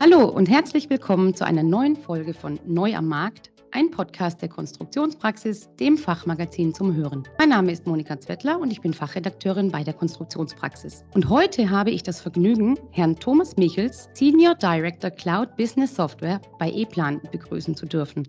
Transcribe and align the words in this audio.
Hallo 0.00 0.28
und 0.28 0.48
herzlich 0.48 0.88
willkommen 0.90 1.34
zu 1.34 1.44
einer 1.44 1.64
neuen 1.64 1.96
Folge 1.96 2.32
von 2.32 2.60
Neu 2.64 2.94
am 2.94 3.08
Markt, 3.08 3.50
ein 3.72 3.90
Podcast 3.90 4.40
der 4.40 4.48
Konstruktionspraxis, 4.48 5.68
dem 5.80 5.98
Fachmagazin 5.98 6.72
zum 6.72 6.94
Hören. 6.94 7.24
Mein 7.36 7.48
Name 7.48 7.72
ist 7.72 7.84
Monika 7.84 8.18
Zwettler 8.20 8.60
und 8.60 8.70
ich 8.70 8.80
bin 8.80 8.94
Fachredakteurin 8.94 9.72
bei 9.72 9.82
der 9.82 9.94
Konstruktionspraxis. 9.94 11.04
Und 11.14 11.28
heute 11.28 11.68
habe 11.68 11.90
ich 11.90 12.04
das 12.04 12.20
Vergnügen, 12.20 12.78
Herrn 12.92 13.16
Thomas 13.16 13.56
Michels, 13.56 14.08
Senior 14.14 14.54
Director 14.54 15.10
Cloud 15.10 15.56
Business 15.56 15.96
Software 15.96 16.40
bei 16.60 16.70
ePlan, 16.70 17.20
begrüßen 17.32 17.74
zu 17.74 17.84
dürfen. 17.84 18.22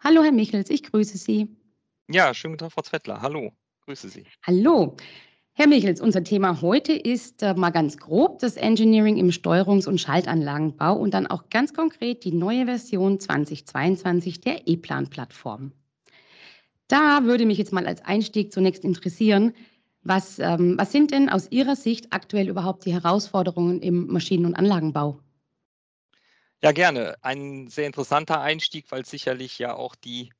Hallo, 0.00 0.22
Herr 0.22 0.32
Michels, 0.32 0.68
ich 0.68 0.82
grüße 0.82 1.16
Sie. 1.16 1.56
Ja, 2.10 2.34
schönen 2.34 2.52
guten 2.52 2.66
Tag, 2.66 2.72
Frau 2.72 2.82
Zwettler. 2.82 3.22
Hallo, 3.22 3.52
grüße 3.86 4.10
Sie. 4.10 4.26
Hallo. 4.46 4.96
Herr 5.60 5.66
Michels, 5.66 6.00
unser 6.00 6.22
Thema 6.22 6.62
heute 6.62 6.92
ist 6.92 7.42
äh, 7.42 7.52
mal 7.52 7.70
ganz 7.70 7.96
grob 7.96 8.38
das 8.38 8.56
Engineering 8.56 9.16
im 9.16 9.30
Steuerungs- 9.30 9.88
und 9.88 10.00
Schaltanlagenbau 10.00 10.94
und 10.94 11.14
dann 11.14 11.26
auch 11.26 11.50
ganz 11.50 11.74
konkret 11.74 12.22
die 12.22 12.30
neue 12.30 12.66
Version 12.66 13.18
2022 13.18 14.40
der 14.40 14.68
E-Plan-Plattform. 14.68 15.72
Da 16.86 17.24
würde 17.24 17.44
mich 17.44 17.58
jetzt 17.58 17.72
mal 17.72 17.88
als 17.88 18.04
Einstieg 18.04 18.52
zunächst 18.52 18.84
interessieren, 18.84 19.52
was, 20.02 20.38
ähm, 20.38 20.76
was 20.78 20.92
sind 20.92 21.10
denn 21.10 21.28
aus 21.28 21.50
Ihrer 21.50 21.74
Sicht 21.74 22.12
aktuell 22.12 22.48
überhaupt 22.48 22.86
die 22.86 22.92
Herausforderungen 22.92 23.82
im 23.82 24.06
Maschinen- 24.06 24.46
und 24.46 24.54
Anlagenbau? 24.54 25.18
Ja, 26.62 26.70
gerne. 26.70 27.16
Ein 27.22 27.66
sehr 27.66 27.88
interessanter 27.88 28.40
Einstieg, 28.40 28.92
weil 28.92 29.04
sicherlich 29.04 29.58
ja 29.58 29.74
auch 29.74 29.96
die 29.96 30.30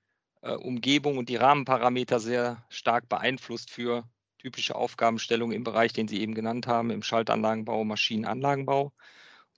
äh, 0.42 0.54
Umgebung 0.54 1.18
und 1.18 1.28
die 1.28 1.34
Rahmenparameter 1.34 2.20
sehr 2.20 2.64
stark 2.68 3.08
beeinflusst 3.08 3.72
für 3.72 4.04
typische 4.38 4.74
Aufgabenstellung 4.74 5.52
im 5.52 5.64
Bereich, 5.64 5.92
den 5.92 6.08
Sie 6.08 6.20
eben 6.20 6.34
genannt 6.34 6.66
haben, 6.66 6.90
im 6.90 7.02
Schaltanlagenbau, 7.02 7.84
Maschinenanlagenbau. 7.84 8.92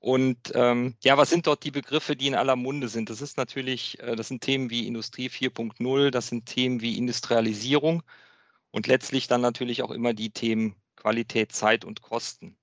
Und 0.00 0.52
ähm, 0.54 0.96
ja, 1.04 1.18
was 1.18 1.30
sind 1.30 1.46
dort 1.46 1.62
die 1.64 1.70
Begriffe, 1.70 2.16
die 2.16 2.28
in 2.28 2.34
aller 2.34 2.56
Munde 2.56 2.88
sind? 2.88 3.10
Das 3.10 3.20
ist 3.20 3.36
natürlich, 3.36 3.98
äh, 4.00 4.16
das 4.16 4.28
sind 4.28 4.42
Themen 4.42 4.70
wie 4.70 4.86
Industrie 4.86 5.28
4.0, 5.28 6.10
das 6.10 6.28
sind 6.28 6.46
Themen 6.46 6.80
wie 6.80 6.96
Industrialisierung 6.98 8.02
und 8.70 8.86
letztlich 8.86 9.28
dann 9.28 9.42
natürlich 9.42 9.82
auch 9.82 9.90
immer 9.90 10.14
die 10.14 10.30
Themen 10.30 10.76
Qualität, 10.96 11.52
Zeit 11.52 11.84
und 11.84 12.02
Kosten. 12.02 12.56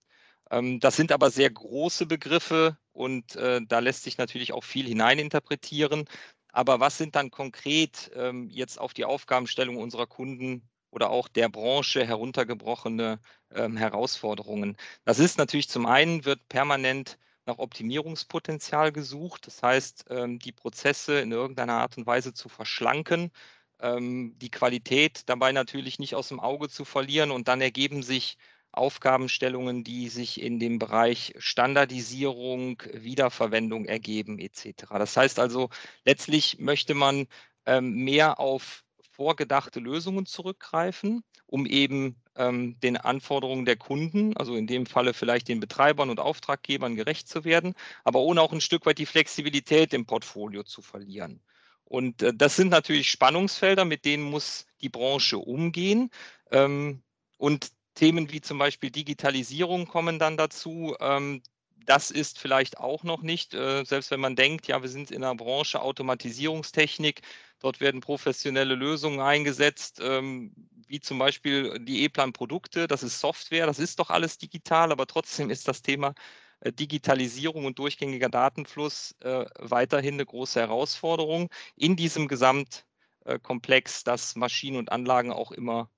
Ähm, 0.52 0.80
das 0.80 0.96
sind 0.96 1.12
aber 1.12 1.32
sehr 1.32 1.50
große 1.50 2.06
Begriffe 2.08 2.78
und 2.92 3.36
äh, 3.36 3.62
da 3.68 3.80
lässt 3.80 4.04
sich 4.04 4.18
natürlich 4.18 4.54
auch 4.54 4.64
viel 4.64 4.88
hineininterpretieren. 4.88 6.06
Aber 6.52 6.80
was 6.80 6.98
sind 6.98 7.16
dann 7.16 7.32
konkret 7.32 8.12
ähm, 8.16 8.50
jetzt 8.50 8.80
auf 8.80 8.94
die 8.94 9.06
Aufgabenstellung 9.06 9.78
unserer 9.78 10.08
Kunden 10.08 10.68
oder 10.92 11.10
auch 11.10 11.28
der 11.28 11.50
Branche 11.50 12.06
heruntergebrochene 12.06 13.20
ähm, 13.54 13.78
Herausforderungen. 13.78 14.78
Das 15.06 15.20
ist 15.20 15.38
natürlich 15.38 15.70
zum 15.70 15.86
einen, 15.86 16.26
wird 16.26 16.48
permanent 16.50 17.18
nach 17.46 17.60
Optimierungspotenzial 17.60 18.92
gesucht. 18.92 19.48
Das 19.48 19.64
heißt, 19.64 20.06
ähm, 20.10 20.40
die 20.40 20.52
Prozesse 20.52 21.20
in 21.20 21.32
irgendeiner 21.32 21.74
Art 21.74 21.98
und 21.98 22.06
Weise 22.06 22.34
zu 22.34 22.50
verschlanken, 22.50 23.32
ähm, 23.80 24.36
die 24.40 24.52
Qualität 24.52 25.24
dabei 25.28 25.52
natürlich 25.52 26.00
nicht 26.00 26.16
aus 26.16 26.30
dem 26.30 26.40
Auge 26.40 26.70
zu 26.70 26.86
verlieren. 26.86 27.32
Und 27.32 27.48
dann 27.48 27.62
ergeben 27.62 28.04
sich 28.04 28.38
Aufgabenstellungen, 28.72 29.84
die 29.84 30.10
sich 30.10 30.42
in 30.42 30.60
dem 30.60 30.80
Bereich 30.80 31.34
Standardisierung, 31.38 32.84
Wiederverwendung 32.94 33.86
ergeben 33.86 34.40
etc. 34.40 34.86
Das 34.92 35.18
heißt 35.18 35.40
also, 35.40 35.70
letztlich 36.06 36.60
möchte 36.60 36.94
man 36.94 37.28
ähm, 37.66 38.04
mehr 38.04 38.40
auf 38.40 38.84
vorgedachte 39.18 39.80
Lösungen 39.80 40.28
zurückgreifen, 40.28 41.24
um 41.48 41.66
eben 41.66 42.22
ähm, 42.36 42.80
den 42.82 42.98
Anforderungen 42.98 43.66
der 43.66 43.76
Kunden, 43.76 44.38
also 44.38 44.56
in 44.56 44.68
dem 44.68 44.86
Falle 44.86 45.16
vielleicht 45.16 45.48
den 45.48 45.60
Betreibern 45.60 46.12
und 46.12 46.20
Auftraggebern 46.20 46.96
gerecht 46.96 47.28
zu 47.28 47.44
werden, 47.44 47.74
aber 48.04 48.20
ohne 48.20 48.42
auch 48.42 48.54
ein 48.54 48.62
Stück 48.62 48.86
weit 48.86 49.00
die 49.00 49.08
Flexibilität 49.08 49.94
im 49.94 50.06
Portfolio 50.06 50.64
zu 50.64 50.84
verlieren. 50.84 51.42
Und 51.84 52.22
äh, 52.22 52.32
das 52.34 52.56
sind 52.56 52.70
natürlich 52.70 53.10
Spannungsfelder, 53.10 53.86
mit 53.86 54.06
denen 54.06 54.24
muss 54.24 54.68
die 54.82 54.90
Branche 54.90 55.40
umgehen. 55.40 56.12
Ähm, 56.52 57.02
und 57.38 57.72
Themen 57.96 58.32
wie 58.32 58.42
zum 58.42 58.60
Beispiel 58.60 58.92
Digitalisierung 58.92 59.88
kommen 59.88 60.20
dann 60.20 60.38
dazu. 60.38 60.96
Ähm, 61.00 61.42
das 61.88 62.12
ist 62.12 62.38
vielleicht 62.40 62.78
auch 62.80 63.04
noch 63.04 63.22
nicht, 63.22 63.54
äh, 63.54 63.84
selbst 63.86 64.12
wenn 64.12 64.20
man 64.20 64.36
denkt, 64.36 64.68
ja, 64.68 64.82
wir 64.82 64.90
sind 64.90 65.10
in 65.10 65.22
der 65.22 65.36
Branche 65.36 65.82
Automatisierungstechnik, 65.82 67.22
dort 67.60 67.80
werden 67.80 68.02
professionelle 68.02 68.76
Lösungen 68.76 69.22
eingesetzt, 69.22 70.00
ähm, 70.02 70.54
wie 70.88 71.00
zum 71.00 71.18
Beispiel 71.20 71.80
die 71.80 72.04
E-Plan-Produkte, 72.04 72.88
das 72.88 73.04
ist 73.04 73.20
Software, 73.20 73.66
das 73.66 73.80
ist 73.80 74.00
doch 74.00 74.10
alles 74.10 74.38
digital, 74.38 74.92
aber 74.92 75.08
trotzdem 75.08 75.50
ist 75.50 75.68
das 75.68 75.82
Thema 75.82 76.14
äh, 76.60 76.74
Digitalisierung 76.74 77.66
und 77.66 77.80
durchgängiger 77.80 78.30
Datenfluss 78.30 79.16
äh, 79.22 79.46
weiterhin 79.60 80.16
eine 80.16 80.26
große 80.26 80.60
Herausforderung 80.60 81.50
in 81.78 81.96
diesem 81.96 82.28
Gesamtkomplex, 82.28 84.04
dass 84.04 84.36
Maschinen 84.36 84.78
und 84.78 84.92
Anlagen 84.92 85.32
auch 85.32 85.52
immer 85.52 85.90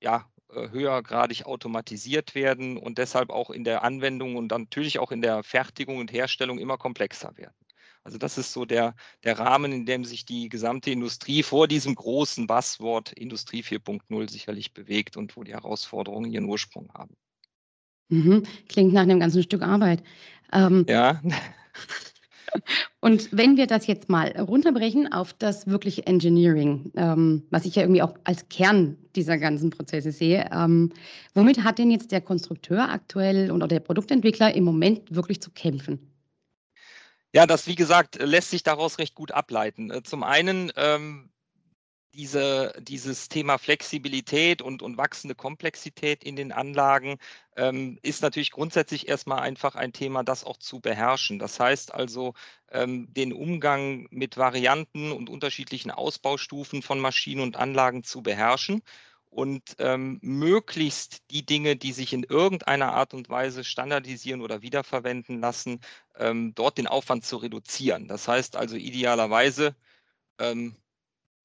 ja, 0.00 0.26
höhergradig 0.50 1.46
automatisiert 1.46 2.34
werden 2.34 2.76
und 2.76 2.98
deshalb 2.98 3.30
auch 3.30 3.50
in 3.50 3.64
der 3.64 3.82
Anwendung 3.82 4.36
und 4.36 4.48
dann 4.48 4.62
natürlich 4.62 4.98
auch 4.98 5.10
in 5.10 5.22
der 5.22 5.42
Fertigung 5.42 5.98
und 5.98 6.12
Herstellung 6.12 6.58
immer 6.58 6.78
komplexer 6.78 7.36
werden. 7.36 7.54
Also 8.04 8.18
das 8.18 8.36
ist 8.36 8.52
so 8.52 8.66
der, 8.66 8.94
der 9.24 9.38
Rahmen, 9.38 9.72
in 9.72 9.86
dem 9.86 10.04
sich 10.04 10.26
die 10.26 10.50
gesamte 10.50 10.90
Industrie 10.90 11.42
vor 11.42 11.66
diesem 11.66 11.94
großen 11.94 12.46
Buzzword 12.46 13.12
Industrie 13.12 13.62
4.0 13.62 14.30
sicherlich 14.30 14.74
bewegt 14.74 15.16
und 15.16 15.36
wo 15.36 15.42
die 15.42 15.54
Herausforderungen 15.54 16.30
ihren 16.30 16.44
Ursprung 16.44 16.92
haben. 16.92 17.16
Mhm. 18.10 18.42
Klingt 18.68 18.92
nach 18.92 19.02
einem 19.02 19.20
ganzen 19.20 19.42
Stück 19.42 19.62
Arbeit. 19.62 20.02
Ähm, 20.52 20.84
ja. 20.88 21.22
Und 23.00 23.28
wenn 23.32 23.56
wir 23.56 23.66
das 23.66 23.86
jetzt 23.86 24.08
mal 24.08 24.28
runterbrechen 24.40 25.12
auf 25.12 25.32
das 25.34 25.66
wirkliche 25.66 26.06
Engineering, 26.06 26.92
ähm, 26.96 27.42
was 27.50 27.64
ich 27.64 27.74
ja 27.74 27.82
irgendwie 27.82 28.02
auch 28.02 28.14
als 28.24 28.48
Kern 28.48 28.96
dieser 29.14 29.38
ganzen 29.38 29.70
Prozesse 29.70 30.12
sehe, 30.12 30.48
ähm, 30.52 30.92
womit 31.34 31.64
hat 31.64 31.78
denn 31.78 31.90
jetzt 31.90 32.12
der 32.12 32.20
Konstrukteur 32.20 32.88
aktuell 32.88 33.50
oder 33.50 33.68
der 33.68 33.80
Produktentwickler 33.80 34.54
im 34.54 34.64
Moment 34.64 35.14
wirklich 35.14 35.40
zu 35.42 35.50
kämpfen? 35.50 35.98
Ja, 37.34 37.46
das, 37.46 37.66
wie 37.66 37.74
gesagt, 37.74 38.22
lässt 38.22 38.50
sich 38.50 38.62
daraus 38.62 38.98
recht 38.98 39.16
gut 39.16 39.32
ableiten. 39.32 39.90
Äh, 39.90 40.02
zum 40.04 40.22
einen 40.22 40.72
ähm, 40.76 41.30
diese, 42.14 42.72
dieses 42.80 43.28
Thema 43.28 43.58
Flexibilität 43.58 44.62
und, 44.62 44.82
und 44.82 44.96
wachsende 44.96 45.34
Komplexität 45.34 46.24
in 46.24 46.36
den 46.36 46.52
Anlagen 46.52 47.18
ähm, 47.56 47.98
ist 48.02 48.22
natürlich 48.22 48.50
grundsätzlich 48.52 49.08
erstmal 49.08 49.40
einfach 49.40 49.74
ein 49.74 49.92
Thema, 49.92 50.22
das 50.22 50.44
auch 50.44 50.56
zu 50.58 50.80
beherrschen. 50.80 51.38
Das 51.38 51.60
heißt 51.60 51.92
also, 51.92 52.34
ähm, 52.70 53.12
den 53.12 53.32
Umgang 53.32 54.06
mit 54.10 54.36
Varianten 54.36 55.12
und 55.12 55.28
unterschiedlichen 55.28 55.90
Ausbaustufen 55.90 56.82
von 56.82 57.00
Maschinen 57.00 57.42
und 57.42 57.56
Anlagen 57.56 58.04
zu 58.04 58.22
beherrschen 58.22 58.82
und 59.30 59.76
ähm, 59.78 60.18
möglichst 60.22 61.30
die 61.30 61.44
Dinge, 61.44 61.76
die 61.76 61.92
sich 61.92 62.12
in 62.12 62.22
irgendeiner 62.22 62.92
Art 62.92 63.14
und 63.14 63.28
Weise 63.28 63.64
standardisieren 63.64 64.40
oder 64.40 64.62
wiederverwenden 64.62 65.40
lassen, 65.40 65.80
ähm, 66.16 66.54
dort 66.54 66.78
den 66.78 66.86
Aufwand 66.86 67.24
zu 67.24 67.36
reduzieren. 67.38 68.06
Das 68.08 68.28
heißt 68.28 68.56
also 68.56 68.76
idealerweise, 68.76 69.74
ähm, 70.38 70.76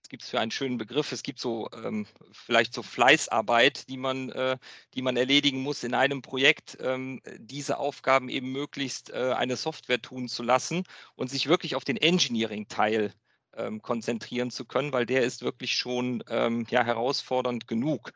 gibt 0.09 0.23
es 0.23 0.29
für 0.29 0.39
einen 0.39 0.51
schönen 0.51 0.77
Begriff. 0.77 1.11
Es 1.11 1.23
gibt 1.23 1.39
so 1.39 1.69
ähm, 1.73 2.05
vielleicht 2.31 2.73
so 2.73 2.83
Fleißarbeit, 2.83 3.87
die 3.89 3.97
man, 3.97 4.29
äh, 4.31 4.57
die 4.93 5.01
man 5.01 5.15
erledigen 5.17 5.61
muss 5.61 5.83
in 5.83 5.93
einem 5.93 6.21
Projekt, 6.21 6.77
ähm, 6.81 7.21
diese 7.37 7.77
Aufgaben 7.77 8.29
eben 8.29 8.51
möglichst 8.51 9.11
äh, 9.11 9.33
eine 9.37 9.55
Software 9.55 10.01
tun 10.01 10.27
zu 10.27 10.43
lassen 10.43 10.83
und 11.15 11.29
sich 11.29 11.47
wirklich 11.47 11.75
auf 11.75 11.85
den 11.85 11.97
Engineering-Teil 11.97 13.13
ähm, 13.55 13.81
konzentrieren 13.81 14.51
zu 14.51 14.65
können, 14.65 14.93
weil 14.93 15.05
der 15.05 15.23
ist 15.23 15.41
wirklich 15.43 15.75
schon 15.75 16.23
ähm, 16.29 16.65
ja, 16.69 16.83
herausfordernd 16.83 17.67
genug. 17.67 18.11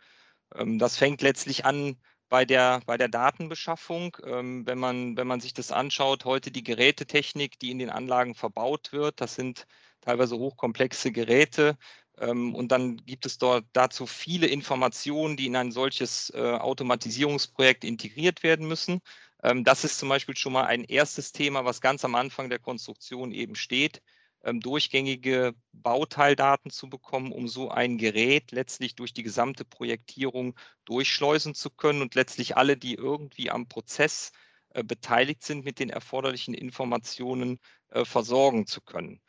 Ähm, 0.55 0.79
das 0.79 0.97
fängt 0.97 1.21
letztlich 1.21 1.65
an 1.65 1.97
bei 2.29 2.45
der, 2.45 2.81
bei 2.85 2.97
der 2.97 3.09
Datenbeschaffung. 3.09 4.17
Ähm, 4.25 4.65
wenn, 4.65 4.79
man, 4.79 5.17
wenn 5.17 5.27
man 5.27 5.39
sich 5.41 5.53
das 5.53 5.71
anschaut, 5.71 6.25
heute 6.25 6.51
die 6.51 6.63
Gerätetechnik, 6.63 7.59
die 7.59 7.71
in 7.71 7.79
den 7.79 7.89
Anlagen 7.89 8.35
verbaut 8.35 8.91
wird, 8.91 9.21
das 9.21 9.35
sind 9.35 9.67
teilweise 10.03 10.37
hochkomplexe 10.37 11.11
Geräte. 11.11 11.77
Ähm, 12.19 12.55
und 12.55 12.71
dann 12.71 12.97
gibt 12.97 13.25
es 13.25 13.37
dort 13.37 13.65
dazu 13.73 14.05
viele 14.05 14.47
Informationen, 14.47 15.37
die 15.37 15.47
in 15.47 15.55
ein 15.55 15.71
solches 15.71 16.31
äh, 16.35 16.39
Automatisierungsprojekt 16.39 17.83
integriert 17.83 18.43
werden 18.43 18.67
müssen. 18.67 19.01
Ähm, 19.43 19.63
das 19.63 19.83
ist 19.83 19.97
zum 19.97 20.09
Beispiel 20.09 20.37
schon 20.37 20.53
mal 20.53 20.65
ein 20.65 20.83
erstes 20.83 21.31
Thema, 21.31 21.65
was 21.65 21.81
ganz 21.81 22.05
am 22.05 22.15
Anfang 22.15 22.49
der 22.49 22.59
Konstruktion 22.59 23.31
eben 23.31 23.55
steht, 23.55 24.01
ähm, 24.43 24.59
durchgängige 24.59 25.53
Bauteildaten 25.71 26.71
zu 26.71 26.89
bekommen, 26.89 27.31
um 27.31 27.47
so 27.47 27.69
ein 27.69 27.97
Gerät 27.97 28.51
letztlich 28.51 28.95
durch 28.95 29.13
die 29.13 29.23
gesamte 29.23 29.65
Projektierung 29.65 30.55
durchschleusen 30.85 31.55
zu 31.55 31.69
können 31.69 32.01
und 32.01 32.15
letztlich 32.15 32.57
alle, 32.57 32.77
die 32.77 32.95
irgendwie 32.95 33.49
am 33.51 33.67
Prozess 33.67 34.31
äh, 34.69 34.83
beteiligt 34.83 35.43
sind, 35.43 35.65
mit 35.65 35.79
den 35.79 35.89
erforderlichen 35.89 36.53
Informationen 36.53 37.59
äh, 37.89 38.05
versorgen 38.05 38.65
zu 38.67 38.81
können. 38.81 39.21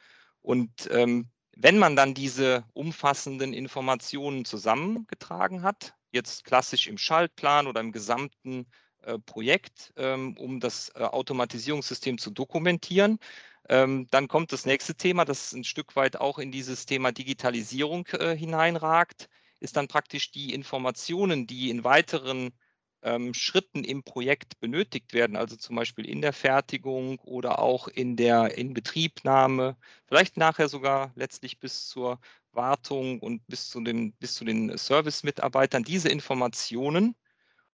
Und 0.45 0.89
ähm, 0.91 1.31
wenn 1.57 1.79
man 1.79 1.97
dann 1.97 2.13
diese 2.13 2.65
umfassenden 2.75 3.55
Informationen 3.55 4.45
zusammengetragen 4.45 5.63
hat, 5.63 5.95
jetzt 6.13 6.45
klassisch 6.45 6.87
im 6.87 6.99
Schaltplan 6.99 7.67
oder 7.67 7.81
im 7.81 7.93
gesamten 7.93 8.67
äh, 9.03 9.19
Projekt, 9.19 9.95
ähm, 9.97 10.37
um 10.37 10.61
das 10.61 10.91
äh, 10.97 11.03
Automatisierungssystem 11.03 12.19
zu 12.19 12.31
dokumentieren. 12.31 13.19
Ähm, 13.71 14.07
dann 14.11 14.29
kommt 14.29 14.53
das 14.53 14.67
nächste 14.67 14.95
Thema, 14.95 15.25
das 15.25 15.55
ein 15.55 15.65
Stück 15.65 15.97
weit 15.97 16.17
auch 16.21 16.39
in 16.39 16.53
dieses 16.53 16.85
Thema 16.85 17.11
Digitalisierung 17.11 18.07
äh, 18.09 18.37
hineinragt, 18.37 19.31
ist 19.61 19.79
dann 19.79 19.89
praktisch 19.89 20.31
die 20.31 20.53
Informationen, 20.53 21.47
die 21.47 21.71
in 21.71 21.85
weiteren 21.85 22.53
ähm, 23.05 23.35
Schritten 23.35 23.85
im 23.85 24.03
Projekt 24.03 24.59
benötigt 24.61 25.13
werden, 25.13 25.37
also 25.37 25.57
zum 25.57 25.77
Beispiel 25.77 26.07
in 26.07 26.23
der 26.23 26.33
Fertigung 26.33 27.19
oder 27.21 27.59
auch 27.59 27.87
in 27.87 28.17
der 28.17 28.57
Inbetriebnahme, 28.57 29.77
vielleicht 30.07 30.37
nachher 30.37 30.69
sogar 30.69 31.13
letztlich 31.15 31.61
bis 31.61 31.87
zur 31.87 32.19
Wartung 32.53 33.21
und 33.21 33.47
bis 33.47 33.69
zu 33.69 33.81
den, 33.83 34.13
bis 34.15 34.35
zu 34.35 34.45
den 34.45 34.77
Service-Mitarbeitern, 34.77 35.85
diese 35.85 36.09
Informationen, 36.09 37.15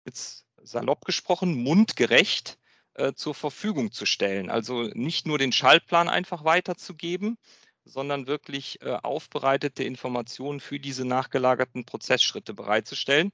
jetzt 0.05 0.45
salopp 0.63 1.05
gesprochen, 1.05 1.55
mundgerecht 1.55 2.57
äh, 2.95 3.13
zur 3.13 3.35
Verfügung 3.35 3.91
zu 3.91 4.05
stellen. 4.05 4.49
Also 4.49 4.83
nicht 4.93 5.27
nur 5.27 5.37
den 5.37 5.51
Schaltplan 5.51 6.09
einfach 6.09 6.45
weiterzugeben, 6.45 7.37
sondern 7.83 8.27
wirklich 8.27 8.81
äh, 8.81 8.97
aufbereitete 9.03 9.83
Informationen 9.83 10.59
für 10.59 10.79
diese 10.79 11.05
nachgelagerten 11.05 11.85
Prozessschritte 11.85 12.53
bereitzustellen 12.53 13.31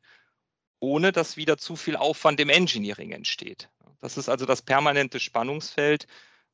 ohne 0.83 1.13
dass 1.13 1.37
wieder 1.37 1.57
zu 1.57 1.77
viel 1.77 1.95
Aufwand 1.95 2.41
im 2.41 2.49
Engineering 2.49 3.11
entsteht. 3.11 3.69
Das 4.01 4.17
ist 4.17 4.27
also 4.27 4.45
das 4.45 4.61
permanente 4.61 5.21
Spannungsfeld, 5.21 6.07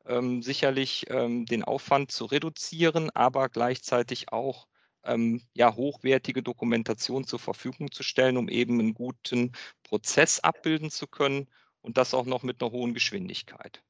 ähm, 0.06 0.44
sicherlich 0.44 1.08
ähm, 1.10 1.48
den 1.48 1.64
Aufwand 1.64 2.12
zu 2.12 2.26
reduzieren, 2.26 3.10
aber 3.16 3.50
gleichzeitig 3.50 4.32
auch 4.32 4.68
ähm, 5.04 5.42
ja, 5.56 5.74
hochwertige 5.74 6.44
Dokumentation 6.44 7.26
zur 7.26 7.40
Verfügung 7.40 7.92
zu 7.92 8.04
stellen, 8.04 8.38
um 8.38 8.50
eben 8.50 8.80
einen 8.80 8.94
guten 8.94 9.52
Prozess 9.82 10.40
abbilden 10.40 10.92
zu 10.92 11.08
können 11.08 11.48
und 11.82 11.98
das 11.98 12.14
auch 12.14 12.26
noch 12.26 12.44
mit 12.44 12.62
einer 12.62 12.72
hohen 12.72 12.94
Geschwindigkeit. 12.94 13.82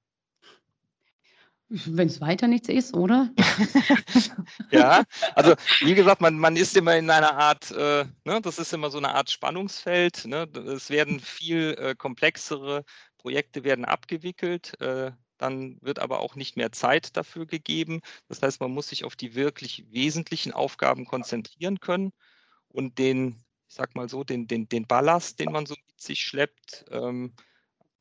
Wenn 1.69 2.07
es 2.07 2.19
weiter 2.19 2.47
nichts 2.47 2.67
ist, 2.67 2.95
oder? 2.95 3.29
ja, 4.71 5.03
also 5.35 5.53
wie 5.81 5.93
gesagt, 5.93 6.19
man, 6.19 6.39
man 6.39 6.55
ist 6.55 6.75
immer 6.75 6.97
in 6.97 7.11
einer 7.11 7.37
Art, 7.37 7.69
äh, 7.69 8.05
ne, 8.25 8.41
das 8.41 8.57
ist 8.57 8.73
immer 8.73 8.89
so 8.89 8.97
eine 8.97 9.13
Art 9.13 9.29
Spannungsfeld. 9.29 10.25
Ne? 10.25 10.49
Es 10.65 10.89
werden 10.89 11.19
viel 11.19 11.75
äh, 11.79 11.95
komplexere 11.95 12.83
Projekte 13.19 13.63
werden 13.63 13.85
abgewickelt. 13.85 14.81
Äh, 14.81 15.11
dann 15.37 15.77
wird 15.81 15.99
aber 15.99 16.21
auch 16.21 16.35
nicht 16.35 16.57
mehr 16.57 16.71
Zeit 16.71 17.15
dafür 17.15 17.45
gegeben. 17.45 18.01
Das 18.27 18.41
heißt, 18.41 18.59
man 18.61 18.71
muss 18.71 18.89
sich 18.89 19.05
auf 19.05 19.15
die 19.15 19.35
wirklich 19.35 19.85
wesentlichen 19.91 20.53
Aufgaben 20.53 21.05
konzentrieren 21.05 21.79
können 21.79 22.13
und 22.67 22.97
den, 22.97 23.43
ich 23.67 23.75
sag 23.75 23.95
mal 23.95 24.09
so, 24.09 24.23
den, 24.23 24.47
den, 24.47 24.67
den 24.67 24.87
Ballast, 24.87 25.39
den 25.39 25.51
man 25.51 25.67
so 25.67 25.75
mit 25.87 26.01
sich 26.01 26.21
schleppt, 26.21 26.85
ähm, 26.89 27.33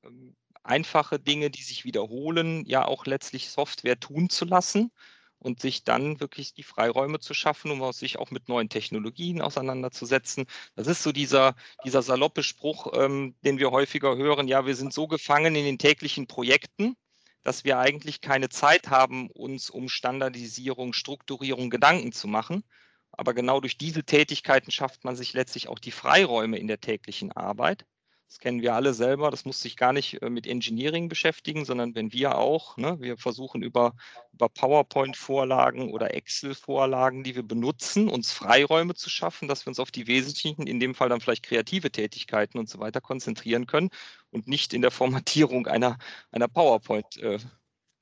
ähm 0.02 0.34
einfache 0.68 1.18
Dinge, 1.18 1.50
die 1.50 1.62
sich 1.62 1.84
wiederholen, 1.84 2.64
ja 2.66 2.84
auch 2.84 3.06
letztlich 3.06 3.50
Software 3.50 3.98
tun 3.98 4.30
zu 4.30 4.44
lassen 4.44 4.92
und 5.38 5.60
sich 5.60 5.84
dann 5.84 6.20
wirklich 6.20 6.54
die 6.54 6.62
Freiräume 6.62 7.20
zu 7.20 7.34
schaffen, 7.34 7.70
um 7.70 7.92
sich 7.92 8.18
auch 8.18 8.30
mit 8.30 8.48
neuen 8.48 8.68
Technologien 8.68 9.40
auseinanderzusetzen. 9.40 10.46
Das 10.76 10.86
ist 10.86 11.02
so 11.02 11.12
dieser, 11.12 11.54
dieser 11.84 12.02
saloppe 12.02 12.42
Spruch, 12.42 12.92
ähm, 12.94 13.36
den 13.44 13.58
wir 13.58 13.70
häufiger 13.70 14.16
hören, 14.16 14.48
ja, 14.48 14.66
wir 14.66 14.76
sind 14.76 14.92
so 14.92 15.06
gefangen 15.08 15.54
in 15.54 15.64
den 15.64 15.78
täglichen 15.78 16.26
Projekten, 16.26 16.96
dass 17.44 17.64
wir 17.64 17.78
eigentlich 17.78 18.20
keine 18.20 18.48
Zeit 18.48 18.88
haben, 18.90 19.30
uns 19.30 19.70
um 19.70 19.88
Standardisierung, 19.88 20.92
Strukturierung 20.92 21.70
Gedanken 21.70 22.12
zu 22.12 22.28
machen. 22.28 22.64
Aber 23.12 23.34
genau 23.34 23.60
durch 23.60 23.78
diese 23.78 24.04
Tätigkeiten 24.04 24.70
schafft 24.70 25.04
man 25.04 25.16
sich 25.16 25.32
letztlich 25.32 25.68
auch 25.68 25.78
die 25.78 25.90
Freiräume 25.92 26.58
in 26.58 26.68
der 26.68 26.80
täglichen 26.80 27.32
Arbeit. 27.32 27.86
Das 28.28 28.38
kennen 28.38 28.60
wir 28.60 28.74
alle 28.74 28.92
selber. 28.92 29.30
Das 29.30 29.46
muss 29.46 29.62
sich 29.62 29.76
gar 29.76 29.94
nicht 29.94 30.20
äh, 30.20 30.28
mit 30.28 30.46
Engineering 30.46 31.08
beschäftigen, 31.08 31.64
sondern 31.64 31.94
wenn 31.94 32.12
wir 32.12 32.36
auch, 32.36 32.76
ne, 32.76 33.00
wir 33.00 33.16
versuchen 33.16 33.62
über, 33.62 33.94
über 34.34 34.50
PowerPoint-Vorlagen 34.50 35.90
oder 35.90 36.14
Excel-Vorlagen, 36.14 37.24
die 37.24 37.34
wir 37.34 37.42
benutzen, 37.42 38.08
uns 38.10 38.30
Freiräume 38.30 38.94
zu 38.94 39.08
schaffen, 39.08 39.48
dass 39.48 39.64
wir 39.64 39.70
uns 39.70 39.80
auf 39.80 39.90
die 39.90 40.06
wesentlichen, 40.06 40.66
in 40.66 40.78
dem 40.78 40.94
Fall 40.94 41.08
dann 41.08 41.22
vielleicht 41.22 41.42
kreative 41.42 41.90
Tätigkeiten 41.90 42.58
und 42.58 42.68
so 42.68 42.78
weiter 42.80 43.00
konzentrieren 43.00 43.66
können 43.66 43.88
und 44.30 44.46
nicht 44.46 44.74
in 44.74 44.82
der 44.82 44.90
Formatierung 44.90 45.66
einer, 45.66 45.96
einer 46.30 46.48
PowerPoint 46.48 47.16
äh, 47.16 47.38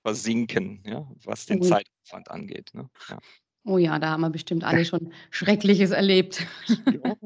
versinken, 0.02 0.82
ja, 0.84 1.08
was 1.24 1.46
den 1.46 1.58
mhm. 1.58 1.64
Zeitaufwand 1.64 2.30
angeht. 2.32 2.70
Ne? 2.74 2.90
Ja. 3.08 3.18
Oh 3.64 3.78
ja, 3.78 3.98
da 4.00 4.10
haben 4.10 4.20
wir 4.20 4.30
bestimmt 4.30 4.64
alle 4.64 4.84
schon 4.84 5.12
Schreckliches 5.30 5.90
erlebt. 5.90 6.46
Ja, 6.68 7.16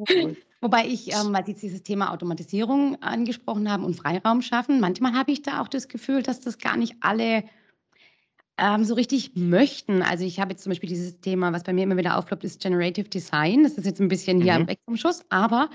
Wobei 0.60 0.86
ich, 0.86 1.12
ähm, 1.12 1.32
weil 1.32 1.46
Sie 1.46 1.54
dieses 1.54 1.82
Thema 1.82 2.12
Automatisierung 2.12 3.00
angesprochen 3.02 3.70
haben 3.70 3.84
und 3.84 3.96
Freiraum 3.96 4.42
schaffen, 4.42 4.80
manchmal 4.80 5.14
habe 5.14 5.32
ich 5.32 5.42
da 5.42 5.62
auch 5.62 5.68
das 5.68 5.88
Gefühl, 5.88 6.22
dass 6.22 6.40
das 6.40 6.58
gar 6.58 6.76
nicht 6.76 6.96
alle 7.00 7.44
ähm, 8.58 8.84
so 8.84 8.94
richtig 8.94 9.32
möchten. 9.36 10.02
Also 10.02 10.24
ich 10.24 10.38
habe 10.38 10.52
jetzt 10.52 10.62
zum 10.62 10.70
Beispiel 10.70 10.88
dieses 10.88 11.20
Thema, 11.20 11.52
was 11.52 11.62
bei 11.62 11.72
mir 11.72 11.84
immer 11.84 11.96
wieder 11.96 12.18
aufploppt, 12.18 12.44
ist 12.44 12.60
Generative 12.60 13.08
Design. 13.08 13.62
Das 13.62 13.72
ist 13.72 13.86
jetzt 13.86 14.00
ein 14.00 14.08
bisschen 14.08 14.42
hier 14.42 14.58
mhm. 14.58 14.68
weg 14.68 14.80
vom 14.84 14.96
Schuss, 14.96 15.24
aber 15.30 15.70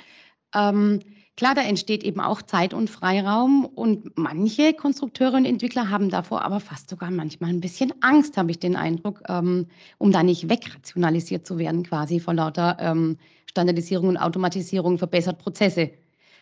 ähm, 0.53 0.99
Klar, 1.37 1.53
da 1.53 1.63
entsteht 1.63 2.05
eben 2.05 2.21
auch 2.21 2.41
Zeit 2.41 2.73
und 2.73 2.89
Freiraum 2.89 3.65
und 3.65 4.17
manche 4.17 4.73
Konstrukteure 4.73 5.35
und 5.35 5.45
Entwickler 5.45 5.89
haben 5.89 6.09
davor 6.09 6.43
aber 6.43 6.61
fast 6.61 6.89
sogar 6.89 7.11
manchmal 7.11 7.49
ein 7.49 7.59
bisschen 7.59 7.93
Angst, 8.01 8.37
habe 8.37 8.51
ich 8.51 8.59
den 8.59 8.77
Eindruck, 8.77 9.21
ähm, 9.27 9.67
um 9.97 10.13
da 10.13 10.23
nicht 10.23 10.49
wegrationalisiert 10.49 11.45
zu 11.45 11.57
werden, 11.57 11.83
quasi 11.83 12.21
vor 12.21 12.35
lauter 12.35 12.77
ähm, 12.79 13.17
Standardisierung 13.55 14.09
und 14.09 14.17
Automatisierung 14.17 14.97
verbessert 14.97 15.39
Prozesse. 15.39 15.91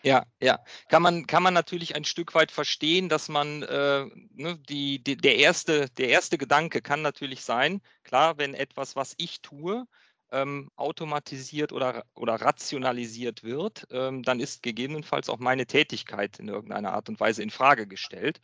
Ja, 0.02 0.26
ja. 0.42 0.60
Kann 0.90 1.04
man, 1.04 1.28
kann 1.28 1.44
man 1.44 1.54
natürlich 1.54 1.96
ein 1.96 2.06
Stück 2.06 2.34
weit 2.34 2.52
verstehen, 2.52 3.08
dass 3.08 3.30
man 3.30 3.62
äh, 3.62 4.06
ne, 4.34 4.58
die, 4.68 5.02
die, 5.02 5.16
der, 5.16 5.38
erste, 5.38 5.90
der 5.92 6.10
erste 6.10 6.40
Gedanke 6.40 6.82
kann 6.82 7.04
natürlich 7.04 7.44
sein, 7.44 7.82
klar, 8.04 8.40
wenn 8.40 8.56
etwas, 8.56 8.96
was 8.96 9.14
ich 9.18 9.42
tue, 9.42 9.86
ähm, 10.32 10.72
automatisiert 10.76 11.72
oder, 11.72 12.04
oder 12.16 12.34
rationalisiert 12.36 13.44
wird, 13.44 13.86
ähm, 13.92 14.24
dann 14.24 14.40
ist 14.40 14.64
gegebenenfalls 14.64 15.30
auch 15.30 15.38
meine 15.38 15.68
Tätigkeit 15.68 16.40
in 16.40 16.48
irgendeiner 16.48 16.94
Art 16.94 17.08
und 17.10 17.20
Weise 17.20 17.44
in 17.44 17.52
Frage 17.52 17.86
gestellt. 17.86 18.42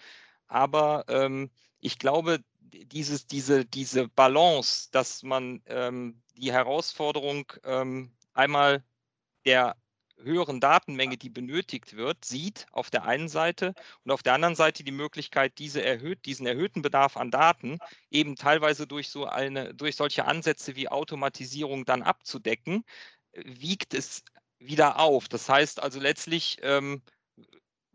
Aber 0.47 1.05
ähm, 1.07 1.49
ich 1.79 1.97
glaube, 1.97 2.39
dieses, 2.61 3.25
diese, 3.25 3.65
diese 3.65 4.07
Balance, 4.07 4.89
dass 4.91 5.23
man 5.23 5.61
ähm, 5.65 6.21
die 6.37 6.53
Herausforderung 6.53 7.51
ähm, 7.63 8.11
einmal 8.33 8.83
der 9.45 9.75
höheren 10.21 10.59
Datenmenge, 10.59 11.17
die 11.17 11.29
benötigt 11.29 11.95
wird, 11.95 12.25
sieht 12.25 12.65
auf 12.71 12.89
der 12.89 13.05
einen 13.05 13.29
Seite 13.29 13.73
und 14.03 14.11
auf 14.11 14.23
der 14.23 14.33
anderen 14.33 14.55
Seite 14.55 14.83
die 14.83 14.91
Möglichkeit, 14.91 15.57
diese 15.59 15.83
erhöht, 15.83 16.25
diesen 16.25 16.45
erhöhten 16.45 16.81
Bedarf 16.81 17.17
an 17.17 17.31
Daten 17.31 17.79
eben 18.09 18.35
teilweise 18.35 18.87
durch 18.87 19.09
so 19.09 19.25
eine, 19.25 19.73
durch 19.73 19.95
solche 19.95 20.25
Ansätze 20.25 20.75
wie 20.75 20.89
Automatisierung 20.89 21.85
dann 21.85 22.03
abzudecken, 22.03 22.83
wiegt 23.33 23.93
es 23.93 24.23
wieder 24.59 24.99
auf. 24.99 25.29
Das 25.29 25.47
heißt 25.47 25.81
also 25.81 25.99
letztlich 25.99 26.57
ähm, 26.61 27.01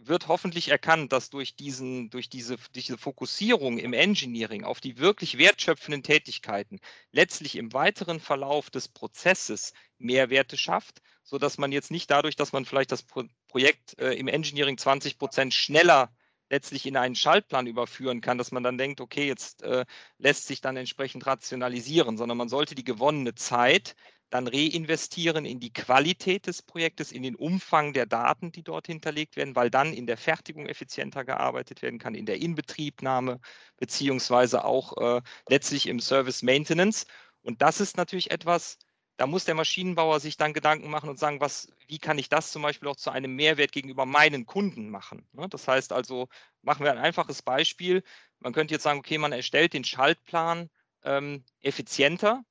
wird 0.06 0.28
hoffentlich 0.28 0.68
erkannt, 0.68 1.12
dass 1.12 1.30
durch, 1.30 1.56
diesen, 1.56 2.10
durch 2.10 2.28
diese, 2.28 2.56
diese 2.74 2.98
Fokussierung 2.98 3.78
im 3.78 3.92
Engineering 3.92 4.64
auf 4.64 4.80
die 4.80 4.98
wirklich 4.98 5.38
wertschöpfenden 5.38 6.02
Tätigkeiten 6.02 6.80
letztlich 7.12 7.56
im 7.56 7.72
weiteren 7.72 8.20
Verlauf 8.20 8.70
des 8.70 8.88
Prozesses 8.88 9.72
Mehrwerte 9.98 10.56
schafft, 10.56 11.00
sodass 11.22 11.58
man 11.58 11.72
jetzt 11.72 11.90
nicht 11.90 12.10
dadurch, 12.10 12.36
dass 12.36 12.52
man 12.52 12.64
vielleicht 12.64 12.92
das 12.92 13.02
Pro 13.02 13.24
Projekt 13.48 13.98
äh, 14.00 14.14
im 14.14 14.26
Engineering 14.26 14.76
20 14.76 15.16
Prozent 15.16 15.54
schneller 15.54 16.12
letztlich 16.50 16.86
in 16.86 16.96
einen 16.96 17.14
Schaltplan 17.14 17.66
überführen 17.66 18.20
kann, 18.20 18.38
dass 18.38 18.52
man 18.52 18.62
dann 18.62 18.78
denkt, 18.78 19.00
okay, 19.00 19.26
jetzt 19.26 19.62
äh, 19.62 19.84
lässt 20.18 20.46
sich 20.46 20.60
dann 20.60 20.76
entsprechend 20.76 21.26
rationalisieren, 21.26 22.16
sondern 22.16 22.36
man 22.36 22.48
sollte 22.48 22.74
die 22.74 22.84
gewonnene 22.84 23.34
Zeit 23.34 23.94
dann 24.34 24.48
reinvestieren 24.48 25.44
in 25.44 25.60
die 25.60 25.72
Qualität 25.72 26.48
des 26.48 26.60
Projektes, 26.60 27.12
in 27.12 27.22
den 27.22 27.36
Umfang 27.36 27.92
der 27.92 28.04
Daten, 28.04 28.50
die 28.50 28.64
dort 28.64 28.88
hinterlegt 28.88 29.36
werden, 29.36 29.54
weil 29.54 29.70
dann 29.70 29.92
in 29.94 30.08
der 30.08 30.16
Fertigung 30.16 30.66
effizienter 30.66 31.24
gearbeitet 31.24 31.82
werden 31.82 32.00
kann, 32.00 32.16
in 32.16 32.26
der 32.26 32.42
Inbetriebnahme 32.42 33.38
beziehungsweise 33.76 34.64
auch 34.64 34.96
äh, 34.96 35.22
letztlich 35.48 35.86
im 35.86 36.00
Service 36.00 36.42
Maintenance. 36.42 37.06
Und 37.42 37.62
das 37.62 37.80
ist 37.80 37.96
natürlich 37.96 38.32
etwas, 38.32 38.78
da 39.18 39.28
muss 39.28 39.44
der 39.44 39.54
Maschinenbauer 39.54 40.18
sich 40.18 40.36
dann 40.36 40.52
Gedanken 40.52 40.90
machen 40.90 41.08
und 41.08 41.18
sagen, 41.20 41.40
was, 41.40 41.68
wie 41.86 41.98
kann 41.98 42.18
ich 42.18 42.28
das 42.28 42.50
zum 42.50 42.62
Beispiel 42.62 42.88
auch 42.88 42.96
zu 42.96 43.10
einem 43.10 43.36
Mehrwert 43.36 43.70
gegenüber 43.70 44.04
meinen 44.04 44.46
Kunden 44.46 44.90
machen? 44.90 45.28
Ne? 45.30 45.48
Das 45.48 45.68
heißt 45.68 45.92
also, 45.92 46.26
machen 46.62 46.82
wir 46.82 46.90
ein 46.90 46.98
einfaches 46.98 47.42
Beispiel. 47.42 48.02
Man 48.40 48.52
könnte 48.52 48.74
jetzt 48.74 48.82
sagen, 48.82 48.98
okay, 48.98 49.16
man 49.16 49.30
erstellt 49.30 49.74
den 49.74 49.84
Schaltplan 49.84 50.70
ähm, 51.04 51.44
effizienter, 51.60 52.44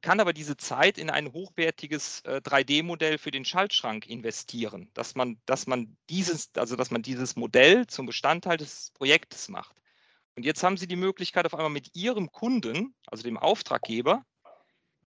kann 0.00 0.20
aber 0.20 0.32
diese 0.32 0.56
Zeit 0.56 0.98
in 0.98 1.10
ein 1.10 1.32
hochwertiges 1.32 2.22
äh, 2.24 2.40
3D-Modell 2.42 3.18
für 3.18 3.30
den 3.30 3.44
Schaltschrank 3.44 4.06
investieren, 4.06 4.90
dass 4.94 5.14
man, 5.14 5.40
dass 5.46 5.66
man 5.66 5.96
dieses, 6.08 6.50
also 6.56 6.76
dass 6.76 6.90
man 6.90 7.02
dieses 7.02 7.36
Modell 7.36 7.86
zum 7.86 8.06
Bestandteil 8.06 8.56
des 8.56 8.90
Projektes 8.94 9.48
macht. 9.48 9.76
Und 10.34 10.44
jetzt 10.44 10.62
haben 10.62 10.76
Sie 10.76 10.88
die 10.88 10.96
Möglichkeit, 10.96 11.46
auf 11.46 11.54
einmal 11.54 11.70
mit 11.70 11.94
Ihrem 11.94 12.32
Kunden, 12.32 12.94
also 13.06 13.22
dem 13.22 13.36
Auftraggeber, 13.36 14.24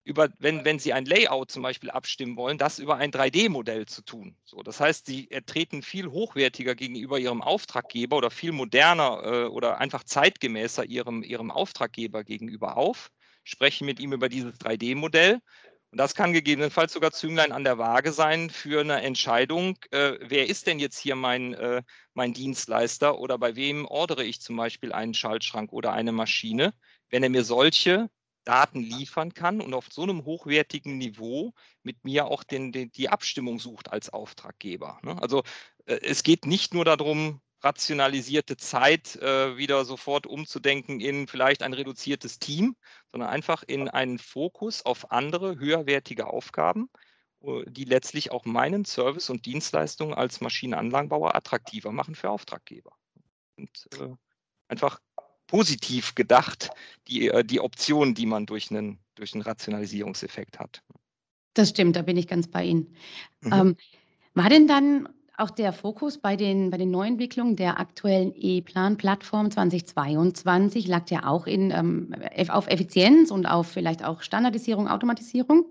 über, 0.04 0.30
wenn, 0.40 0.66
wenn 0.66 0.80
Sie 0.80 0.94
ein 0.94 1.06
Layout 1.06 1.52
zum 1.52 1.64
Beispiel 1.64 1.90
abstimmen 1.90 2.36
wollen, 2.36 2.58
das 2.58 2.80
über 2.80 2.98
ein 2.98 3.12
3D-Modell 3.12 3.86
zu 3.86 4.04
tun. 4.04 4.36
So, 4.44 4.64
das 4.64 4.80
heißt, 4.80 5.06
Sie 5.06 5.28
treten 5.46 5.84
viel 5.84 6.08
hochwertiger 6.08 6.76
gegenüber 6.76 7.20
Ihrem 7.20 7.42
Auftraggeber 7.42 8.18
oder 8.18 8.32
viel 8.32 8.52
moderner 8.52 9.22
äh, 9.24 9.46
oder 9.46 9.80
einfach 9.80 10.04
zeitgemäßer 10.04 10.86
Ihrem, 10.86 11.24
Ihrem 11.24 11.52
Auftraggeber 11.52 12.24
gegenüber 12.24 12.78
auf, 12.78 13.12
sprechen 13.44 13.86
mit 13.86 14.00
ihm 14.00 14.14
über 14.14 14.30
dieses 14.30 14.56
3D-Modell. 14.60 15.42
Und 15.92 15.98
das 15.98 16.16
kann 16.16 16.32
gegebenenfalls 16.32 16.94
sogar 16.94 17.12
Zünglein 17.12 17.52
an 17.52 17.66
der 17.66 17.78
Waage 17.78 18.14
sein 18.14 18.50
für 18.50 18.80
eine 18.80 19.02
Entscheidung, 19.02 19.78
äh, 19.92 20.14
wer 20.22 20.48
ist 20.48 20.66
denn 20.68 20.80
jetzt 20.80 20.98
hier 20.98 21.16
mein, 21.18 21.54
äh, 21.54 21.84
mein 22.14 22.34
Dienstleister 22.34 23.20
oder 23.20 23.38
bei 23.38 23.58
wem 23.58 23.86
ordere 23.86 24.24
ich 24.24 24.40
zum 24.40 24.56
Beispiel 24.56 24.94
einen 24.94 25.14
Schaltschrank 25.14 25.74
oder 25.74 25.92
eine 25.92 26.14
Maschine, 26.14 26.74
wenn 27.10 27.24
er 27.24 27.30
mir 27.30 27.44
solche 27.44 28.10
Daten 28.46 28.80
liefern 28.80 29.34
kann 29.34 29.60
und 29.62 29.74
auf 29.74 29.88
so 29.92 30.04
einem 30.04 30.24
hochwertigen 30.24 30.98
Niveau 30.98 31.54
mit 31.84 32.04
mir 32.06 32.26
auch 32.28 32.44
den, 32.44 32.72
den 32.72 32.92
die 32.92 33.10
Abstimmung 33.10 33.60
sucht 33.60 33.92
als 33.92 34.10
Auftraggeber. 34.10 35.00
Ne? 35.04 35.22
Also 35.22 35.44
äh, 35.86 36.00
es 36.02 36.24
geht 36.24 36.46
nicht 36.46 36.74
nur 36.74 36.86
darum, 36.86 37.42
rationalisierte 37.62 38.58
Zeit 38.58 39.16
äh, 39.18 39.58
wieder 39.58 39.86
sofort 39.86 40.26
umzudenken 40.26 41.00
in 41.00 41.28
vielleicht 41.28 41.64
ein 41.64 41.74
reduziertes 41.74 42.40
Team, 42.40 42.76
sondern 43.12 43.30
einfach 43.30 43.64
in 43.64 43.88
einen 43.88 44.18
Fokus 44.18 44.84
auf 44.86 45.12
andere, 45.12 45.60
höherwertige 45.60 46.28
Aufgaben, 46.28 46.90
äh, 47.42 47.64
die 47.68 47.86
letztlich 47.86 48.32
auch 48.32 48.46
meinen 48.46 48.86
Service 48.86 49.30
und 49.30 49.46
Dienstleistungen 49.46 50.14
als 50.14 50.42
Maschinenanlagenbauer 50.42 51.36
attraktiver 51.36 51.92
machen 51.92 52.16
für 52.16 52.30
Auftraggeber. 52.30 52.92
Und 53.58 53.88
äh, 54.00 54.10
einfach 54.68 55.00
positiv 55.48 56.16
gedacht, 56.16 56.72
die, 57.08 57.28
äh, 57.28 57.44
die 57.44 57.60
Optionen, 57.60 58.16
die 58.16 58.26
man 58.26 58.46
durch 58.46 58.72
einen, 58.72 59.00
durch 59.16 59.34
einen 59.34 59.44
Rationalisierungseffekt 59.44 60.60
hat. 60.60 60.82
Das 61.54 61.70
stimmt, 61.70 61.98
da 61.98 62.02
bin 62.02 62.18
ich 62.18 62.28
ganz 62.28 62.48
bei 62.48 62.64
Ihnen. 62.64 62.96
Mhm. 63.42 63.54
Ähm, 63.54 63.78
war 64.34 64.50
denn 64.50 64.68
dann 64.68 65.10
auch 65.42 65.50
der 65.50 65.74
Fokus 65.74 66.18
bei 66.18 66.36
den, 66.36 66.70
bei 66.70 66.78
den 66.78 66.92
Neuentwicklungen 66.92 67.56
der 67.56 67.80
aktuellen 67.80 68.34
E-Plan-Plattform 68.36 69.52
2022 69.52 70.88
lag 70.88 71.10
ja 71.10 71.26
auch 71.26 71.48
in, 71.48 71.72
ähm, 71.72 72.16
auf 72.50 72.68
Effizienz 72.68 73.32
und 73.32 73.46
auf 73.46 73.68
vielleicht 73.68 74.04
auch 74.06 74.22
Standardisierung, 74.22 74.88
Automatisierung? 74.88 75.66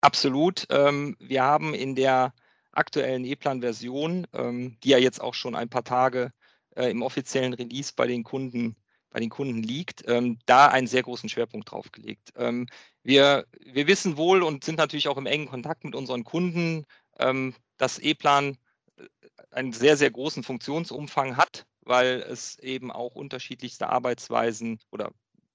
Absolut. 0.00 0.66
Ähm, 0.70 1.16
wir 1.20 1.42
haben 1.42 1.74
in 1.74 1.94
der 1.94 2.34
aktuellen 2.72 3.24
E-Plan-Version, 3.24 4.26
ähm, 4.32 4.76
die 4.82 4.90
ja 4.90 4.98
jetzt 4.98 5.20
auch 5.20 5.34
schon 5.34 5.54
ein 5.54 5.68
paar 5.68 5.84
Tage 5.84 6.32
äh, 6.76 6.90
im 6.90 7.02
offiziellen 7.02 7.54
Release 7.54 7.92
bei 7.94 8.06
den 8.06 8.24
Kunden 8.24 8.76
bei 9.10 9.20
den 9.20 9.28
Kunden 9.28 9.62
liegt, 9.62 10.04
ähm, 10.08 10.38
da 10.46 10.68
einen 10.68 10.86
sehr 10.86 11.02
großen 11.02 11.28
Schwerpunkt 11.28 11.70
drauf 11.70 11.90
gelegt. 11.92 12.32
Ähm, 12.36 12.68
wir, 13.02 13.44
wir 13.60 13.86
wissen 13.86 14.16
wohl 14.16 14.42
und 14.42 14.64
sind 14.64 14.78
natürlich 14.78 15.08
auch 15.08 15.16
im 15.18 15.26
engen 15.26 15.48
Kontakt 15.48 15.84
mit 15.84 15.94
unseren 15.94 16.24
Kunden, 16.24 16.86
ähm, 17.18 17.54
dass 17.80 17.98
E-Plan 17.98 18.58
äh, 18.96 19.04
einen 19.50 19.72
sehr, 19.72 19.96
sehr 19.96 20.10
großen 20.10 20.42
Funktionsumfang 20.42 21.36
hat, 21.36 21.66
weil 21.80 22.20
es 22.20 22.58
eben 22.58 22.92
auch 22.92 23.14
unterschiedlichste 23.14 23.88
Arbeitsweisen 23.88 24.78
oder 24.90 25.12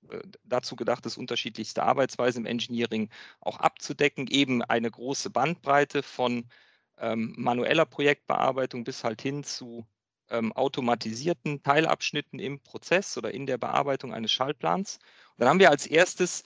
äh, 0.09 0.21
dazu 0.43 0.75
gedacht 0.75 1.05
ist, 1.05 1.17
unterschiedlichste 1.17 1.83
Arbeitsweisen 1.83 2.45
im 2.45 2.51
Engineering 2.51 3.09
auch 3.41 3.59
abzudecken, 3.59 4.27
eben 4.27 4.63
eine 4.63 4.89
große 4.89 5.29
Bandbreite 5.29 6.01
von 6.03 6.49
ähm, 6.97 7.35
manueller 7.37 7.85
Projektbearbeitung 7.85 8.83
bis 8.83 9.03
halt 9.03 9.21
hin 9.21 9.43
zu 9.43 9.85
ähm, 10.29 10.51
automatisierten 10.53 11.61
Teilabschnitten 11.61 12.39
im 12.39 12.59
Prozess 12.61 13.17
oder 13.17 13.33
in 13.33 13.45
der 13.45 13.59
Bearbeitung 13.59 14.13
eines 14.13 14.31
Schaltplans. 14.31 14.97
Und 15.31 15.41
dann 15.41 15.49
haben 15.49 15.59
wir 15.59 15.69
als 15.69 15.85
erstes 15.85 16.43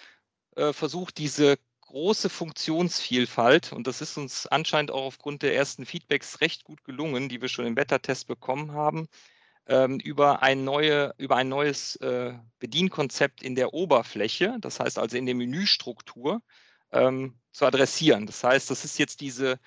äh, 0.56 0.74
versucht, 0.74 1.18
diese 1.18 1.58
große 1.90 2.30
Funktionsvielfalt, 2.30 3.74
und 3.74 3.88
das 3.88 4.02
ist 4.02 4.16
uns 4.16 4.46
anscheinend 4.46 4.92
auch 4.92 5.06
aufgrund 5.06 5.42
der 5.42 5.56
ersten 5.56 5.88
Feedbacks 5.88 6.40
recht 6.40 6.64
gut 6.64 6.84
gelungen, 6.84 7.30
die 7.30 7.42
wir 7.42 7.50
schon 7.50 7.66
im 7.66 7.74
Beta-Test 7.74 8.28
bekommen 8.28 8.74
haben, 8.74 9.08
ähm, 9.66 10.00
über, 10.00 10.44
ein 10.44 10.64
neue, 10.64 11.16
über 11.18 11.36
ein 11.38 11.50
neues 11.50 11.96
äh, 11.98 12.34
Bedienkonzept 12.60 13.42
in 13.42 13.56
der 13.56 13.74
Oberfläche, 13.74 14.58
das 14.62 14.80
heißt 14.80 15.00
also 15.00 15.18
in 15.18 15.26
der 15.26 15.34
Menüstruktur, 15.34 16.44
ähm, 16.92 17.40
zu 17.52 17.66
adressieren. 17.66 18.28
Das 18.28 18.44
heißt, 18.44 18.70
das 18.70 18.86
ist 18.86 19.00
jetzt 19.00 19.20
diese, 19.22 19.60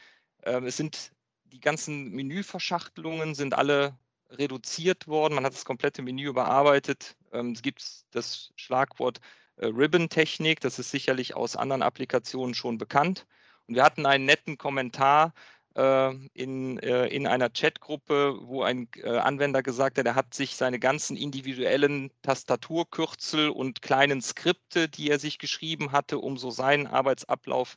äh, 0.42 0.60
es 0.64 0.76
sind 0.76 1.10
die 1.46 1.60
ganzen 1.60 2.10
Menüverschachtelungen 2.12 3.34
sind 3.34 3.54
alle 3.54 3.98
reduziert 4.30 5.08
worden. 5.08 5.34
Man 5.34 5.44
hat 5.44 5.54
das 5.54 5.64
komplette 5.64 6.02
Menü 6.02 6.28
überarbeitet. 6.28 7.16
Ähm, 7.32 7.50
es 7.52 7.62
gibt 7.62 7.84
das 8.12 8.52
Schlagwort 8.56 9.20
Ribbon-Technik. 9.58 10.60
Das 10.60 10.78
ist 10.78 10.90
sicherlich 10.90 11.34
aus 11.34 11.56
anderen 11.56 11.82
Applikationen 11.82 12.54
schon 12.54 12.78
bekannt. 12.78 13.26
Und 13.66 13.76
wir 13.76 13.84
hatten 13.84 14.06
einen 14.06 14.24
netten 14.24 14.58
Kommentar 14.58 15.32
äh, 15.76 16.14
in, 16.34 16.78
äh, 16.78 17.06
in 17.08 17.26
einer 17.26 17.50
Chatgruppe, 17.50 18.38
wo 18.42 18.62
ein 18.62 18.88
Anwender 19.04 19.62
gesagt 19.62 19.98
hat, 19.98 20.06
er 20.06 20.14
hat 20.14 20.34
sich 20.34 20.56
seine 20.56 20.78
ganzen 20.78 21.16
individuellen 21.16 22.10
Tastaturkürzel 22.22 23.50
und 23.50 23.82
kleinen 23.82 24.20
Skripte, 24.22 24.88
die 24.88 25.10
er 25.10 25.18
sich 25.18 25.38
geschrieben 25.38 25.92
hatte, 25.92 26.18
um 26.18 26.36
so 26.36 26.50
seinen 26.50 26.86
Arbeitsablauf 26.86 27.76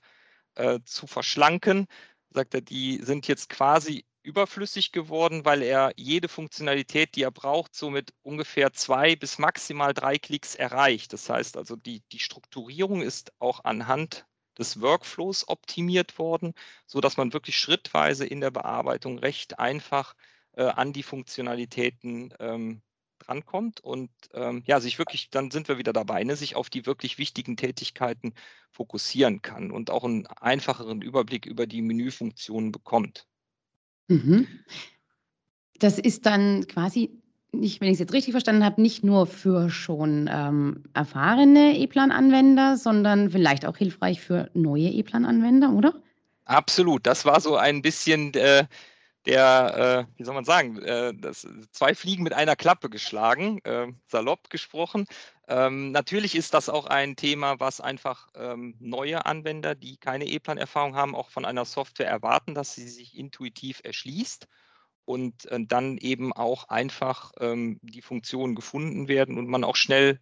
zu 0.85 1.05
verschlanken, 1.05 1.85
sagt 2.29 2.53
er, 2.53 2.61
die 2.61 2.99
sind 3.03 3.27
jetzt 3.27 3.49
quasi 3.49 4.05
überflüssig 4.25 4.91
geworden, 4.91 5.45
weil 5.45 5.61
er 5.61 5.93
jede 5.95 6.27
Funktionalität, 6.27 7.15
die 7.15 7.23
er 7.23 7.31
braucht, 7.31 7.75
so 7.75 7.89
mit 7.89 8.13
ungefähr 8.23 8.73
zwei 8.73 9.15
bis 9.15 9.37
maximal 9.37 9.93
drei 9.93 10.17
Klicks 10.17 10.55
erreicht. 10.55 11.13
Das 11.13 11.29
heißt 11.29 11.57
also, 11.57 11.75
die, 11.75 12.01
die 12.11 12.19
Strukturierung 12.19 13.01
ist 13.01 13.31
auch 13.39 13.63
anhand 13.63 14.25
des 14.57 14.81
Workflows 14.81 15.47
optimiert 15.47 16.17
worden, 16.17 16.53
so 16.85 17.01
dass 17.01 17.17
man 17.17 17.33
wirklich 17.33 17.57
schrittweise 17.57 18.25
in 18.25 18.41
der 18.41 18.51
Bearbeitung 18.51 19.19
recht 19.19 19.59
einfach 19.59 20.15
äh, 20.53 20.63
an 20.63 20.93
die 20.93 21.03
Funktionalitäten 21.03 22.33
ähm, 22.39 22.81
drankommt 23.19 23.79
und 23.81 24.11
ähm, 24.33 24.63
ja, 24.65 24.79
sich 24.79 24.97
wirklich, 24.99 25.29
dann 25.29 25.51
sind 25.51 25.67
wir 25.67 25.77
wieder 25.77 25.93
dabei, 25.93 26.23
ne, 26.23 26.35
sich 26.35 26.55
auf 26.55 26.69
die 26.69 26.85
wirklich 26.85 27.17
wichtigen 27.17 27.57
Tätigkeiten 27.57 28.33
fokussieren 28.71 29.41
kann 29.41 29.71
und 29.71 29.89
auch 29.89 30.03
einen 30.03 30.27
einfacheren 30.27 31.01
Überblick 31.01 31.45
über 31.45 31.67
die 31.67 31.81
Menüfunktionen 31.81 32.71
bekommt. 32.71 33.27
Mhm. 34.07 34.47
Das 35.79 35.99
ist 35.99 36.25
dann 36.25 36.67
quasi 36.67 37.21
nicht, 37.51 37.81
wenn 37.81 37.87
ich 37.87 37.93
es 37.93 37.99
jetzt 37.99 38.13
richtig 38.13 38.31
verstanden 38.33 38.63
habe, 38.63 38.81
nicht 38.81 39.03
nur 39.03 39.27
für 39.27 39.69
schon 39.69 40.29
ähm, 40.31 40.83
erfahrene 40.93 41.77
E-Plan-Anwender, 41.77 42.77
sondern 42.77 43.31
vielleicht 43.31 43.65
auch 43.65 43.77
hilfreich 43.77 44.21
für 44.21 44.49
neue 44.53 44.89
E-Plan-Anwender, 44.89 45.71
oder? 45.71 45.93
Absolut. 46.45 47.05
Das 47.07 47.25
war 47.25 47.39
so 47.39 47.55
ein 47.55 47.81
bisschen 47.81 48.33
äh, 48.33 48.65
der, 49.25 50.07
äh, 50.07 50.17
wie 50.17 50.23
soll 50.23 50.35
man 50.35 50.45
sagen, 50.45 50.81
äh, 50.81 51.13
das, 51.15 51.47
zwei 51.71 51.95
Fliegen 51.95 52.23
mit 52.23 52.33
einer 52.33 52.55
Klappe 52.55 52.89
geschlagen, 52.89 53.59
äh, 53.63 53.87
salopp 54.07 54.49
gesprochen. 54.49 55.05
Ähm, 55.47 55.91
natürlich 55.91 56.35
ist 56.35 56.53
das 56.53 56.69
auch 56.69 56.85
ein 56.87 57.15
Thema, 57.15 57.59
was 57.59 57.81
einfach 57.81 58.27
ähm, 58.35 58.75
neue 58.79 59.25
Anwender, 59.25 59.75
die 59.75 59.97
keine 59.97 60.25
E-Plan-Erfahrung 60.25 60.95
haben, 60.95 61.15
auch 61.15 61.29
von 61.29 61.45
einer 61.45 61.65
Software 61.65 62.07
erwarten, 62.07 62.53
dass 62.53 62.75
sie 62.75 62.87
sich 62.87 63.17
intuitiv 63.17 63.81
erschließt 63.83 64.47
und 65.05 65.45
äh, 65.45 65.59
dann 65.65 65.97
eben 65.97 66.33
auch 66.33 66.69
einfach 66.69 67.31
ähm, 67.39 67.79
die 67.81 68.01
Funktionen 68.01 68.55
gefunden 68.55 69.07
werden 69.07 69.37
und 69.37 69.47
man 69.47 69.63
auch 69.63 69.75
schnell 69.75 70.19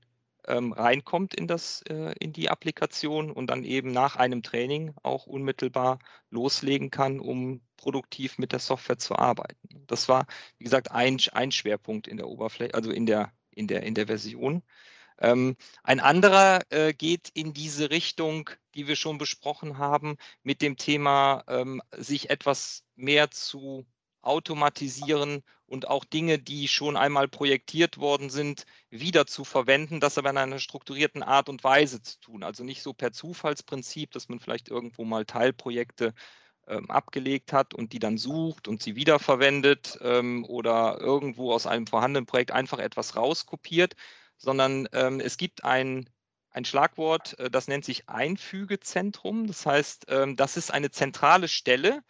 ähm, 0.47 0.73
reinkommt 0.73 1.33
in, 1.33 1.47
das, 1.47 1.81
äh, 1.83 2.13
in 2.19 2.33
die 2.33 2.49
Applikation 2.49 3.31
und 3.31 3.47
dann 3.47 3.63
eben 3.63 3.91
nach 3.91 4.15
einem 4.17 4.43
Training 4.43 4.93
auch 5.03 5.25
unmittelbar 5.25 5.99
loslegen 6.29 6.91
kann, 6.91 7.19
um 7.19 7.61
produktiv 7.83 8.37
mit 8.37 8.53
der 8.53 8.59
Software 8.59 8.97
zu 8.97 9.17
arbeiten. 9.17 9.83
Das 9.87 10.07
war, 10.07 10.25
wie 10.57 10.63
gesagt, 10.63 10.91
ein, 10.91 11.19
ein 11.33 11.51
Schwerpunkt 11.51 12.07
in 12.07 12.15
der 12.15 12.29
Oberfläche, 12.29 12.73
also 12.73 12.91
in 12.91 13.05
der, 13.05 13.33
in 13.51 13.67
der, 13.67 13.83
in 13.83 13.93
der 13.93 14.07
Version. 14.07 14.63
Ähm, 15.19 15.57
ein 15.83 15.99
anderer 15.99 16.61
äh, 16.69 16.93
geht 16.93 17.29
in 17.33 17.53
diese 17.53 17.89
Richtung, 17.89 18.49
die 18.73 18.87
wir 18.87 18.95
schon 18.95 19.17
besprochen 19.17 19.77
haben, 19.77 20.15
mit 20.43 20.61
dem 20.61 20.77
Thema, 20.77 21.43
ähm, 21.47 21.81
sich 21.91 22.29
etwas 22.29 22.85
mehr 22.95 23.29
zu 23.31 23.85
automatisieren 24.21 25.43
und 25.65 25.89
auch 25.89 26.05
Dinge, 26.05 26.39
die 26.39 26.69
schon 26.69 26.95
einmal 26.95 27.27
projektiert 27.27 27.97
worden 27.97 28.29
sind, 28.29 28.65
wieder 28.89 29.25
zu 29.25 29.43
verwenden, 29.43 29.99
das 29.99 30.17
aber 30.17 30.29
in 30.29 30.37
einer 30.37 30.59
strukturierten 30.59 31.21
Art 31.21 31.49
und 31.49 31.65
Weise 31.65 32.01
zu 32.01 32.17
tun. 32.21 32.43
Also 32.43 32.63
nicht 32.63 32.81
so 32.81 32.93
per 32.93 33.11
Zufallsprinzip, 33.11 34.11
dass 34.11 34.29
man 34.29 34.39
vielleicht 34.39 34.69
irgendwo 34.69 35.03
mal 35.03 35.25
Teilprojekte 35.25 36.13
abgelegt 36.65 37.53
hat 37.53 37.73
und 37.73 37.93
die 37.93 37.99
dann 37.99 38.17
sucht 38.17 38.67
und 38.67 38.81
sie 38.81 38.95
wiederverwendet 38.95 39.97
ähm, 40.01 40.45
oder 40.45 40.97
irgendwo 40.99 41.51
aus 41.53 41.67
einem 41.67 41.87
vorhandenen 41.87 42.25
Projekt 42.25 42.51
einfach 42.51 42.79
etwas 42.79 43.15
rauskopiert, 43.15 43.95
sondern 44.37 44.87
ähm, 44.93 45.19
es 45.19 45.37
gibt 45.37 45.63
ein, 45.63 46.09
ein 46.51 46.65
Schlagwort, 46.65 47.37
äh, 47.39 47.49
das 47.49 47.67
nennt 47.67 47.85
sich 47.85 48.09
Einfügezentrum. 48.09 49.47
Das 49.47 49.65
heißt, 49.65 50.05
ähm, 50.09 50.35
das 50.35 50.57
ist 50.57 50.71
eine 50.71 50.91
zentrale 50.91 51.47
Stelle, 51.47 52.01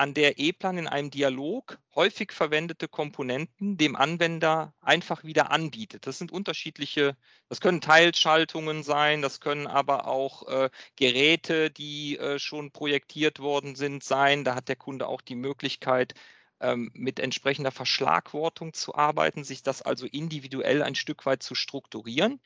an 0.00 0.14
der 0.14 0.38
E-Plan 0.38 0.78
in 0.78 0.88
einem 0.88 1.10
Dialog 1.10 1.78
häufig 1.94 2.32
verwendete 2.32 2.88
Komponenten 2.88 3.76
dem 3.76 3.96
Anwender 3.96 4.72
einfach 4.80 5.24
wieder 5.24 5.50
anbietet. 5.50 6.06
Das 6.06 6.16
sind 6.16 6.32
unterschiedliche, 6.32 7.18
das 7.50 7.60
können 7.60 7.82
Teilschaltungen 7.82 8.82
sein, 8.82 9.20
das 9.20 9.40
können 9.40 9.66
aber 9.66 10.08
auch 10.08 10.48
äh, 10.48 10.70
Geräte, 10.96 11.70
die 11.70 12.16
äh, 12.16 12.38
schon 12.38 12.70
projektiert 12.70 13.40
worden 13.40 13.76
sind, 13.76 14.02
sein. 14.02 14.42
Da 14.42 14.54
hat 14.54 14.68
der 14.68 14.76
Kunde 14.76 15.06
auch 15.06 15.20
die 15.20 15.34
Möglichkeit, 15.34 16.14
ähm, 16.60 16.90
mit 16.94 17.20
entsprechender 17.20 17.70
Verschlagwortung 17.70 18.72
zu 18.72 18.94
arbeiten, 18.94 19.44
sich 19.44 19.62
das 19.62 19.82
also 19.82 20.06
individuell 20.06 20.82
ein 20.82 20.94
Stück 20.94 21.26
weit 21.26 21.42
zu 21.42 21.54
strukturieren. 21.54 22.40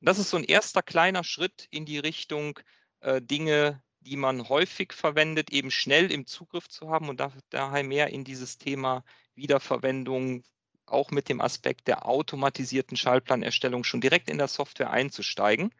Und 0.00 0.08
das 0.08 0.20
ist 0.20 0.30
so 0.30 0.36
ein 0.36 0.44
erster 0.44 0.82
kleiner 0.82 1.24
Schritt 1.24 1.66
in 1.72 1.86
die 1.86 1.98
Richtung, 1.98 2.60
äh, 3.00 3.20
Dinge 3.20 3.82
die 4.00 4.16
man 4.16 4.48
häufig 4.48 4.92
verwendet, 4.92 5.50
eben 5.52 5.70
schnell 5.70 6.10
im 6.10 6.26
Zugriff 6.26 6.68
zu 6.68 6.90
haben 6.90 7.08
und 7.08 7.22
daher 7.50 7.84
mehr 7.84 8.08
in 8.08 8.24
dieses 8.24 8.58
Thema 8.58 9.04
Wiederverwendung 9.34 10.42
auch 10.86 11.10
mit 11.10 11.28
dem 11.28 11.40
Aspekt 11.40 11.88
der 11.88 12.06
automatisierten 12.06 12.96
Schaltplanerstellung 12.96 13.84
schon 13.84 14.00
direkt 14.00 14.28
in 14.28 14.38
der 14.38 14.48
Software 14.48 14.90
einzusteigen. 14.90 15.72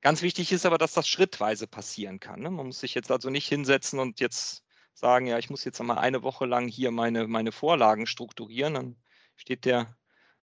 Ganz 0.00 0.22
wichtig 0.22 0.52
ist 0.52 0.64
aber, 0.64 0.78
dass 0.78 0.94
das 0.94 1.08
schrittweise 1.08 1.66
passieren 1.66 2.20
kann. 2.20 2.40
Ne? 2.40 2.50
Man 2.50 2.66
muss 2.66 2.80
sich 2.80 2.94
jetzt 2.94 3.10
also 3.10 3.30
nicht 3.30 3.48
hinsetzen 3.48 3.98
und 3.98 4.20
jetzt 4.20 4.64
sagen, 4.94 5.26
ja, 5.26 5.38
ich 5.38 5.50
muss 5.50 5.64
jetzt 5.64 5.80
einmal 5.80 5.98
eine 5.98 6.22
Woche 6.22 6.46
lang 6.46 6.68
hier 6.68 6.90
meine, 6.90 7.26
meine 7.26 7.52
Vorlagen 7.52 8.06
strukturieren. 8.06 8.74
Dann 8.74 8.96
steht 9.36 9.64
der, 9.64 9.96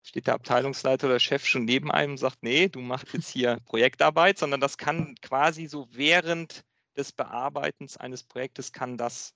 steht 0.02 0.26
der 0.26 0.34
Abteilungsleiter 0.34 1.06
oder 1.06 1.14
der 1.14 1.20
Chef 1.20 1.46
schon 1.46 1.64
neben 1.64 1.90
einem 1.90 2.12
und 2.12 2.18
sagt, 2.18 2.42
nee, 2.42 2.68
du 2.68 2.80
machst 2.80 3.12
jetzt 3.12 3.28
hier 3.28 3.60
Projektarbeit, 3.66 4.38
sondern 4.38 4.60
das 4.60 4.76
kann 4.76 5.14
quasi 5.22 5.66
so 5.66 5.88
während 5.90 6.64
des 6.96 7.12
Bearbeitens 7.12 7.96
eines 7.96 8.22
Projektes 8.22 8.72
kann 8.72 8.96
das 8.96 9.34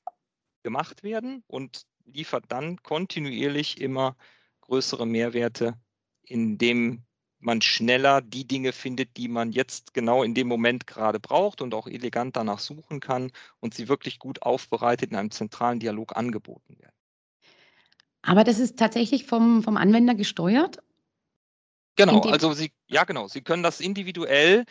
gemacht 0.62 1.02
werden 1.02 1.42
und 1.46 1.82
liefert 2.04 2.44
dann 2.48 2.82
kontinuierlich 2.82 3.80
immer 3.80 4.16
größere 4.62 5.06
Mehrwerte, 5.06 5.74
indem 6.22 7.04
man 7.40 7.62
schneller 7.62 8.20
die 8.20 8.46
Dinge 8.46 8.72
findet, 8.72 9.16
die 9.16 9.28
man 9.28 9.52
jetzt 9.52 9.94
genau 9.94 10.22
in 10.22 10.34
dem 10.34 10.48
Moment 10.48 10.86
gerade 10.86 11.20
braucht 11.20 11.62
und 11.62 11.72
auch 11.74 11.86
elegant 11.86 12.36
danach 12.36 12.58
suchen 12.58 13.00
kann 13.00 13.30
und 13.60 13.74
sie 13.74 13.88
wirklich 13.88 14.18
gut 14.18 14.42
aufbereitet 14.42 15.10
in 15.10 15.16
einem 15.16 15.30
zentralen 15.30 15.78
Dialog 15.78 16.16
angeboten 16.16 16.78
werden. 16.78 16.94
Aber 18.22 18.44
das 18.44 18.58
ist 18.58 18.78
tatsächlich 18.78 19.24
vom, 19.24 19.62
vom 19.62 19.76
Anwender 19.76 20.14
gesteuert? 20.14 20.82
Genau, 21.96 22.20
also 22.20 22.52
Sie, 22.52 22.72
ja 22.86 23.04
genau, 23.04 23.26
Sie 23.26 23.42
können 23.42 23.62
das 23.62 23.80
individuell 23.80 24.64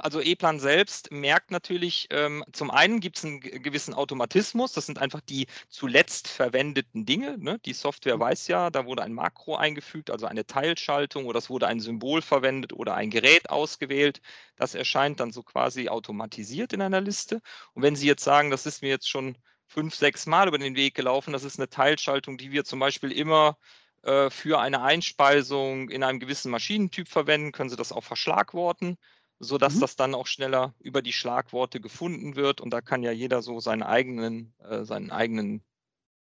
also 0.00 0.20
E-Plan 0.20 0.60
selbst 0.60 1.10
merkt 1.10 1.50
natürlich, 1.50 2.06
ähm, 2.10 2.44
zum 2.52 2.70
einen 2.70 3.00
gibt 3.00 3.16
es 3.16 3.24
einen 3.24 3.40
gewissen 3.40 3.94
Automatismus, 3.94 4.72
das 4.72 4.86
sind 4.86 4.98
einfach 4.98 5.22
die 5.22 5.46
zuletzt 5.70 6.28
verwendeten 6.28 7.06
Dinge. 7.06 7.38
Ne? 7.38 7.58
Die 7.64 7.72
Software 7.72 8.16
mhm. 8.16 8.20
weiß 8.20 8.48
ja, 8.48 8.70
da 8.70 8.84
wurde 8.84 9.02
ein 9.02 9.14
Makro 9.14 9.56
eingefügt, 9.56 10.10
also 10.10 10.26
eine 10.26 10.46
Teilschaltung 10.46 11.24
oder 11.26 11.38
es 11.38 11.48
wurde 11.48 11.66
ein 11.66 11.80
Symbol 11.80 12.20
verwendet 12.20 12.74
oder 12.74 12.94
ein 12.94 13.10
Gerät 13.10 13.48
ausgewählt. 13.48 14.20
Das 14.56 14.74
erscheint 14.74 15.20
dann 15.20 15.32
so 15.32 15.42
quasi 15.42 15.88
automatisiert 15.88 16.72
in 16.74 16.82
einer 16.82 17.00
Liste. 17.00 17.40
Und 17.72 17.82
wenn 17.82 17.96
Sie 17.96 18.06
jetzt 18.06 18.24
sagen, 18.24 18.50
das 18.50 18.66
ist 18.66 18.82
mir 18.82 18.90
jetzt 18.90 19.08
schon 19.08 19.36
fünf, 19.66 19.94
sechs 19.94 20.26
Mal 20.26 20.46
über 20.48 20.58
den 20.58 20.76
Weg 20.76 20.94
gelaufen, 20.94 21.32
das 21.32 21.44
ist 21.44 21.58
eine 21.58 21.70
Teilschaltung, 21.70 22.36
die 22.36 22.52
wir 22.52 22.64
zum 22.64 22.80
Beispiel 22.80 23.12
immer 23.12 23.56
äh, 24.02 24.28
für 24.30 24.60
eine 24.60 24.82
Einspeisung 24.82 25.88
in 25.88 26.02
einem 26.02 26.20
gewissen 26.20 26.50
Maschinentyp 26.50 27.08
verwenden, 27.08 27.52
können 27.52 27.70
Sie 27.70 27.76
das 27.76 27.92
auch 27.92 28.04
verschlagworten 28.04 28.98
sodass 29.38 29.76
mhm. 29.76 29.80
das 29.80 29.96
dann 29.96 30.14
auch 30.14 30.26
schneller 30.26 30.74
über 30.80 31.02
die 31.02 31.12
Schlagworte 31.12 31.80
gefunden 31.80 32.36
wird. 32.36 32.60
Und 32.60 32.70
da 32.70 32.80
kann 32.80 33.02
ja 33.02 33.12
jeder 33.12 33.42
so 33.42 33.60
seinen 33.60 33.82
eigenen, 33.82 34.54
äh, 34.58 34.84
seinen 34.84 35.10
eigenen, 35.10 35.62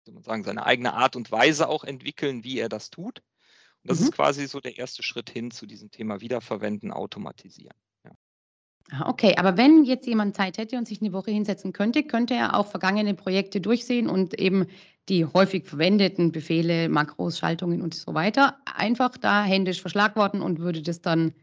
soll 0.06 0.14
man 0.16 0.24
sagen, 0.24 0.44
seine 0.44 0.66
eigene 0.66 0.94
Art 0.94 1.16
und 1.16 1.32
Weise 1.32 1.68
auch 1.70 1.84
entwickeln, 1.84 2.44
wie 2.44 2.60
er 2.60 2.70
das 2.70 2.90
tut. 2.90 3.20
Und 3.84 3.92
das 3.92 4.00
mhm. 4.00 4.06
ist 4.06 4.12
quasi 4.14 4.48
so 4.48 4.60
der 4.60 4.78
erste 4.78 5.04
Schritt 5.04 5.30
hin 5.30 5.52
zu 5.52 5.66
diesem 5.66 5.92
Thema 5.92 6.22
Wiederverwenden, 6.22 6.92
Automatisieren. 6.92 7.78
Ja. 8.04 8.12
Ah, 8.92 9.10
okay, 9.10 9.36
aber 9.38 9.58
wenn 9.58 9.84
jetzt 9.84 10.08
jemand 10.08 10.36
Zeit 10.36 10.58
hätte 10.58 10.78
und 10.78 10.88
sich 10.88 11.02
eine 11.02 11.14
Woche 11.14 11.32
hinsetzen 11.32 11.74
könnte, 11.74 12.04
könnte 12.04 12.34
er 12.34 12.56
auch 12.56 12.68
vergangene 12.68 13.14
Projekte 13.14 13.62
durchsehen 13.62 14.08
und 14.10 14.40
eben 14.40 14.68
die 15.10 15.26
häufig 15.26 15.66
verwendeten 15.66 16.32
Befehle, 16.32 16.90
Makros, 16.90 17.38
Schaltungen 17.38 17.82
und 17.82 17.94
so 17.94 18.14
weiter 18.16 18.58
einfach 18.66 19.18
da 19.18 19.44
händisch 19.44 19.82
verschlagworten 19.82 20.42
und 20.42 20.60
würde 20.60 20.82
das 20.82 21.02
dann 21.02 21.36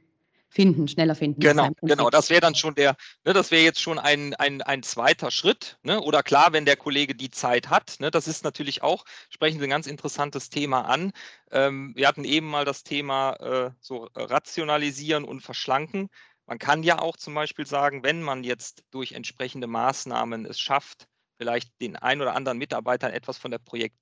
finden, 0.53 0.87
schneller 0.87 1.15
finden. 1.15 1.41
Genau, 1.41 1.71
genau. 1.81 2.11
Das 2.11 2.29
wäre 2.29 2.43
dann 2.43 2.55
schon 2.55 2.75
der, 2.75 2.95
ne, 3.25 3.33
das 3.33 3.51
wäre 3.51 3.63
jetzt 3.63 3.81
schon 3.81 3.99
ein, 3.99 4.35
ein, 4.35 4.61
ein 4.61 4.83
zweiter 4.83 5.31
Schritt. 5.31 5.79
Ne? 5.83 6.01
Oder 6.01 6.23
klar, 6.23 6.53
wenn 6.53 6.67
der 6.67 6.77
Kollege 6.77 7.15
die 7.15 7.31
Zeit 7.31 7.71
hat. 7.71 7.97
Ne? 8.01 8.11
Das 8.11 8.29
ist 8.29 8.45
natürlich 8.45 8.83
auch, 8.83 9.05
sprechen 9.31 9.59
Sie 9.59 9.65
ein 9.65 9.71
ganz 9.71 9.87
interessantes 9.87 10.51
Thema 10.51 10.83
an. 10.83 11.13
Ähm, 11.51 11.93
wir 11.97 12.07
hatten 12.07 12.25
eben 12.25 12.49
mal 12.49 12.67
das 12.67 12.83
Thema 12.83 13.33
äh, 13.35 13.71
so 13.81 14.09
rationalisieren 14.15 15.25
und 15.25 15.41
verschlanken. 15.41 16.09
Man 16.47 16.59
kann 16.59 16.83
ja 16.83 16.99
auch 16.99 17.17
zum 17.17 17.35
Beispiel 17.35 17.67
sagen, 17.67 18.03
wenn 18.03 18.21
man 18.21 18.45
jetzt 18.45 18.85
durch 18.91 19.13
entsprechende 19.13 19.67
Maßnahmen 19.67 20.45
es 20.45 20.61
schafft, 20.61 21.07
vielleicht 21.39 21.81
den 21.81 21.97
ein 21.97 22.21
oder 22.21 22.35
anderen 22.35 22.59
Mitarbeitern 22.59 23.11
etwas 23.11 23.39
von 23.39 23.51
der 23.51 23.59
Projekt 23.59 23.97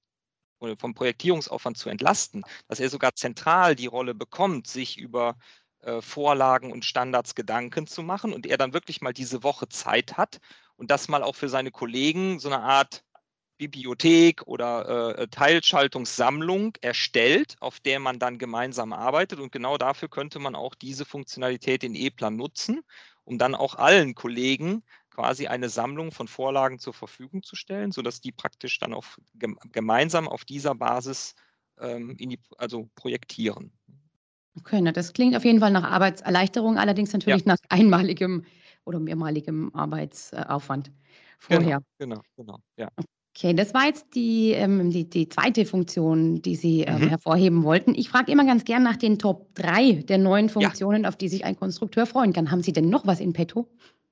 vom 0.79 0.93
Projektierungsaufwand 0.93 1.79
zu 1.79 1.89
entlasten, 1.89 2.45
dass 2.69 2.81
er 2.81 2.91
sogar 2.91 3.15
zentral 3.15 3.75
die 3.75 3.87
Rolle 3.87 4.15
bekommt, 4.15 4.67
sich 4.67 4.99
über 4.99 5.39
äh, 5.83 6.01
Vorlagen 6.01 6.73
und 6.73 6.85
Standards 6.85 7.35
Gedanken 7.35 7.87
zu 7.87 8.03
machen 8.03 8.33
und 8.33 8.47
er 8.47 8.59
dann 8.59 8.73
wirklich 8.73 9.01
mal 9.01 9.13
diese 9.13 9.43
Woche 9.43 9.69
Zeit 9.69 10.17
hat 10.17 10.39
und 10.77 10.91
das 10.91 11.09
mal 11.09 11.23
auch 11.23 11.35
für 11.35 11.49
seine 11.49 11.71
Kollegen 11.71 12.39
so 12.39 12.49
eine 12.49 12.63
Art 12.63 13.05
Bibliothek 13.61 14.43
oder 14.47 15.19
äh, 15.19 15.29
Teilschaltungssammlung 15.29 16.73
erstellt, 16.81 17.57
auf 17.61 17.79
der 17.81 18.01
man 18.01 18.19
dann 18.19 18.39
gemeinsam 18.39 18.95
arbeitet. 18.95 19.39
Und 19.39 19.53
genau 19.53 19.77
dafür 19.77 20.09
könnte 20.09 20.39
man 20.39 20.55
auch 20.55 20.75
diese 20.75 21.05
Funktionalität 21.05 21.85
in 21.85 21.95
E-Plan 21.95 22.37
nutzen, 22.37 22.81
um 23.25 23.37
dann 23.37 23.55
auch 23.55 23.75
allen 23.75 24.15
Kollegen 24.15 24.83
quasi 25.11 25.47
eine 25.47 25.69
Sammlung 25.69 26.11
von 26.11 26.27
Vorlagen 26.27 26.79
zur 26.79 26.95
Verfügung 26.95 27.43
zu 27.43 27.55
stellen, 27.55 27.93
sodass 27.93 28.23
die 28.23 28.33
praktisch 28.33 28.79
dann 28.79 28.95
auf, 28.95 29.19
gemeinsam 29.73 30.27
auf 30.27 30.47
dieser 30.47 30.75
Basis 30.75 31.35
ähm, 31.79 32.17
die, 32.17 32.41
also 32.57 32.89
projektieren. 32.95 33.73
Okay, 34.61 34.81
na, 34.81 34.93
das 34.93 35.13
klingt 35.13 35.37
auf 35.37 35.45
jeden 35.45 35.61
Fall 35.61 35.71
nach 35.71 35.85
Arbeitserleichterung, 35.85 36.79
allerdings 36.79 37.13
natürlich 37.13 37.45
ja. 37.45 37.53
nach 37.53 37.59
einmaligem 37.69 38.45
oder 38.85 39.01
mehrmaligem 39.01 39.75
Arbeitsaufwand 39.75 40.91
vorher. 41.39 41.83
Genau, 41.99 42.17
genau, 42.17 42.23
genau, 42.37 42.59
ja. 42.77 42.89
Okay, 43.37 43.55
das 43.55 43.73
war 43.75 43.87
jetzt 43.87 44.15
die, 44.15 44.51
ähm, 44.53 44.91
die, 44.91 45.09
die 45.09 45.29
zweite 45.29 45.65
Funktion, 45.65 46.43
die 46.43 46.57
Sie 46.57 46.83
ähm, 46.83 46.97
mhm. 46.97 47.09
hervorheben 47.09 47.63
wollten. 47.63 47.95
Ich 47.95 48.09
frage 48.09 48.33
immer 48.33 48.45
ganz 48.45 48.65
gern 48.65 48.83
nach 48.83 48.97
den 48.97 49.19
Top 49.19 49.55
3 49.55 50.03
der 50.09 50.19
neuen 50.19 50.49
Funktionen, 50.49 51.05
ja. 51.05 51.09
auf 51.09 51.17
die 51.17 51.29
sich 51.29 51.45
ein 51.45 51.57
Konstrukteur 51.57 52.07
freuen 52.07 52.33
kann. 52.33 52.51
Haben 52.51 52.63
Sie 52.63 52.73
denn 52.73 52.91
noch 52.91 53.07
was 53.07 53.21
in 53.21 53.33
petto? 53.33 53.69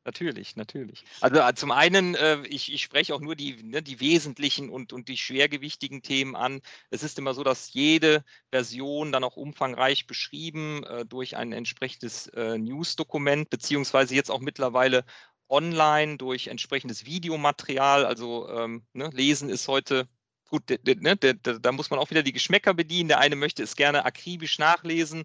Natürlich, 0.09 0.57
natürlich. 0.57 1.05
Also 1.21 1.39
äh, 1.41 1.55
zum 1.55 1.71
einen, 1.71 2.15
äh, 2.15 2.39
ich, 2.47 2.73
ich 2.73 2.83
spreche 2.83 3.15
auch 3.15 3.21
nur 3.21 3.37
die, 3.37 3.63
ne, 3.63 3.83
die 3.83 4.01
wesentlichen 4.01 4.71
und, 4.71 4.95
und 4.95 5.07
die 5.07 5.19
schwergewichtigen 5.19 6.01
Themen 6.01 6.35
an. 6.35 6.63
Es 6.89 7.03
ist 7.03 7.19
immer 7.19 7.35
so, 7.35 7.45
dass 7.45 7.75
jede 7.75 8.25
Version 8.51 9.13
dann 9.13 9.23
auch 9.23 9.37
umfangreich 9.37 10.07
beschrieben 10.07 10.83
äh, 10.85 11.05
durch 11.05 11.37
ein 11.37 11.53
entsprechendes 11.53 12.29
äh, 12.29 12.57
News-Dokument, 12.57 13.51
beziehungsweise 13.51 14.15
jetzt 14.15 14.31
auch 14.31 14.41
mittlerweile 14.41 15.05
online 15.51 16.17
durch 16.17 16.47
entsprechendes 16.47 17.05
Videomaterial. 17.05 18.07
Also 18.07 18.49
ähm, 18.49 18.87
ne, 18.95 19.11
Lesen 19.13 19.51
ist 19.51 19.69
heute 19.69 20.09
gut, 20.49 20.63
ne, 20.71 21.17
da 21.17 21.73
muss 21.73 21.91
man 21.91 21.99
auch 21.99 22.09
wieder 22.09 22.23
die 22.23 22.33
Geschmäcker 22.33 22.73
bedienen. 22.73 23.09
Der 23.09 23.19
eine 23.19 23.37
möchte 23.37 23.63
es 23.63 23.77
gerne 23.77 24.07
akribisch 24.07 24.59
nachlesen. 24.59 25.25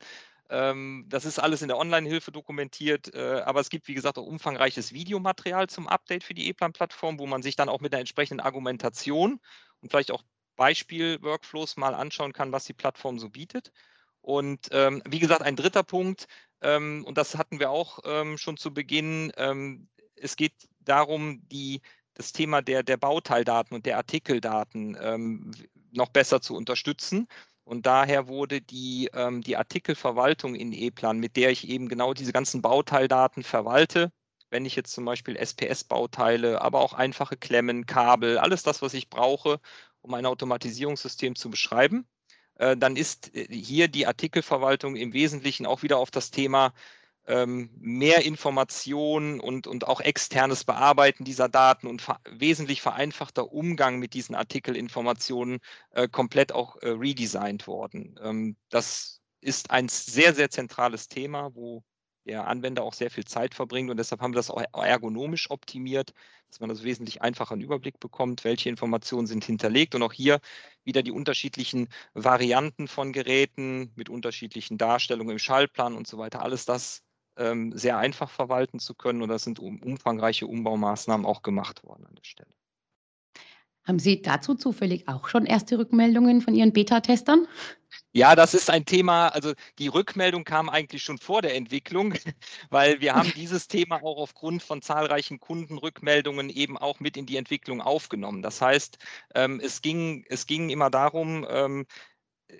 Ähm, 0.53 1.05
das 1.09 1.25
ist 1.25 1.39
alles 1.39 1.63
in 1.63 1.67
der 1.67 1.79
Online-Hilfe 1.79 2.31
dokumentiert, 2.31 3.13
äh, 3.15 3.41
aber 3.43 3.59
es 3.59 3.71
gibt, 3.71 3.87
wie 3.87 3.95
gesagt, 3.95 4.19
auch 4.19 4.25
umfangreiches 4.27 4.93
Videomaterial 4.93 5.67
zum 5.67 5.87
Update 5.87 6.23
für 6.23 6.35
die 6.35 6.47
E-Plan-Plattform, 6.47 7.17
wo 7.17 7.25
man 7.25 7.41
sich 7.41 7.55
dann 7.55 7.69
auch 7.69 7.81
mit 7.81 7.91
einer 7.91 8.01
entsprechenden 8.01 8.39
Argumentation 8.39 9.39
und 9.81 9.89
vielleicht 9.89 10.11
auch 10.11 10.21
Beispiel-Workflows 10.55 11.77
mal 11.77 11.95
anschauen 11.95 12.33
kann, 12.33 12.51
was 12.51 12.65
die 12.65 12.73
Plattform 12.73 13.17
so 13.17 13.29
bietet. 13.29 13.71
Und 14.21 14.67
ähm, 14.71 15.01
wie 15.09 15.17
gesagt, 15.17 15.41
ein 15.41 15.55
dritter 15.55 15.81
Punkt, 15.81 16.27
ähm, 16.61 17.03
und 17.07 17.17
das 17.17 17.35
hatten 17.35 17.59
wir 17.59 17.71
auch 17.71 17.99
ähm, 18.05 18.37
schon 18.37 18.55
zu 18.57 18.71
Beginn, 18.71 19.31
ähm, 19.37 19.89
es 20.15 20.35
geht 20.35 20.53
darum, 20.81 21.41
die, 21.49 21.81
das 22.13 22.31
Thema 22.31 22.61
der, 22.61 22.83
der 22.83 22.97
Bauteildaten 22.97 23.75
und 23.75 23.87
der 23.87 23.97
Artikeldaten 23.97 24.95
ähm, 25.01 25.51
noch 25.91 26.09
besser 26.09 26.41
zu 26.41 26.55
unterstützen. 26.55 27.27
Und 27.65 27.85
daher 27.85 28.27
wurde 28.27 28.61
die, 28.61 29.09
ähm, 29.13 29.41
die 29.41 29.57
Artikelverwaltung 29.57 30.55
in 30.55 30.73
E-Plan, 30.73 31.19
mit 31.19 31.37
der 31.37 31.49
ich 31.49 31.67
eben 31.67 31.87
genau 31.87 32.13
diese 32.13 32.33
ganzen 32.33 32.61
Bauteildaten 32.61 33.43
verwalte, 33.43 34.11
wenn 34.49 34.65
ich 34.65 34.75
jetzt 34.75 34.93
zum 34.93 35.05
Beispiel 35.05 35.35
SPS-Bauteile, 35.37 36.61
aber 36.61 36.81
auch 36.81 36.93
einfache 36.93 37.37
Klemmen, 37.37 37.85
Kabel, 37.85 38.37
alles 38.37 38.63
das, 38.63 38.81
was 38.81 38.93
ich 38.93 39.09
brauche, 39.09 39.59
um 40.01 40.13
ein 40.13 40.25
Automatisierungssystem 40.25 41.35
zu 41.35 41.49
beschreiben, 41.49 42.05
äh, 42.55 42.77
dann 42.77 42.95
ist 42.95 43.33
äh, 43.35 43.47
hier 43.49 43.87
die 43.87 44.07
Artikelverwaltung 44.07 44.95
im 44.95 45.13
Wesentlichen 45.13 45.65
auch 45.65 45.83
wieder 45.83 45.97
auf 45.97 46.11
das 46.11 46.31
Thema 46.31 46.73
ähm, 47.27 47.69
mehr 47.79 48.25
Informationen 48.25 49.39
und, 49.39 49.67
und 49.67 49.87
auch 49.87 50.01
externes 50.01 50.63
Bearbeiten 50.63 51.23
dieser 51.23 51.49
Daten 51.49 51.87
und 51.87 52.01
ver 52.01 52.19
wesentlich 52.29 52.81
vereinfachter 52.81 53.51
Umgang 53.53 53.99
mit 53.99 54.13
diesen 54.13 54.35
Artikelinformationen 54.35 55.59
äh, 55.91 56.07
komplett 56.07 56.51
auch 56.51 56.75
äh, 56.81 56.89
redesigned 56.89 57.67
worden. 57.67 58.19
Ähm, 58.21 58.57
das 58.69 59.21
ist 59.41 59.71
ein 59.71 59.89
sehr, 59.89 60.33
sehr 60.33 60.49
zentrales 60.49 61.07
Thema, 61.07 61.53
wo 61.55 61.83
der 62.25 62.47
Anwender 62.47 62.83
auch 62.83 62.93
sehr 62.93 63.11
viel 63.11 63.25
Zeit 63.25 63.53
verbringt 63.53 63.89
und 63.89 63.97
deshalb 63.97 64.21
haben 64.21 64.33
wir 64.33 64.37
das 64.37 64.49
auch 64.49 64.63
ergonomisch 64.73 65.49
optimiert, 65.51 66.13
dass 66.49 66.59
man 66.59 66.69
das 66.69 66.83
wesentlich 66.83 67.21
einfacher 67.21 67.53
einen 67.53 67.61
Überblick 67.61 67.99
bekommt, 67.99 68.43
welche 68.43 68.69
Informationen 68.69 69.27
sind 69.27 69.43
hinterlegt 69.43 69.95
und 69.95 70.03
auch 70.03 70.13
hier 70.13 70.39
wieder 70.83 71.03
die 71.03 71.11
unterschiedlichen 71.11 71.89
Varianten 72.13 72.87
von 72.87 73.11
Geräten 73.11 73.91
mit 73.95 74.09
unterschiedlichen 74.09 74.77
Darstellungen 74.77 75.33
im 75.33 75.39
Schaltplan 75.39 75.95
und 75.95 76.07
so 76.07 76.17
weiter. 76.17 76.41
Alles 76.41 76.65
das 76.65 77.03
ähm, 77.37 77.77
sehr 77.77 77.97
einfach 77.97 78.29
verwalten 78.29 78.79
zu 78.79 78.93
können 78.95 79.21
und 79.21 79.29
da 79.29 79.39
sind 79.39 79.59
um, 79.59 79.81
umfangreiche 79.81 80.47
Umbaumaßnahmen 80.47 81.25
auch 81.25 81.41
gemacht 81.41 81.83
worden 81.83 82.05
an 82.05 82.15
der 82.15 82.23
Stelle. 82.23 82.53
Haben 83.85 83.99
Sie 83.99 84.21
dazu 84.21 84.55
zufällig 84.55 85.09
auch 85.09 85.27
schon 85.27 85.45
erste 85.45 85.77
Rückmeldungen 85.77 86.39
von 86.41 86.55
Ihren 86.55 86.71
Beta-Testern? 86.71 87.47
Ja, 88.13 88.35
das 88.35 88.53
ist 88.53 88.69
ein 88.69 88.85
Thema, 88.85 89.27
also 89.27 89.53
die 89.77 89.89
Rückmeldung 89.89 90.45
kam 90.45 90.69
eigentlich 90.69 91.03
schon 91.03 91.17
vor 91.17 91.41
der 91.41 91.55
Entwicklung, 91.55 92.13
weil 92.69 93.01
wir 93.01 93.13
haben 93.13 93.31
dieses 93.35 93.67
Thema 93.67 93.97
auch 94.01 94.17
aufgrund 94.17 94.63
von 94.63 94.81
zahlreichen 94.81 95.39
Kundenrückmeldungen 95.39 96.49
eben 96.49 96.77
auch 96.77 97.01
mit 97.01 97.17
in 97.17 97.25
die 97.25 97.35
Entwicklung 97.35 97.81
aufgenommen. 97.81 98.41
Das 98.41 98.61
heißt, 98.61 98.97
ähm, 99.35 99.59
es, 99.61 99.81
ging, 99.81 100.25
es 100.29 100.47
ging 100.47 100.69
immer 100.69 100.89
darum, 100.89 101.45
ähm, 101.49 101.85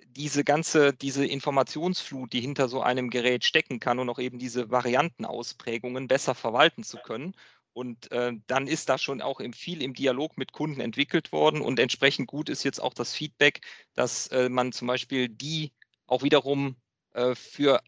diese 0.08 0.44
ganze, 0.44 0.94
diese 0.94 1.26
Informationsflut, 1.26 2.34
die 2.34 2.42
hinter 2.42 2.68
so 2.70 2.82
einem 2.82 3.10
Gerät 3.10 3.44
stecken 3.44 3.80
kann 3.80 4.00
und 4.00 4.10
auch 4.10 4.20
eben 4.20 4.40
diese 4.40 4.70
Variantenausprägungen 4.70 6.08
besser 6.08 6.36
verwalten 6.36 6.84
zu 6.84 6.98
können. 6.98 7.36
Und 7.74 8.12
äh, 8.12 8.34
dann 8.48 8.68
ist 8.68 8.90
da 8.90 8.98
schon 8.98 9.22
auch 9.22 9.40
im, 9.40 9.54
viel 9.54 9.82
im 9.82 9.94
Dialog 9.94 10.38
mit 10.38 10.52
Kunden 10.52 10.80
entwickelt 10.80 11.32
worden. 11.32 11.62
Und 11.62 11.80
entsprechend 11.80 12.28
gut 12.28 12.50
ist 12.50 12.64
jetzt 12.64 12.80
auch 12.80 12.94
das 12.94 13.14
Feedback, 13.14 13.62
dass 13.96 14.28
äh, 14.28 14.50
man 14.50 14.72
zum 14.72 14.88
Beispiel 14.88 15.28
die 15.28 15.72
auch 16.06 16.22
wiederum 16.24 16.76
äh, 17.14 17.34
für 17.36 17.82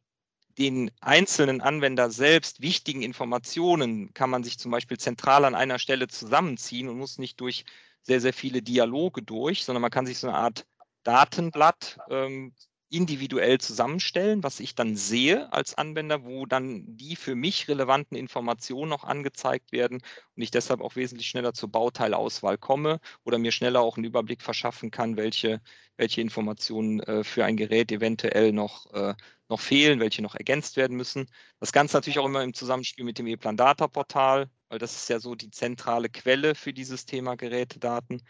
den 0.57 0.89
einzelnen 1.01 1.61
Anwender 1.61 2.09
selbst 2.09 2.61
wichtigen 2.61 3.01
Informationen 3.01 4.13
kann 4.13 4.29
man 4.29 4.43
sich 4.43 4.57
zum 4.57 4.71
Beispiel 4.71 4.97
zentral 4.97 5.45
an 5.45 5.53
einer 5.53 5.79
Stelle 5.79 6.07
zusammenziehen 6.07 6.87
und 6.87 6.97
muss 6.97 7.17
nicht 7.17 7.39
durch 7.41 7.65
sehr, 8.01 8.21
sehr 8.21 8.33
viele 8.33 8.61
Dialoge 8.61 9.21
durch, 9.21 9.65
sondern 9.65 9.81
man 9.81 9.91
kann 9.91 10.05
sich 10.05 10.17
so 10.17 10.27
eine 10.27 10.37
Art 10.37 10.65
Datenblatt 11.05 11.97
ähm, 12.09 12.53
individuell 12.89 13.59
zusammenstellen, 13.59 14.43
was 14.43 14.59
ich 14.59 14.75
dann 14.75 14.95
sehe 14.95 15.51
als 15.51 15.75
Anwender, 15.77 16.23
wo 16.23 16.45
dann 16.45 16.83
die 16.97 17.15
für 17.15 17.35
mich 17.35 17.67
relevanten 17.67 18.17
Informationen 18.17 18.89
noch 18.89 19.03
angezeigt 19.03 19.71
werden 19.71 20.01
und 20.35 20.41
ich 20.41 20.51
deshalb 20.51 20.81
auch 20.81 20.95
wesentlich 20.95 21.27
schneller 21.27 21.53
zur 21.53 21.69
Bauteilauswahl 21.71 22.57
komme 22.57 22.99
oder 23.23 23.37
mir 23.37 23.51
schneller 23.51 23.81
auch 23.81 23.97
einen 23.97 24.05
Überblick 24.05 24.41
verschaffen 24.41 24.91
kann, 24.91 25.17
welche, 25.17 25.61
welche 25.97 26.21
Informationen 26.21 26.99
äh, 27.01 27.23
für 27.23 27.43
ein 27.43 27.57
Gerät 27.57 27.91
eventuell 27.91 28.51
noch, 28.53 28.91
äh, 28.93 29.15
noch 29.49 29.59
fehlen, 29.59 29.99
welche 29.99 30.21
noch 30.21 30.35
ergänzt 30.35 30.77
werden 30.77 30.95
müssen. 30.95 31.25
Das 31.59 31.71
Ganze 31.73 31.97
natürlich 31.97 32.19
auch 32.19 32.25
immer 32.25 32.43
im 32.43 32.53
Zusammenspiel 32.53 33.03
mit 33.05 33.17
dem 33.19 33.27
E-Plan 33.27 33.57
Data 33.57 33.87
Portal, 33.87 34.49
weil 34.69 34.79
das 34.79 34.95
ist 34.95 35.09
ja 35.09 35.19
so 35.19 35.35
die 35.35 35.51
zentrale 35.51 36.09
Quelle 36.09 36.55
für 36.55 36.73
dieses 36.73 37.05
Thema 37.05 37.35
Gerätedaten. 37.35 38.21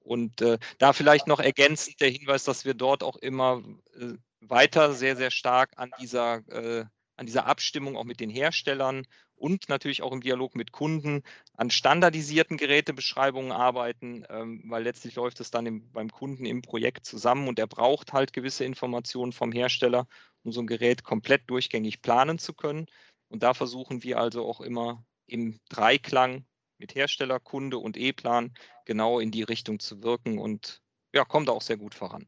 Und 0.00 0.40
äh, 0.40 0.58
da 0.78 0.92
vielleicht 0.92 1.26
noch 1.26 1.40
ergänzend 1.40 2.00
der 2.00 2.10
Hinweis, 2.10 2.44
dass 2.44 2.64
wir 2.64 2.74
dort 2.74 3.02
auch 3.02 3.16
immer 3.16 3.62
äh, 3.94 4.14
weiter 4.40 4.94
sehr, 4.94 5.16
sehr 5.16 5.30
stark 5.30 5.72
an 5.76 5.90
dieser, 6.00 6.42
äh, 6.48 6.84
an 7.16 7.26
dieser 7.26 7.46
Abstimmung 7.46 7.96
auch 7.96 8.04
mit 8.04 8.20
den 8.20 8.30
Herstellern 8.30 9.06
und 9.40 9.68
natürlich 9.68 10.02
auch 10.02 10.12
im 10.12 10.20
Dialog 10.20 10.54
mit 10.54 10.70
Kunden 10.72 11.22
an 11.54 11.70
standardisierten 11.70 12.56
Gerätebeschreibungen 12.56 13.52
arbeiten, 13.52 14.24
ähm, 14.28 14.62
weil 14.66 14.82
letztlich 14.82 15.14
läuft 15.14 15.40
es 15.40 15.50
dann 15.50 15.66
im, 15.66 15.90
beim 15.92 16.10
Kunden 16.10 16.44
im 16.44 16.62
Projekt 16.62 17.06
zusammen 17.06 17.48
und 17.48 17.58
er 17.58 17.66
braucht 17.66 18.12
halt 18.12 18.32
gewisse 18.32 18.64
Informationen 18.64 19.32
vom 19.32 19.52
Hersteller, 19.52 20.06
um 20.44 20.52
so 20.52 20.60
ein 20.60 20.66
Gerät 20.66 21.04
komplett 21.04 21.48
durchgängig 21.48 22.02
planen 22.02 22.38
zu 22.38 22.52
können. 22.52 22.86
Und 23.28 23.42
da 23.42 23.54
versuchen 23.54 24.02
wir 24.02 24.18
also 24.18 24.46
auch 24.46 24.60
immer 24.60 25.04
im 25.26 25.60
Dreiklang 25.68 26.44
mit 26.80 26.94
Hersteller, 26.96 27.40
Kunde 27.40 27.78
und 27.78 27.96
E-Plan 27.96 28.52
genau 28.86 29.20
in 29.20 29.30
die 29.30 29.42
Richtung 29.44 29.78
zu 29.80 30.02
wirken 30.02 30.38
und 30.38 30.82
ja, 31.14 31.24
kommt 31.24 31.48
auch 31.50 31.62
sehr 31.62 31.76
gut 31.76 31.94
voran. 31.94 32.26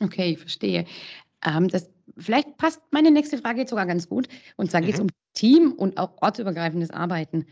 Okay, 0.00 0.32
ich 0.32 0.38
verstehe. 0.38 0.84
Ähm, 1.46 1.68
das, 1.68 1.90
vielleicht 2.18 2.58
passt 2.58 2.82
meine 2.92 3.10
nächste 3.12 3.38
Frage 3.38 3.60
jetzt 3.60 3.70
sogar 3.70 3.86
ganz 3.86 4.08
gut. 4.08 4.28
Und 4.56 4.70
zwar 4.70 4.82
geht 4.82 4.94
es 4.96 5.00
Mhm. 5.00 5.02
um 5.02 5.08
Team 5.34 5.72
und 5.72 5.98
auch 5.98 6.22
ortsübergreifendes 6.22 6.90
Arbeiten. 6.90 7.46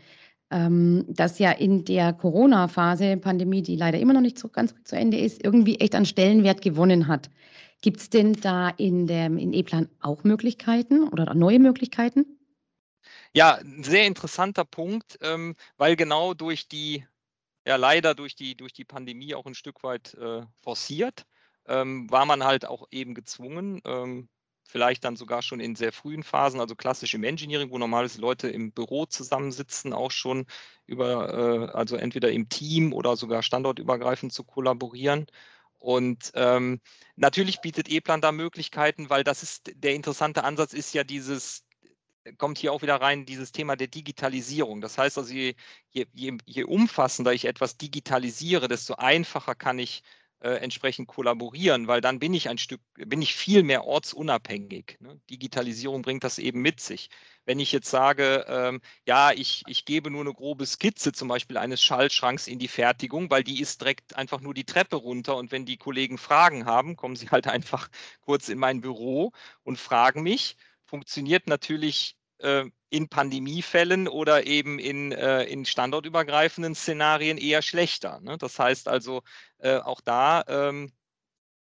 Ähm, 0.51 1.05
das 1.09 1.39
ja 1.39 1.51
in 1.51 1.85
der 1.85 2.13
Corona-Phase, 2.13 3.17
Pandemie, 3.17 3.63
die 3.63 3.77
leider 3.77 3.99
immer 3.99 4.13
noch 4.13 4.21
nicht 4.21 4.39
so 4.39 4.49
ganz 4.49 4.75
zu 4.85 4.97
Ende 4.97 5.19
ist, 5.19 5.43
irgendwie 5.43 5.79
echt 5.79 5.95
an 5.95 6.05
Stellenwert 6.05 6.61
gewonnen 6.63 7.07
hat. 7.07 7.29
Gibt 7.81 7.99
es 7.99 8.09
denn 8.09 8.33
da 8.41 8.69
in 8.69 9.07
dem 9.07 9.37
in 9.37 9.53
E-Plan 9.53 9.89
auch 10.01 10.23
Möglichkeiten 10.25 11.07
oder 11.09 11.33
neue 11.35 11.59
Möglichkeiten? 11.59 12.25
Ja, 13.37 13.55
'n 13.61 13.83
sehr 13.83 14.05
interessanter 14.07 14.63
Punkt, 14.63 15.17
ähm, 15.21 15.55
weil 15.75 15.97
genau 15.97 16.33
durch 16.33 16.69
die 16.69 17.05
ja 17.67 17.77
leider 17.77 18.15
durch 18.15 18.35
die 18.35 18.55
durch 18.57 18.73
die 18.73 18.85
Pandemie 18.85 19.35
auch 19.35 19.45
ein 19.45 19.55
Stück 19.55 19.83
weit, 19.83 20.13
äh, 20.15 20.43
forciert, 20.61 21.25
ähm, 21.67 22.09
war 22.11 22.25
man 22.25 22.43
halt 22.45 22.65
auch 22.65 22.87
eben 22.91 23.15
gezwungen, 23.15 23.81
ähm, 23.85 24.29
vielleicht 24.67 25.03
dann 25.05 25.17
sogar 25.17 25.41
schon 25.41 25.59
in 25.59 25.75
sehr 25.75 25.93
frühen 25.93 26.23
Phasen, 26.23 26.61
also 26.61 26.75
klassisch 26.75 27.13
im 27.15 27.25
Engineering, 27.25 27.71
wo 27.71 27.79
normalerweise 27.79 28.21
Leute 28.21 28.49
im 28.49 28.71
Büro 28.73 29.05
zusammensitzen, 29.07 29.93
auch 29.93 30.11
schon 30.11 30.45
über, 30.87 31.69
äh 31.73 31.77
also 31.77 31.97
entweder 31.97 32.31
im 32.31 32.49
Team 32.49 32.93
oder 32.93 33.17
sogar 33.17 33.43
standortübergreifend 33.43 34.33
zu 34.33 34.45
kollaborieren. 34.45 35.27
Und, 35.79 36.31
ähm, 36.35 36.81
natürlich 37.17 37.61
bietet 37.61 37.89
E-Plan 37.89 38.21
da 38.21 38.31
Möglichkeiten, 38.31 39.09
weil 39.09 39.23
das 39.25 39.43
ist 39.43 39.71
der 39.75 39.95
interessante 39.95 40.43
Ansatz 40.45 40.73
ist 40.73 40.93
ja 40.93 41.03
dieses 41.03 41.64
kommt 42.37 42.57
hier 42.57 42.73
auch 42.73 42.81
wieder 42.81 42.95
rein 42.95 43.25
dieses 43.25 43.51
Thema 43.51 43.75
der 43.75 43.87
Digitalisierung. 43.87 44.81
Das 44.81 44.97
heißt 44.97 45.17
also, 45.17 45.33
je, 45.33 45.55
je, 45.91 46.05
je, 46.45 46.63
umfassender 46.63 47.33
ich 47.33 47.45
etwas 47.45 47.77
digitalisiere, 47.77 48.67
desto 48.67 48.95
einfacher 48.95 49.55
kann 49.55 49.79
ich 49.79 50.03
äh, 50.41 50.57
entsprechend 50.57 51.07
kollaborieren, 51.07 51.87
weil 51.87 52.01
dann 52.01 52.19
bin 52.19 52.33
ich 52.33 52.49
ein 52.49 52.57
Stück, 52.57 52.81
bin 52.95 53.21
ich 53.21 53.35
viel 53.35 53.63
mehr 53.63 53.85
ortsunabhängig. 53.85 54.97
Ne? 54.99 55.19
Digitalisierung 55.29 56.01
bringt 56.01 56.23
das 56.23 56.39
eben 56.39 56.61
mit 56.61 56.79
sich. 56.79 57.09
Wenn 57.45 57.59
ich 57.59 57.71
jetzt 57.71 57.89
sage, 57.89 58.45
ähm, 58.47 58.81
ja, 59.07 59.31
ich, 59.31 59.63
ich 59.67 59.85
gebe 59.85 60.11
nur 60.11 60.21
eine 60.21 60.33
grobe 60.33 60.65
Skizze 60.65 61.13
zum 61.13 61.27
Beispiel 61.27 61.57
eines 61.57 61.81
Schaltschranks 61.81 62.47
in 62.47 62.59
die 62.59 62.67
Fertigung, 62.67 63.29
weil 63.29 63.43
die 63.43 63.61
ist 63.61 63.81
direkt 63.81 64.15
einfach 64.15 64.41
nur 64.41 64.53
die 64.53 64.65
Treppe 64.65 64.97
runter 64.97 65.35
und 65.37 65.51
wenn 65.51 65.65
die 65.65 65.77
Kollegen 65.77 66.17
Fragen 66.17 66.65
haben, 66.65 66.95
kommen 66.95 67.15
sie 67.15 67.29
halt 67.29 67.47
einfach 67.47 67.89
kurz 68.21 68.49
in 68.49 68.59
mein 68.59 68.81
Büro 68.81 69.31
und 69.63 69.79
fragen 69.79 70.23
mich 70.23 70.57
funktioniert 70.85 71.47
natürlich 71.47 72.17
äh, 72.39 72.65
in 72.89 73.09
Pandemiefällen 73.09 74.07
oder 74.07 74.45
eben 74.47 74.79
in, 74.79 75.11
äh, 75.11 75.43
in 75.43 75.65
standortübergreifenden 75.65 76.75
Szenarien 76.75 77.37
eher 77.37 77.61
schlechter. 77.61 78.19
Ne? 78.21 78.37
Das 78.37 78.57
heißt 78.59 78.87
also, 78.87 79.21
äh, 79.57 79.77
auch 79.77 80.01
da 80.01 80.43
ähm, 80.47 80.91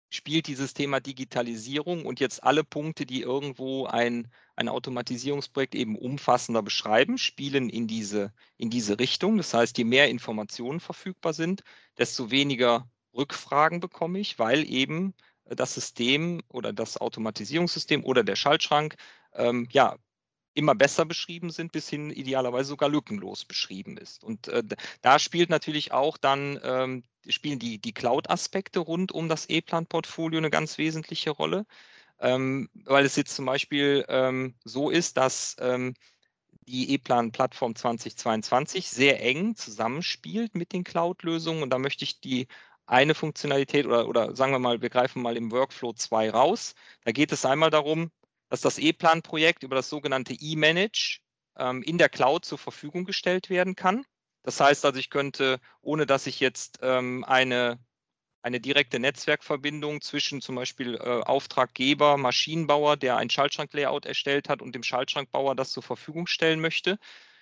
spielt 0.10 0.48
dieses 0.48 0.74
Thema 0.74 1.00
Digitalisierung 1.00 2.06
und 2.06 2.20
jetzt 2.20 2.44
alle 2.44 2.64
Punkte, 2.64 3.06
die 3.06 3.22
irgendwo 3.22 3.86
ein, 3.86 4.32
ein 4.56 4.68
Automatisierungsprojekt 4.68 5.76
eben 5.76 5.96
umfassender 5.96 6.64
beschreiben, 6.64 7.18
spielen 7.18 7.70
in 7.70 7.88
diese, 7.88 8.34
in 8.58 8.70
diese 8.70 9.00
Richtung. 9.00 9.38
Das 9.38 9.54
heißt, 9.54 9.78
je 9.78 9.84
mehr 9.84 10.10
Informationen 10.10 10.80
verfügbar 10.80 11.34
sind, 11.34 11.64
desto 11.98 12.32
weniger 12.32 12.90
Rückfragen 13.14 13.80
bekomme 13.80 14.20
ich, 14.20 14.40
weil 14.40 14.70
eben 14.72 15.14
das 15.56 15.74
System 15.74 16.42
oder 16.50 16.74
das 16.74 16.98
Automatisierungssystem 16.98 18.04
oder 18.04 18.24
der 18.24 18.36
Schaltschrank 18.36 18.96
ähm, 19.34 19.68
ja 19.72 19.98
immer 20.54 20.76
besser 20.76 21.06
beschrieben 21.06 21.52
sind, 21.52 21.72
bis 21.72 21.90
hin 21.90 22.12
idealerweise 22.12 22.70
sogar 22.70 22.90
lückenlos 22.90 23.46
beschrieben 23.46 23.98
ist. 23.98 24.24
Und 24.24 24.48
äh, 24.50 24.64
da 25.02 25.20
spielt 25.20 25.50
natürlich 25.50 25.92
auch 25.92 26.18
dann, 26.18 26.60
ähm, 26.64 27.04
spielen 27.28 27.60
die, 27.60 27.80
die 27.80 27.94
Cloud-Aspekte 27.94 28.80
rund 28.80 29.12
um 29.12 29.30
das 29.30 29.48
E-Plan-Portfolio 29.48 30.40
eine 30.40 30.50
ganz 30.50 30.78
wesentliche 30.78 31.32
Rolle, 31.32 31.66
ähm, 32.20 32.70
weil 32.86 33.06
es 33.06 33.16
jetzt 33.16 33.36
zum 33.36 33.46
Beispiel 33.46 34.06
ähm, 34.10 34.56
so 34.66 34.90
ist, 34.90 35.18
dass 35.18 35.56
ähm, 35.60 35.94
die 36.70 36.92
E-Plan-Plattform 36.94 37.76
2022 37.76 38.90
sehr 38.90 39.22
eng 39.24 39.56
zusammenspielt 39.56 40.56
mit 40.56 40.74
den 40.74 40.84
Cloud-Lösungen. 40.84 41.64
Und 41.64 41.72
da 41.72 41.80
möchte 41.80 42.04
ich 42.04 42.20
die 42.22 42.48
eine 42.90 43.14
Funktionalität 43.16 43.86
oder, 43.86 44.08
oder 44.08 44.36
sagen 44.36 44.52
wir 44.52 44.60
mal, 44.60 44.82
wir 44.82 44.90
greifen 44.90 45.22
mal 45.22 45.38
im 45.38 45.52
Workflow 45.52 45.94
2 45.94 46.32
raus. 46.32 46.74
Da 47.06 47.12
geht 47.12 47.32
es 47.32 47.46
einmal 47.46 47.70
darum, 47.70 48.12
dass 48.50 48.62
das 48.62 48.80
E-Plan-Projekt 48.80 49.64
über 49.64 49.76
das 49.76 49.90
sogenannte 49.90 50.34
E-Manage 50.34 51.20
ähm, 51.58 51.84
in 51.84 51.98
der 51.98 52.10
Cloud 52.10 52.46
zur 52.46 52.58
Verfügung 52.58 53.06
gestellt 53.06 53.50
werden 53.50 53.76
kann. 53.76 54.06
Das 54.44 54.60
heißt 54.60 54.86
also, 54.86 55.00
ich 55.00 55.10
könnte, 55.10 55.60
ohne 55.82 56.06
dass 56.06 56.26
ich 56.28 56.40
jetzt 56.40 56.80
ähm, 56.82 57.24
eine 57.26 57.80
eine 58.42 58.60
direkte 58.62 59.00
Netzwerkverbindung 59.00 60.02
zwischen 60.02 60.42
zum 60.42 60.56
Beispiel 60.56 60.96
äh, 60.96 61.22
Auftraggeber, 61.24 62.18
Maschinenbauer, 62.18 62.98
der 62.98 63.18
ein 63.18 63.30
Schaltschrank-Layout 63.30 64.06
erstellt 64.06 64.50
hat 64.50 64.62
und 64.62 64.74
dem 64.76 64.84
Schaltschrankbauer 64.84 65.56
das 65.56 65.72
zur 65.72 65.84
Verfügung 65.84 66.28
stellen 66.28 66.62
möchte. 66.62 66.98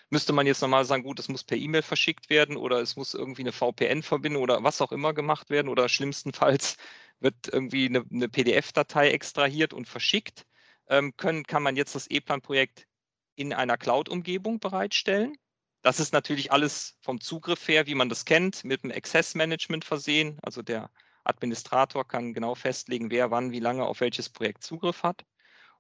Müsste 0.10 0.32
man 0.34 0.48
jetzt 0.48 0.62
nochmal 0.62 0.86
sagen, 0.86 1.04
gut, 1.04 1.20
es 1.20 1.28
muss 1.28 1.44
per 1.44 1.58
E-Mail 1.58 1.82
verschickt 1.82 2.30
werden 2.30 2.56
oder 2.56 2.80
es 2.82 2.96
muss 2.96 3.14
irgendwie 3.14 3.42
eine 3.42 3.52
VPN-Verbindung 3.52 4.42
oder 4.42 4.64
was 4.64 4.82
auch 4.82 4.92
immer 4.94 5.14
gemacht 5.14 5.50
werden 5.50 5.68
oder 5.68 5.90
schlimmstenfalls 5.90 6.78
wird 7.20 7.36
irgendwie 7.52 7.88
eine, 7.88 8.06
eine 8.12 8.30
PDF-Datei 8.30 9.10
extrahiert 9.12 9.74
und 9.74 9.88
verschickt. 9.88 10.46
Ähm, 10.90 11.16
können, 11.18 11.44
kann 11.44 11.64
man 11.64 11.76
jetzt 11.76 11.96
das 11.96 12.08
E-Plan-Projekt 12.10 12.88
in 13.36 13.54
einer 13.54 13.78
Cloud-Umgebung 13.78 14.60
bereitstellen. 14.60 15.36
Das 15.82 16.00
ist 16.00 16.14
natürlich 16.14 16.52
alles 16.52 16.98
vom 17.02 17.22
Zugriff 17.22 17.68
her, 17.68 17.88
wie 17.88 17.96
man 17.96 18.10
das 18.10 18.26
kennt, 18.26 18.64
mit 18.64 18.84
dem 18.84 18.92
Access 18.92 19.36
Management 19.36 19.86
versehen. 19.86 20.40
Also 20.42 20.62
der 20.62 20.90
Administrator 21.24 22.08
kann 22.08 22.34
genau 22.34 22.56
festlegen, 22.56 23.12
wer 23.12 23.32
wann, 23.32 23.52
wie 23.52 23.60
lange 23.60 23.86
auf 23.86 24.00
welches 24.00 24.30
Projekt 24.30 24.64
Zugriff 24.64 25.04
hat. 25.04 25.26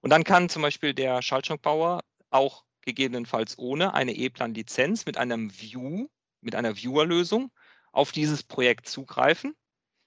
Und 0.01 0.11
dann 0.11 0.23
kann 0.23 0.49
zum 0.49 0.61
Beispiel 0.61 0.93
der 0.93 1.21
Schaltschrankbauer 1.21 2.03
auch 2.29 2.63
gegebenenfalls 2.87 3.59
ohne 3.59 3.93
eine 3.93 4.13
E-Plan-Lizenz 4.13 5.05
mit 5.05 5.17
einem 5.17 5.51
View, 5.51 6.07
mit 6.41 6.55
einer 6.55 6.77
Viewer-Lösung 6.77 7.51
auf 7.91 8.13
dieses 8.13 8.43
Projekt 8.43 8.87
zugreifen 8.87 9.53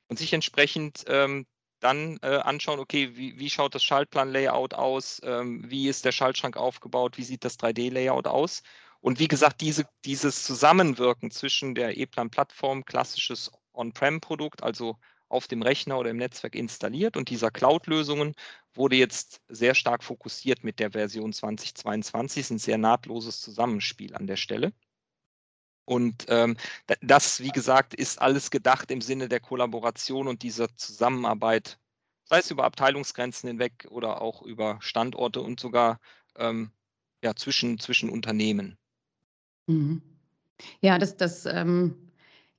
und 0.09 0.19
sich 0.19 0.33
entsprechend 0.33 1.05
ähm, 1.07 1.47
dann 1.81 2.19
äh, 2.23 2.37
anschauen, 2.37 2.81
okay, 2.81 3.17
wie, 3.17 3.39
wie, 3.39 3.51
schaut 3.51 3.75
das 3.75 3.85
Schaltplan-Layout 3.85 4.73
aus, 4.73 5.21
ähm, 5.25 5.63
wie 5.71 5.89
ist 5.89 6.07
der 6.07 6.13
Schaltschrank 6.13 6.57
aufgebaut, 6.57 7.19
wie 7.19 7.23
sieht 7.23 7.45
das 7.45 7.59
3D-Layout 7.59 8.27
aus? 8.27 8.63
Und 9.01 9.19
wie 9.19 9.29
gesagt, 9.29 9.61
diese, 9.61 9.85
dieses 10.07 10.45
Zusammenwirken 10.45 11.31
zwischen 11.31 11.75
der 11.75 11.99
E-Plan-Plattform, 11.99 12.87
klassisches 12.87 13.51
On-Prem-Produkt, 13.75 14.63
also 14.63 14.97
auf 15.31 15.47
dem 15.47 15.63
Rechner 15.63 15.99
oder 15.99 16.11
im 16.11 16.17
Netzwerk 16.17 16.55
installiert 16.55 17.17
und 17.17 17.31
dieser 17.31 17.51
Cloud-Lösungen 17.51 18.35
wurde 18.75 18.97
jetzt 18.97 19.41
sehr 19.49 19.75
stark 19.75 20.05
fokussiert 20.05 20.65
mit 20.65 20.79
der 20.79 20.91
Version 20.91 21.33
2022. 21.33 22.41
Es 22.41 22.47
ist 22.47 22.51
ein 22.51 22.59
sehr 22.59 22.79
nahtloses 22.79 23.41
Zusammenspiel 23.41 24.15
an 24.15 24.27
der 24.27 24.37
Stelle. 24.37 24.73
Und 25.85 26.27
ähm, 26.29 26.57
das, 27.01 27.41
wie 27.41 27.51
gesagt, 27.51 27.95
ist 27.95 28.21
alles 28.21 28.51
gedacht 28.51 28.91
im 28.91 29.01
Sinne 29.01 29.29
der 29.29 29.41
Kollaboration 29.41 30.29
und 30.29 30.43
dieser 30.43 30.69
Zusammenarbeit, 30.77 31.79
sei 32.25 32.39
es 32.39 32.51
über 32.51 32.65
Abteilungsgrenzen 32.65 33.49
hinweg 33.49 33.87
oder 33.91 34.21
auch 34.23 34.43
über 34.43 34.79
Standorte 34.81 35.41
und 35.41 35.59
sogar 35.59 35.99
ähm, 36.37 36.71
ja, 37.23 37.35
zwischen, 37.35 37.79
zwischen 37.79 38.09
Unternehmen. 38.09 38.79
Mhm. 39.67 40.03
Ja, 40.81 40.99
das, 40.99 41.17
das 41.17 41.47
ähm, 41.47 42.10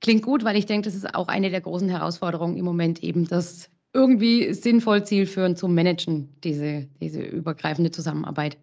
klingt 0.02 0.22
gut, 0.22 0.44
weil 0.44 0.56
ich 0.56 0.66
denke, 0.66 0.84
das 0.84 0.94
ist 0.94 1.14
auch 1.14 1.28
eine 1.28 1.50
der 1.50 1.62
großen 1.62 1.88
Herausforderungen 1.88 2.56
im 2.56 2.64
Moment, 2.64 3.02
eben 3.02 3.26
das 3.26 3.70
irgendwie 3.94 4.52
sinnvoll 4.52 5.04
zielführend 5.04 5.58
zu 5.58 5.68
managen, 5.68 6.34
diese, 6.42 6.88
diese 7.00 7.22
übergreifende 7.22 7.90
Zusammenarbeit. 7.90 8.58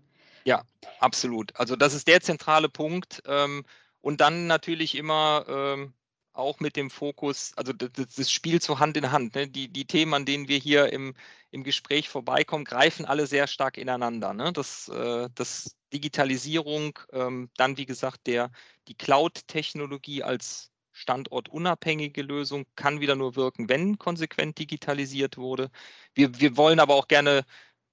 Ja, 0.46 0.64
absolut. 1.00 1.56
Also 1.56 1.76
das 1.76 1.94
ist 1.94 2.08
der 2.08 2.22
zentrale 2.22 2.70
Punkt. 2.70 3.22
Ähm, 3.26 3.64
und 4.02 4.22
dann 4.22 4.48
natürlich 4.48 4.96
immer 4.96 5.46
ähm, 5.48 5.94
auch 6.34 6.60
mit 6.60 6.76
dem 6.76 6.90
Fokus, 6.90 7.54
also 7.58 7.74
das, 7.74 8.32
Spiel 8.32 8.62
so 8.62 8.80
Hand 8.80 8.98
in 8.98 9.12
Hand. 9.12 9.36
Ne? 9.36 9.48
Die, 9.48 9.68
die 9.68 9.86
Themen, 9.86 10.14
an 10.14 10.26
denen 10.26 10.48
wir 10.48 10.58
hier 10.58 10.92
im, 10.92 11.14
im 11.52 11.64
Gespräch 11.64 12.10
vorbeikommen, 12.10 12.66
greifen 12.66 13.06
alle 13.06 13.28
sehr 13.28 13.48
stark 13.48 13.78
ineinander. 13.78 14.34
Ne? 14.34 14.52
Das, 14.54 14.88
äh, 14.90 15.30
das 15.36 15.76
Digitalisierung, 15.94 16.98
ähm, 17.12 17.50
dann 17.58 17.78
wie 17.78 17.86
gesagt 17.86 18.26
der, 18.26 18.52
die 18.88 18.96
Cloud-Technologie 18.96 20.24
als 20.24 20.72
standortunabhängige 21.00 22.22
Lösung 22.22 22.66
kann 22.76 23.00
wieder 23.00 23.16
nur 23.16 23.36
wirken, 23.36 23.70
wenn 23.70 23.98
konsequent 23.98 24.60
digitalisiert 24.60 25.38
wurde. 25.38 25.72
Wir, 26.14 26.40
wir 26.40 26.58
wollen 26.58 26.80
aber 26.80 26.96
auch 26.96 27.08
gerne 27.08 27.46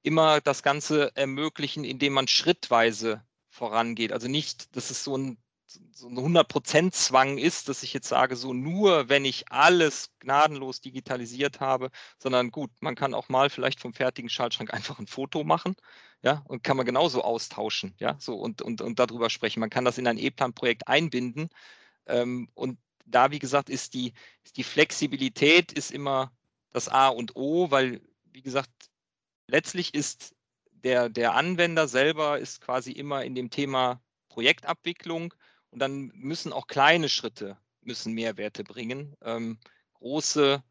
immer 0.03 0.41
das 0.41 0.63
Ganze 0.63 1.15
ermöglichen, 1.17 1.85
indem 1.85 2.15
man 2.15 2.29
schrittweise 2.29 3.25
vorangeht. 3.49 4.13
Also 4.13 4.29
nicht, 4.29 4.77
dass 4.77 4.91
es 4.91 5.05
so 5.05 5.17
ein 5.17 5.39
so 5.93 6.09
ein 6.09 6.17
100%-Zwang 6.17 7.39
ist, 7.39 7.69
dass 7.69 7.83
ich 7.83 7.93
jetzt 7.93 8.09
sage, 8.09 8.37
so 8.37 8.55
nur 8.55 9.09
wenn 9.09 9.25
ich 9.25 9.51
alles 9.51 10.11
gnadenlos 10.21 10.81
digitalisiert 10.81 11.61
habe, 11.61 11.91
sondern 12.19 12.51
gut, 12.51 12.71
man 12.81 12.95
kann 12.95 13.15
auch 13.15 13.29
mal 13.29 13.51
vielleicht 13.51 13.81
vom 13.81 13.93
fertigen 13.93 14.31
Schaltschrank 14.31 14.73
einfach 14.75 14.99
ein 14.99 15.07
Foto 15.07 15.45
machen, 15.45 15.75
ja, 16.23 16.43
und 16.47 16.63
kann 16.65 16.77
man 16.77 16.87
genauso 16.87 17.23
austauschen, 17.23 17.95
ja, 17.99 18.17
so 18.19 18.37
und, 18.37 18.63
und, 18.63 18.81
und 18.81 18.99
darüber 18.99 19.29
sprechen. 19.29 19.61
Man 19.61 19.71
kann 19.71 19.85
das 19.85 19.99
in 19.99 20.07
ein 20.07 20.19
E-Plan-Projekt 20.19 20.89
einbinden 20.89 21.49
ähm, 22.07 22.49
und 22.55 22.79
da, 23.07 23.31
wie 23.31 23.39
gesagt, 23.39 23.71
ist 23.71 23.95
die, 23.95 24.13
ist 24.45 24.57
die 24.57 24.65
Flexibilität 24.65 25.73
ist 25.73 25.91
immer 25.91 26.33
das 26.73 26.89
A 26.89 27.09
und 27.09 27.37
O, 27.37 27.71
weil, 27.71 28.03
wie 28.33 28.43
gesagt, 28.43 28.71
letztlich 29.47 29.95
ist 29.95 30.35
der, 30.73 31.09
der 31.09 31.35
Anwender 31.35 31.89
selber 31.89 32.39
ist 32.39 32.61
quasi 32.61 32.93
immer 32.93 33.25
in 33.25 33.35
dem 33.35 33.51
Thema 33.51 34.03
Projektabwicklung 34.29 35.35
und 35.71 35.79
dann 35.79 36.13
müssen 36.15 36.53
auch 36.53 36.67
kleine 36.67 37.09
Schritte 37.09 37.59
müssen 37.87 38.13
Mehrwerte 38.13 38.65
bringen. 38.65 39.17
Ähm, 39.23 39.59
große, 39.95 40.63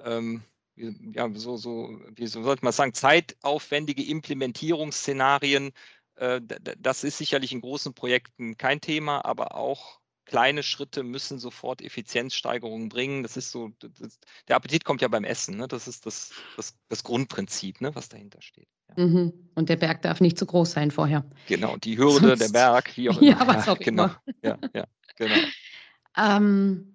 ähm, 0.00 0.42
ja, 0.76 1.30
so, 1.34 1.56
so, 1.56 2.00
wie 2.14 2.26
so 2.26 2.42
sollte 2.42 2.64
man 2.64 2.72
sagen, 2.72 2.94
zeitaufwendige 2.94 4.04
Implementierungsszenarien, 4.04 5.72
äh, 6.16 6.40
das 6.78 7.04
ist 7.04 7.18
sicherlich 7.18 7.52
in 7.52 7.60
großen 7.60 7.94
Projekten 7.94 8.56
kein 8.56 8.80
Thema, 8.80 9.24
aber 9.24 9.54
auch 9.54 9.99
kleine 10.30 10.62
Schritte 10.62 11.02
müssen 11.02 11.40
sofort 11.40 11.82
Effizienzsteigerungen 11.82 12.88
bringen. 12.88 13.24
Das 13.24 13.36
ist 13.36 13.50
so, 13.50 13.72
das, 13.80 14.20
der 14.46 14.54
Appetit 14.54 14.84
kommt 14.84 15.02
ja 15.02 15.08
beim 15.08 15.24
Essen. 15.24 15.56
Ne? 15.56 15.66
Das 15.66 15.88
ist 15.88 16.06
das, 16.06 16.30
das, 16.56 16.76
das 16.88 17.02
Grundprinzip, 17.02 17.80
ne? 17.80 17.92
was 17.96 18.08
dahinter 18.08 18.40
steht. 18.40 18.68
Ja. 18.96 19.06
Mhm. 19.06 19.32
Und 19.56 19.68
der 19.68 19.74
Berg 19.74 20.02
darf 20.02 20.20
nicht 20.20 20.38
zu 20.38 20.46
groß 20.46 20.70
sein 20.70 20.92
vorher. 20.92 21.28
Genau, 21.48 21.76
die 21.78 21.98
Hürde, 21.98 22.28
Sonst, 22.28 22.42
der 22.42 22.48
Berg, 22.50 22.96
wie 22.96 23.10
auch 23.10 23.16
immer. 23.20 23.30
Ja, 23.30 23.46
was 23.46 23.68
auch 23.68 23.78
genau. 23.80 24.04
immer. 24.04 24.22
Ja, 24.44 24.58
ja, 24.72 24.84
genau. 25.16 25.34
ähm, 26.16 26.94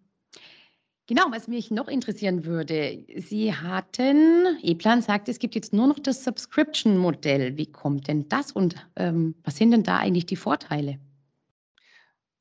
genau, 1.06 1.24
was 1.32 1.50
mich 1.50 1.72
noch 1.72 1.90
interessieren 1.90 2.46
würde, 2.46 3.04
Sie 3.18 3.54
hatten, 3.54 4.58
E-Plan 4.62 5.02
sagt, 5.02 5.28
es 5.28 5.40
gibt 5.40 5.56
jetzt 5.56 5.74
nur 5.74 5.88
noch 5.88 6.00
das 6.00 6.24
Subscription-Modell. 6.24 7.58
Wie 7.58 7.70
kommt 7.70 8.08
denn 8.08 8.30
das 8.30 8.54
und 8.54 8.76
ähm, 8.96 9.36
was 9.44 9.58
sind 9.58 9.72
denn 9.72 9.84
da 9.84 9.98
eigentlich 9.98 10.26
die 10.26 10.38
Vorteile? 10.38 11.00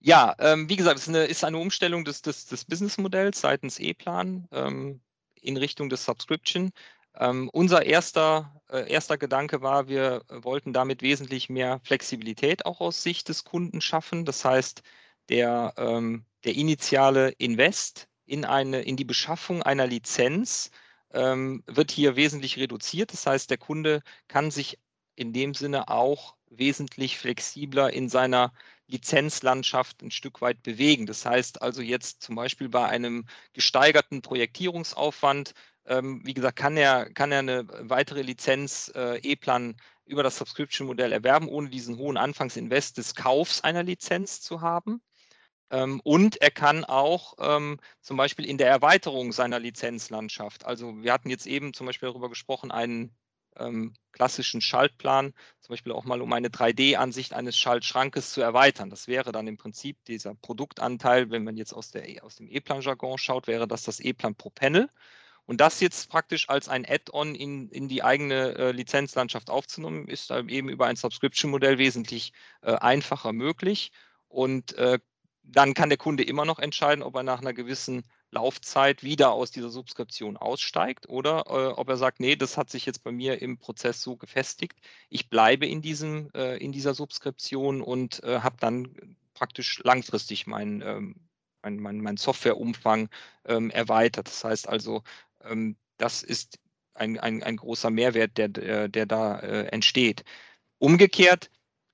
Ja, 0.06 0.34
ähm, 0.38 0.68
wie 0.68 0.76
gesagt, 0.76 0.98
es 0.98 1.04
ist 1.04 1.08
eine, 1.08 1.24
ist 1.24 1.44
eine 1.44 1.56
Umstellung 1.56 2.04
des, 2.04 2.20
des, 2.20 2.44
des 2.44 2.66
Businessmodells 2.66 3.40
seitens 3.40 3.78
E-Plan 3.78 4.46
ähm, 4.52 5.00
in 5.40 5.56
Richtung 5.56 5.88
des 5.88 6.04
Subscription. 6.04 6.72
Ähm, 7.16 7.48
unser 7.54 7.86
erster, 7.86 8.60
äh, 8.68 8.86
erster 8.90 9.16
Gedanke 9.16 9.62
war, 9.62 9.88
wir 9.88 10.22
wollten 10.28 10.74
damit 10.74 11.00
wesentlich 11.00 11.48
mehr 11.48 11.80
Flexibilität 11.84 12.66
auch 12.66 12.82
aus 12.82 13.02
Sicht 13.02 13.30
des 13.30 13.44
Kunden 13.44 13.80
schaffen. 13.80 14.26
Das 14.26 14.44
heißt, 14.44 14.82
der, 15.30 15.72
ähm, 15.78 16.26
der 16.44 16.54
initiale 16.54 17.30
Invest 17.38 18.06
in, 18.26 18.44
eine, 18.44 18.82
in 18.82 18.98
die 18.98 19.06
Beschaffung 19.06 19.62
einer 19.62 19.86
Lizenz 19.86 20.70
ähm, 21.14 21.64
wird 21.66 21.90
hier 21.90 22.14
wesentlich 22.14 22.58
reduziert. 22.58 23.10
Das 23.14 23.26
heißt, 23.26 23.48
der 23.48 23.58
Kunde 23.58 24.02
kann 24.28 24.50
sich 24.50 24.78
in 25.14 25.32
dem 25.32 25.54
Sinne 25.54 25.88
auch 25.88 26.36
wesentlich 26.50 27.18
flexibler 27.18 27.90
in 27.92 28.10
seiner 28.10 28.52
Lizenzlandschaft 28.87 30.03
ein 30.03 30.11
Stück 30.11 30.40
weit 30.40 30.62
bewegen. 30.62 31.07
Das 31.07 31.25
heißt 31.25 31.62
also 31.62 31.83
jetzt 31.83 32.23
zum 32.23 32.35
Beispiel 32.35 32.68
bei 32.68 32.87
einem 32.87 33.27
gesteigerten 33.53 34.23
Projektierungsaufwand, 34.23 35.55
ähm, 35.87 36.23
wie 36.25 36.35
gesagt, 36.35 36.57
kann 36.57 36.77
er, 36.77 37.11
kann 37.12 37.33
er 37.33 37.40
eine 37.40 37.66
weitere 37.68 38.23
Lizenz 38.23 38.90
äh, 38.94 39.18
E-Plan 39.18 39.77
über 40.07 40.23
das 40.23 40.37
Subscription-Modell 40.37 41.12
erwerben, 41.12 41.49
ohne 41.49 41.70
diesen 41.70 41.99
hohen 41.99 42.16
Anfangsinvest 42.16 42.99
des 42.99 43.14
Kaufs 43.14 43.61
einer 43.62 43.83
Lizenz 43.83 44.40
zu 44.40 44.61
haben. 44.61 45.03
Ähm, 45.70 46.01
und 46.05 46.40
er 46.42 46.51
kann 46.51 46.85
auch 46.85 47.35
ähm, 47.38 47.81
zum 48.03 48.16
Beispiel 48.16 48.44
in 48.47 48.59
der 48.59 48.68
Erweiterung 48.68 49.33
seiner 49.33 49.59
Lizenzlandschaft, 49.59 50.64
also 50.66 51.03
wir 51.03 51.12
hatten 51.12 51.31
jetzt 51.31 51.47
eben 51.47 51.73
zum 51.75 51.87
Beispiel 51.87 52.09
darüber 52.09 52.29
gesprochen, 52.29 52.70
einen 52.70 53.16
ähm, 53.58 53.94
klassischen 54.12 54.60
Schaltplan, 54.60 55.34
zum 55.60 55.72
Beispiel 55.72 55.92
auch 55.92 56.04
mal 56.04 56.22
um 56.22 56.32
eine 56.32 56.48
3D-Ansicht 56.48 57.34
eines 57.34 57.56
Schaltschrankes 57.56 58.32
zu 58.32 58.40
erweitern. 58.40 58.90
Das 58.90 59.08
wäre 59.08 59.32
dann 59.32 59.46
im 59.46 59.56
Prinzip 59.56 60.04
dieser 60.04 60.34
Produktanteil, 60.34 61.30
wenn 61.30 61.44
man 61.44 61.56
jetzt 61.56 61.72
aus, 61.72 61.90
der, 61.90 62.24
aus 62.24 62.36
dem 62.36 62.48
E-Plan-Jargon 62.48 63.18
schaut, 63.18 63.46
wäre 63.46 63.66
das 63.66 63.82
das 63.82 64.00
E-Plan 64.00 64.34
pro 64.34 64.50
Panel. 64.50 64.88
Und 65.46 65.60
das 65.60 65.80
jetzt 65.80 66.08
praktisch 66.08 66.48
als 66.48 66.68
ein 66.68 66.86
Add-on 66.88 67.34
in, 67.34 67.68
in 67.68 67.88
die 67.88 68.02
eigene 68.02 68.54
äh, 68.54 68.72
Lizenzlandschaft 68.72 69.50
aufzunehmen, 69.50 70.08
ist 70.08 70.30
eben 70.30 70.68
über 70.68 70.86
ein 70.86 70.96
Subscription-Modell 70.96 71.76
wesentlich 71.76 72.32
äh, 72.62 72.72
einfacher 72.74 73.32
möglich. 73.32 73.92
Und 74.28 74.72
äh, 74.78 74.98
dann 75.42 75.74
kann 75.74 75.90
der 75.90 75.98
Kunde 75.98 76.24
immer 76.24 76.46
noch 76.46 76.58
entscheiden, 76.58 77.02
ob 77.02 77.14
er 77.16 77.22
nach 77.22 77.40
einer 77.40 77.52
gewissen 77.52 78.04
Laufzeit 78.35 79.03
wieder 79.03 79.33
aus 79.33 79.51
dieser 79.51 79.70
Subskription 79.70 80.37
aussteigt 80.37 81.09
oder 81.09 81.44
äh, 81.47 81.73
ob 81.73 81.88
er 81.88 81.97
sagt, 81.97 82.20
nee, 82.20 82.37
das 82.37 82.57
hat 82.57 82.68
sich 82.68 82.85
jetzt 82.85 83.05
bei 83.05 83.12
mir 83.12 83.40
im 83.40 83.59
Prozess 83.59 84.03
so 84.03 84.16
gefestigt. 84.16 84.79
Ich 85.09 85.31
bleibe 85.31 85.66
in, 85.66 85.81
diesem, 85.81 86.31
äh, 86.35 86.57
in 86.59 86.73
dieser 86.73 86.94
Subskription 86.94 87.81
und 87.81 88.23
äh, 88.25 88.40
habe 88.40 88.57
dann 88.61 89.16
praktisch 89.35 89.81
langfristig 89.85 90.47
mein, 90.47 90.83
ähm, 90.83 91.16
mein, 91.62 91.79
mein, 91.79 92.01
mein 92.01 92.16
Softwareumfang 92.16 93.09
ähm, 93.47 93.70
erweitert. 93.70 94.27
Das 94.27 94.44
heißt 94.44 94.68
also, 94.68 95.03
ähm, 95.44 95.77
das 95.97 96.23
ist 96.23 96.59
ein, 96.94 97.18
ein, 97.18 97.42
ein 97.42 97.57
großer 97.57 97.90
Mehrwert, 97.90 98.37
der, 98.37 98.49
der, 98.49 98.88
der 98.88 99.07
da 99.07 99.38
äh, 99.40 99.66
entsteht. 99.66 100.25
Umgekehrt 100.79 101.51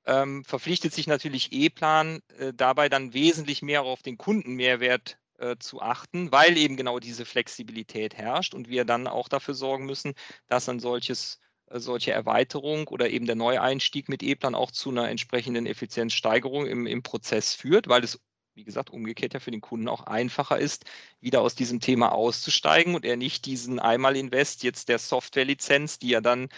ähm, 0.07 0.45
verpflichtet 0.45 0.95
sich 0.95 1.07
natürlich 1.07 1.53
E-Plan 1.53 2.21
äh, 2.39 2.53
dabei 2.55 2.89
dann 2.89 3.13
wesentlich 3.13 3.63
mehr 3.63 3.83
auf 3.83 4.03
den 4.03 4.17
Kundenmehrwert 4.19 5.20
äh, 5.41 5.57
zu 5.59 5.81
achten, 5.81 6.33
weil 6.33 6.57
eben 6.57 6.77
genau 6.77 6.99
diese 6.99 7.25
Flexibilität 7.25 8.17
herrscht 8.17 8.55
und 8.55 8.69
wir 8.69 8.85
dann 8.85 9.07
auch 9.07 9.29
dafür 9.29 9.55
sorgen 9.55 9.87
müssen, 9.87 10.15
dass 10.49 10.69
ein 10.69 10.81
solches 10.81 11.39
äh, 11.67 11.81
solche 11.81 12.13
Erweiterung 12.13 12.89
oder 12.89 13.11
eben 13.11 13.27
der 13.27 13.37
Neueinstieg 13.37 14.09
mit 14.09 14.23
E-Plan 14.23 14.55
auch 14.55 14.71
zu 14.71 14.91
einer 14.91 15.09
entsprechenden 15.09 15.67
Effizienzsteigerung 15.67 16.67
im, 16.67 16.87
im 16.87 17.03
Prozess 17.03 17.55
führt, 17.55 17.89
weil 17.89 18.05
es 18.05 18.21
wie 18.55 18.65
gesagt, 18.65 18.91
umgekehrt 18.91 19.33
ja 19.33 19.41
für 19.41 19.51
den 19.51 19.61
Kunden 19.61 19.89
auch 19.89 20.03
einfacher 20.03 20.59
ist, 20.59 20.85
wieder 21.21 21.41
aus 21.41 21.55
diesem 21.55 21.81
Thema 21.81 22.13
auszusteigen 22.13 22.95
und 22.95 23.05
er 23.05 23.17
nicht 23.17 23.47
diesen 23.47 23.79
Einmal-Invest 23.79 24.63
jetzt 24.65 24.89
der 24.89 24.99
Softwarelizenz, 24.99 25.99
die 25.99 26.13
er 26.13 26.21
dann 26.21 26.49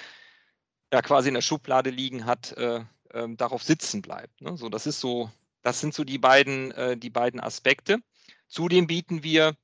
ja 0.92 1.03
quasi 1.03 1.29
in 1.29 1.35
der 1.35 1.42
Schublade 1.42 1.90
liegen 1.90 2.27
hat, 2.27 2.53
äh, 2.57 2.85
äh, 3.11 3.29
darauf 3.37 3.62
sitzen 3.62 4.03
bleibt. 4.03 4.40
Ne? 4.40 4.57
So, 4.57 4.68
das 4.68 4.87
ist 4.87 5.01
so, 5.01 5.31
das 5.62 5.81
sind 5.81 5.95
so 5.95 6.05
die 6.05 6.18
beiden, 6.18 6.73
äh, 6.73 6.97
die 6.97 7.11
beiden 7.11 7.40
Aspekte. 7.40 7.99
Zudem 8.52 8.86
bieten 8.86 9.22
wir 9.22 9.56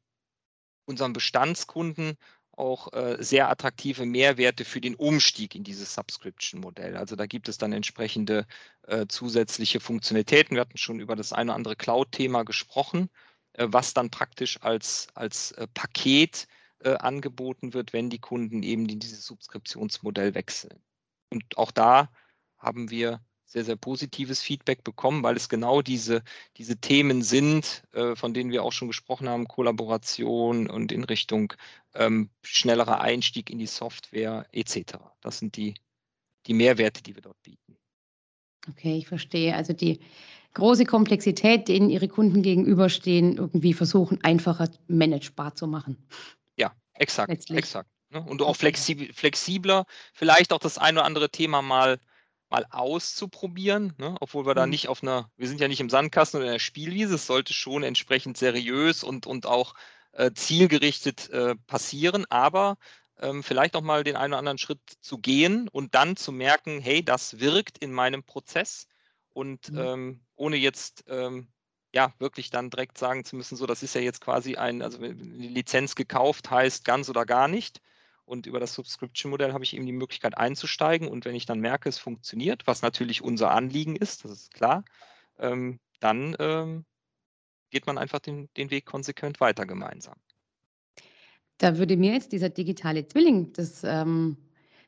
unseren 0.86 1.12
Bestandskunden 1.12 2.16
auch 2.52 2.90
äh, 2.94 3.18
sehr 3.20 3.50
attraktive 3.50 4.06
Mehrwerte 4.06 4.64
für 4.64 4.80
den 4.80 4.94
Umstieg 4.94 5.54
in 5.54 5.62
dieses 5.62 5.94
Subscription-Modell. 5.94 6.96
Also 6.96 7.14
da 7.14 7.26
gibt 7.26 7.50
es 7.50 7.58
dann 7.58 7.74
entsprechende 7.74 8.46
äh, 8.86 9.06
zusätzliche 9.06 9.78
Funktionalitäten. 9.78 10.56
Wir 10.56 10.62
hatten 10.62 10.78
schon 10.78 11.00
über 11.00 11.16
das 11.16 11.34
eine 11.34 11.50
oder 11.50 11.56
andere 11.56 11.76
Cloud-Thema 11.76 12.44
gesprochen, 12.44 13.10
äh, 13.52 13.66
was 13.68 13.92
dann 13.92 14.08
praktisch 14.08 14.58
als, 14.62 15.08
als 15.12 15.52
äh, 15.52 15.66
Paket 15.74 16.48
äh, 16.78 16.94
angeboten 16.94 17.74
wird, 17.74 17.92
wenn 17.92 18.08
die 18.08 18.20
Kunden 18.20 18.62
eben 18.62 18.88
in 18.88 19.00
dieses 19.00 19.26
Subskriptionsmodell 19.26 20.34
wechseln. 20.34 20.82
Und 21.30 21.58
auch 21.58 21.72
da 21.72 22.10
haben 22.56 22.88
wir 22.88 23.20
sehr, 23.48 23.64
sehr 23.64 23.76
positives 23.76 24.42
Feedback 24.42 24.84
bekommen, 24.84 25.22
weil 25.22 25.34
es 25.34 25.48
genau 25.48 25.80
diese, 25.80 26.22
diese 26.58 26.76
Themen 26.76 27.22
sind, 27.22 27.82
äh, 27.92 28.14
von 28.14 28.34
denen 28.34 28.52
wir 28.52 28.62
auch 28.62 28.72
schon 28.72 28.88
gesprochen 28.88 29.28
haben, 29.28 29.48
Kollaboration 29.48 30.68
und 30.68 30.92
in 30.92 31.02
Richtung 31.04 31.54
ähm, 31.94 32.28
schnellerer 32.42 33.00
Einstieg 33.00 33.48
in 33.48 33.58
die 33.58 33.66
Software 33.66 34.46
etc. 34.52 34.98
Das 35.22 35.38
sind 35.38 35.56
die, 35.56 35.74
die 36.46 36.52
Mehrwerte, 36.52 37.02
die 37.02 37.14
wir 37.14 37.22
dort 37.22 37.42
bieten. 37.42 37.76
Okay, 38.68 38.98
ich 38.98 39.08
verstehe. 39.08 39.56
Also 39.56 39.72
die 39.72 40.00
große 40.52 40.84
Komplexität, 40.84 41.68
denen 41.68 41.88
Ihre 41.88 42.08
Kunden 42.08 42.42
gegenüberstehen, 42.42 43.38
irgendwie 43.38 43.72
versuchen, 43.72 44.22
einfacher 44.22 44.68
managebar 44.88 45.54
zu 45.54 45.66
machen. 45.66 45.96
Ja, 46.56 46.74
exakt, 46.92 47.30
Letztlich. 47.30 47.58
exakt. 47.58 47.88
Ne? 48.10 48.22
Und 48.22 48.42
auch 48.42 48.56
flexibler, 48.56 49.86
vielleicht 50.12 50.52
auch 50.52 50.58
das 50.58 50.76
ein 50.76 50.96
oder 50.96 51.06
andere 51.06 51.30
Thema 51.30 51.62
mal 51.62 51.98
mal 52.50 52.66
auszuprobieren, 52.70 53.94
ne? 53.98 54.16
obwohl 54.20 54.46
wir 54.46 54.52
mhm. 54.52 54.56
da 54.56 54.66
nicht 54.66 54.88
auf 54.88 55.02
einer, 55.02 55.30
wir 55.36 55.48
sind 55.48 55.60
ja 55.60 55.68
nicht 55.68 55.80
im 55.80 55.90
Sandkasten 55.90 56.38
oder 56.38 56.46
in 56.46 56.54
der 56.54 56.58
Spielwiese, 56.58 57.16
es 57.16 57.26
sollte 57.26 57.52
schon 57.52 57.82
entsprechend 57.82 58.36
seriös 58.36 59.04
und, 59.04 59.26
und 59.26 59.46
auch 59.46 59.74
äh, 60.12 60.32
zielgerichtet 60.32 61.30
äh, 61.30 61.54
passieren, 61.66 62.24
aber 62.30 62.78
ähm, 63.20 63.42
vielleicht 63.42 63.76
auch 63.76 63.82
mal 63.82 64.04
den 64.04 64.16
einen 64.16 64.32
oder 64.32 64.38
anderen 64.38 64.58
Schritt 64.58 64.80
zu 65.00 65.18
gehen 65.18 65.68
und 65.68 65.94
dann 65.94 66.16
zu 66.16 66.32
merken, 66.32 66.80
hey, 66.80 67.04
das 67.04 67.40
wirkt 67.40 67.78
in 67.78 67.92
meinem 67.92 68.22
Prozess 68.22 68.86
und 69.30 69.70
mhm. 69.70 69.78
ähm, 69.78 70.20
ohne 70.36 70.56
jetzt 70.56 71.04
ähm, 71.08 71.48
ja 71.94 72.12
wirklich 72.18 72.50
dann 72.50 72.70
direkt 72.70 72.98
sagen 72.98 73.24
zu 73.24 73.36
müssen, 73.36 73.56
so 73.56 73.66
das 73.66 73.82
ist 73.82 73.94
ja 73.94 74.00
jetzt 74.00 74.20
quasi 74.20 74.56
ein, 74.56 74.82
also 74.82 74.98
die 74.98 75.12
Lizenz 75.48 75.94
gekauft 75.94 76.50
heißt 76.50 76.84
ganz 76.84 77.08
oder 77.08 77.26
gar 77.26 77.48
nicht, 77.48 77.80
und 78.28 78.46
über 78.46 78.60
das 78.60 78.74
Subscription-Modell 78.74 79.52
habe 79.52 79.64
ich 79.64 79.74
eben 79.74 79.86
die 79.86 79.92
Möglichkeit 79.92 80.36
einzusteigen. 80.36 81.08
Und 81.08 81.24
wenn 81.24 81.34
ich 81.34 81.46
dann 81.46 81.60
merke, 81.60 81.88
es 81.88 81.98
funktioniert, 81.98 82.66
was 82.66 82.82
natürlich 82.82 83.22
unser 83.22 83.50
Anliegen 83.50 83.96
ist, 83.96 84.24
das 84.24 84.32
ist 84.32 84.54
klar, 84.54 84.84
ähm, 85.38 85.80
dann 86.00 86.36
ähm, 86.38 86.84
geht 87.70 87.86
man 87.86 87.98
einfach 87.98 88.18
den, 88.18 88.48
den 88.56 88.70
Weg 88.70 88.86
konsequent 88.86 89.40
weiter 89.40 89.66
gemeinsam. 89.66 90.16
Da 91.58 91.78
würde 91.78 91.96
mir 91.96 92.12
jetzt 92.12 92.32
dieser 92.32 92.50
digitale 92.50 93.06
Zwilling 93.06 93.52
des, 93.52 93.82
ähm, 93.82 94.36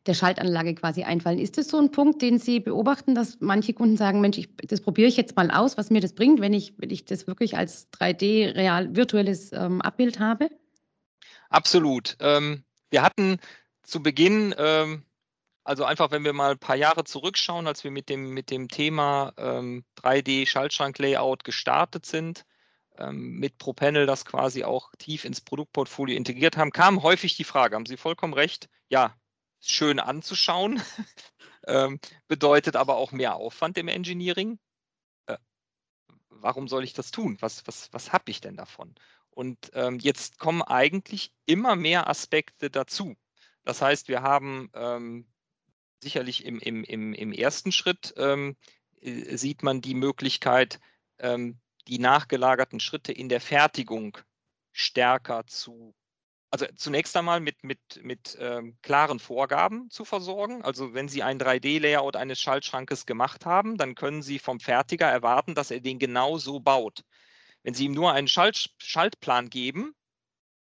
der 0.06 0.14
Schaltanlage 0.14 0.74
quasi 0.74 1.02
einfallen. 1.02 1.38
Ist 1.38 1.58
das 1.58 1.68
so 1.68 1.78
ein 1.78 1.90
Punkt, 1.90 2.22
den 2.22 2.38
Sie 2.38 2.60
beobachten, 2.60 3.14
dass 3.14 3.38
manche 3.40 3.72
Kunden 3.74 3.96
sagen, 3.96 4.20
Mensch, 4.20 4.38
ich, 4.38 4.54
das 4.56 4.80
probiere 4.80 5.08
ich 5.08 5.16
jetzt 5.16 5.34
mal 5.36 5.50
aus, 5.50 5.76
was 5.76 5.90
mir 5.90 6.00
das 6.00 6.14
bringt, 6.14 6.40
wenn 6.40 6.52
ich, 6.52 6.74
wenn 6.78 6.90
ich 6.90 7.04
das 7.06 7.26
wirklich 7.26 7.56
als 7.56 7.90
3D 7.92 8.54
real 8.54 8.94
virtuelles 8.94 9.52
ähm, 9.52 9.80
Abbild 9.80 10.20
habe? 10.20 10.50
Absolut. 11.48 12.16
Ähm, 12.20 12.64
wir 12.90 13.02
hatten 13.02 13.38
zu 13.82 14.02
Beginn, 14.02 14.54
ähm, 14.58 15.04
also 15.64 15.84
einfach, 15.84 16.10
wenn 16.10 16.24
wir 16.24 16.32
mal 16.32 16.52
ein 16.52 16.58
paar 16.58 16.76
Jahre 16.76 17.04
zurückschauen, 17.04 17.66
als 17.66 17.84
wir 17.84 17.90
mit 17.90 18.08
dem, 18.08 18.30
mit 18.30 18.50
dem 18.50 18.68
Thema 18.68 19.32
ähm, 19.36 19.84
3D-Schaltschrank-Layout 20.02 21.44
gestartet 21.44 22.06
sind, 22.06 22.44
ähm, 22.98 23.38
mit 23.38 23.58
ProPanel 23.58 24.06
das 24.06 24.24
quasi 24.24 24.64
auch 24.64 24.90
tief 24.98 25.24
ins 25.24 25.40
Produktportfolio 25.40 26.16
integriert 26.16 26.56
haben, 26.56 26.72
kam 26.72 27.02
häufig 27.02 27.36
die 27.36 27.44
Frage, 27.44 27.76
haben 27.76 27.86
Sie 27.86 27.96
vollkommen 27.96 28.34
recht, 28.34 28.68
ja, 28.88 29.16
schön 29.60 30.00
anzuschauen, 30.00 30.82
ähm, 31.66 32.00
bedeutet 32.28 32.76
aber 32.76 32.96
auch 32.96 33.12
mehr 33.12 33.36
Aufwand 33.36 33.78
im 33.78 33.88
Engineering. 33.88 34.58
Äh, 35.26 35.36
warum 36.30 36.68
soll 36.68 36.84
ich 36.84 36.94
das 36.94 37.10
tun? 37.10 37.36
Was, 37.40 37.66
was, 37.66 37.92
was 37.92 38.12
habe 38.12 38.30
ich 38.30 38.40
denn 38.40 38.56
davon? 38.56 38.94
Und 39.40 39.70
ähm, 39.72 39.98
jetzt 39.98 40.38
kommen 40.38 40.60
eigentlich 40.60 41.32
immer 41.46 41.74
mehr 41.74 42.10
Aspekte 42.10 42.68
dazu. 42.68 43.16
Das 43.64 43.80
heißt, 43.80 44.08
wir 44.08 44.20
haben 44.20 44.68
ähm, 44.74 45.26
sicherlich 46.02 46.44
im, 46.44 46.58
im, 46.58 46.84
im, 46.84 47.14
im 47.14 47.32
ersten 47.32 47.72
Schritt 47.72 48.12
ähm, 48.18 48.58
äh, 49.00 49.38
sieht 49.38 49.62
man 49.62 49.80
die 49.80 49.94
Möglichkeit, 49.94 50.78
ähm, 51.20 51.58
die 51.88 51.98
nachgelagerten 51.98 52.80
Schritte 52.80 53.12
in 53.12 53.30
der 53.30 53.40
Fertigung 53.40 54.18
stärker 54.72 55.46
zu, 55.46 55.94
also 56.50 56.66
zunächst 56.76 57.16
einmal 57.16 57.40
mit, 57.40 57.64
mit, 57.64 57.80
mit 58.02 58.36
ähm, 58.40 58.76
klaren 58.82 59.20
Vorgaben 59.20 59.88
zu 59.88 60.04
versorgen. 60.04 60.60
Also 60.64 60.92
wenn 60.92 61.08
Sie 61.08 61.22
ein 61.22 61.40
3D-Layout 61.40 62.14
eines 62.14 62.38
Schaltschrankes 62.40 63.06
gemacht 63.06 63.46
haben, 63.46 63.78
dann 63.78 63.94
können 63.94 64.20
Sie 64.20 64.38
vom 64.38 64.60
Fertiger 64.60 65.06
erwarten, 65.06 65.54
dass 65.54 65.70
er 65.70 65.80
den 65.80 65.98
genau 65.98 66.36
so 66.36 66.60
baut. 66.60 67.04
Wenn 67.62 67.74
Sie 67.74 67.84
ihm 67.84 67.92
nur 67.92 68.12
einen 68.12 68.28
Schalt 68.28 68.70
Schaltplan 68.78 69.50
geben, 69.50 69.94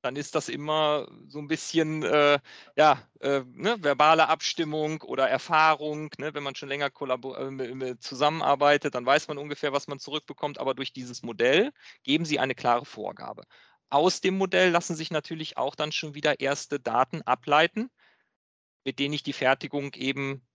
dann 0.05 0.17
ist 0.17 0.35
das 0.35 0.51
immer 0.51 1.09
so 1.29 1.39
ein 1.39 1.49
bisschen 1.49 2.03
äh, 2.03 2.39
ja, 2.77 3.03
äh, 3.21 3.41
ne, 3.53 3.77
verbale 3.83 4.29
Abstimmung 4.29 5.01
oder 5.03 5.29
Erfahrung. 5.29 6.11
Ne? 6.19 6.35
Wenn 6.35 6.43
man 6.43 6.55
schon 6.55 6.69
länger 6.69 6.89
äh, 6.89 7.97
zusammenarbeitet, 7.99 8.95
dann 8.95 9.07
weiß 9.07 9.29
man 9.29 9.39
ungefähr, 9.39 9.73
was 9.73 9.89
man 9.89 9.99
zurückbekommt. 9.99 10.59
Aber 10.59 10.75
durch 10.75 10.93
dieses 10.93 11.23
Modell 11.23 11.73
geben 12.03 12.27
Sie 12.27 12.39
eine 12.39 12.55
klare 12.55 12.85
Vorgabe. 12.85 13.45
Aus 13.89 14.21
dem 14.21 14.37
Modell 14.37 14.71
lassen 14.71 14.95
sich 14.95 15.11
natürlich 15.11 15.57
auch 15.57 15.75
dann 15.75 15.93
schon 15.93 16.15
wieder 16.15 16.41
erste 16.41 16.81
Daten 16.81 17.23
ableiten, 17.23 17.91
mit 18.85 18.99
denen 18.99 19.15
ich 19.15 19.23
die 19.23 19.33
Fertigung 19.33 19.95
eben 19.95 20.47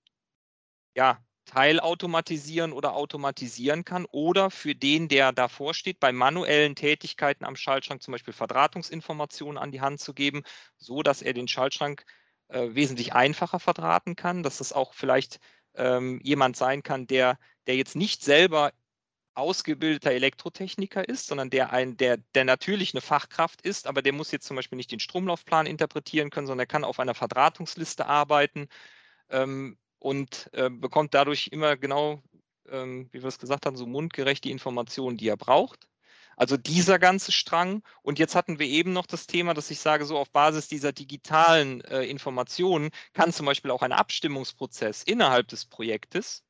ja, 0.96 1.24
teilautomatisieren 1.50 2.72
oder 2.74 2.94
automatisieren 2.94 3.84
kann 3.84 4.06
oder 4.12 4.52
für 4.52 4.76
den, 4.76 5.08
der 5.08 5.32
davor 5.32 5.74
steht, 5.74 6.00
bei 6.00 6.12
manuellen 6.12 6.76
Tätigkeiten 6.76 7.44
am 7.44 7.56
Schaltschrank 7.56 8.04
zum 8.04 8.12
Beispiel 8.12 8.34
Verdrahtungsinformationen 8.34 9.58
an 9.58 9.72
die 9.72 9.82
Hand 9.82 10.00
zu 10.00 10.14
geben, 10.14 10.44
so 10.78 11.02
dass 11.02 11.24
er 11.24 11.34
den 11.34 11.48
Schaltschrank 11.48 12.06
äh, 12.50 12.76
wesentlich 12.76 13.14
einfacher 13.14 13.60
verdrahten 13.60 14.16
kann, 14.16 14.44
dass 14.44 14.60
es 14.60 14.74
auch 14.74 14.94
vielleicht 14.94 15.40
ähm, 15.76 16.20
jemand 16.24 16.56
sein 16.56 16.84
kann, 16.84 17.08
der, 17.08 17.40
der 17.66 17.76
jetzt 17.78 17.96
nicht 17.96 18.24
selber 18.24 18.72
ausgebildeter 19.34 20.12
Elektrotechniker 20.12 21.08
ist, 21.08 21.28
sondern 21.28 21.50
der 21.50 21.72
ein, 21.72 21.98
der, 21.98 22.18
der 22.36 22.46
natürlich 22.46 22.94
eine 22.94 23.02
Fachkraft 23.02 23.62
ist, 23.62 23.88
aber 23.88 24.02
der 24.04 24.14
muss 24.14 24.32
jetzt 24.32 24.46
zum 24.46 24.56
Beispiel 24.56 24.76
nicht 24.78 24.92
den 24.92 25.00
Stromlaufplan 25.00 25.66
interpretieren 25.66 26.30
können, 26.30 26.48
sondern 26.48 26.66
er 26.66 26.68
kann 26.68 26.84
auf 26.84 27.00
einer 27.00 27.16
Verdrahtungsliste 27.16 28.06
arbeiten. 28.06 28.68
Ähm, 29.30 29.78
und 30.00 30.50
äh, 30.54 30.70
bekommt 30.70 31.14
dadurch 31.14 31.50
immer 31.52 31.78
genau, 31.78 32.22
ähm, 32.70 33.10
wie 33.12 33.22
wir 33.22 33.28
es 33.28 33.40
gesagt 33.40 33.66
haben, 33.66 33.78
so 33.78 33.86
mundgerecht 33.86 34.44
die 34.44 34.52
Informationen, 34.52 35.18
die 35.18 35.28
er 35.28 35.38
braucht. 35.38 35.88
Also 36.38 36.56
dieser 36.56 37.00
ganze 37.00 37.34
Strang. 37.34 37.84
Und 38.02 38.18
jetzt 38.18 38.34
hatten 38.34 38.60
wir 38.60 38.68
eben 38.68 38.94
noch 38.94 39.06
das 39.06 39.28
Thema, 39.28 39.54
dass 39.54 39.72
ich 39.72 39.80
sage, 39.82 40.06
so 40.06 40.18
auf 40.18 40.32
Basis 40.32 40.70
dieser 40.70 40.94
digitalen 40.94 41.82
äh, 41.82 42.04
Informationen 42.04 42.92
kann 43.14 43.34
zum 43.34 43.46
Beispiel 43.46 43.72
auch 43.72 43.82
ein 43.82 43.92
Abstimmungsprozess 43.92 45.04
innerhalb 45.04 45.50
des 45.50 45.66
Projektes 45.66 46.46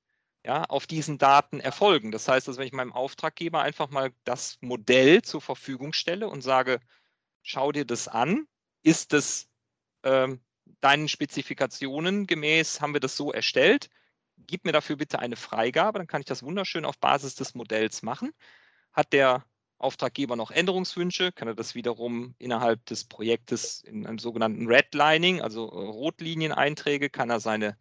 ja, 0.46 0.64
auf 0.66 0.86
diesen 0.86 1.18
Daten 1.18 1.60
erfolgen. 1.60 2.12
Das 2.12 2.28
heißt, 2.28 2.48
dass 2.48 2.58
wenn 2.58 2.68
ich 2.68 2.74
meinem 2.74 2.94
Auftraggeber 2.94 3.62
einfach 3.62 3.90
mal 3.90 4.12
das 4.26 4.58
Modell 4.62 5.24
zur 5.24 5.42
Verfügung 5.42 5.94
stelle 5.94 6.30
und 6.30 6.42
sage, 6.42 6.80
schau 7.42 7.72
dir 7.72 7.86
das 7.86 8.08
an, 8.08 8.48
ist 8.84 9.12
das 9.12 9.48
ähm, 10.04 10.40
deinen 10.82 11.08
Spezifikationen 11.08 12.28
gemäß 12.28 12.82
haben 12.82 12.94
wir 12.94 13.00
das 13.00 13.16
so 13.18 13.32
erstellt. 13.32 13.90
Gib 14.38 14.66
mir 14.66 14.72
dafür 14.72 14.96
bitte 14.96 15.20
eine 15.20 15.36
Freigabe, 15.36 16.00
dann 16.00 16.08
kann 16.08 16.22
ich 16.22 16.28
das 16.28 16.44
wunderschön 16.44 16.86
auf 16.86 16.98
Basis 17.00 17.36
des 17.36 17.56
Modells 17.56 18.04
machen. 18.04 18.32
Hat 18.94 19.14
der 19.14 19.46
Auftraggeber 19.78 20.36
noch 20.36 20.52
Änderungswünsche, 20.52 21.32
kann 21.32 21.48
er 21.48 21.56
das 21.56 21.74
wiederum 21.74 22.36
innerhalb 22.38 22.86
des 22.86 23.06
Projektes 23.06 23.82
in 23.82 24.06
einem 24.06 24.20
sogenannten 24.20 24.68
Redlining, 24.68 25.42
also 25.42 25.70
äh, 25.70 25.88
Rotlinineneinträge, 25.88 27.10
kann 27.10 27.30
er 27.30 27.40
seine 27.40 27.78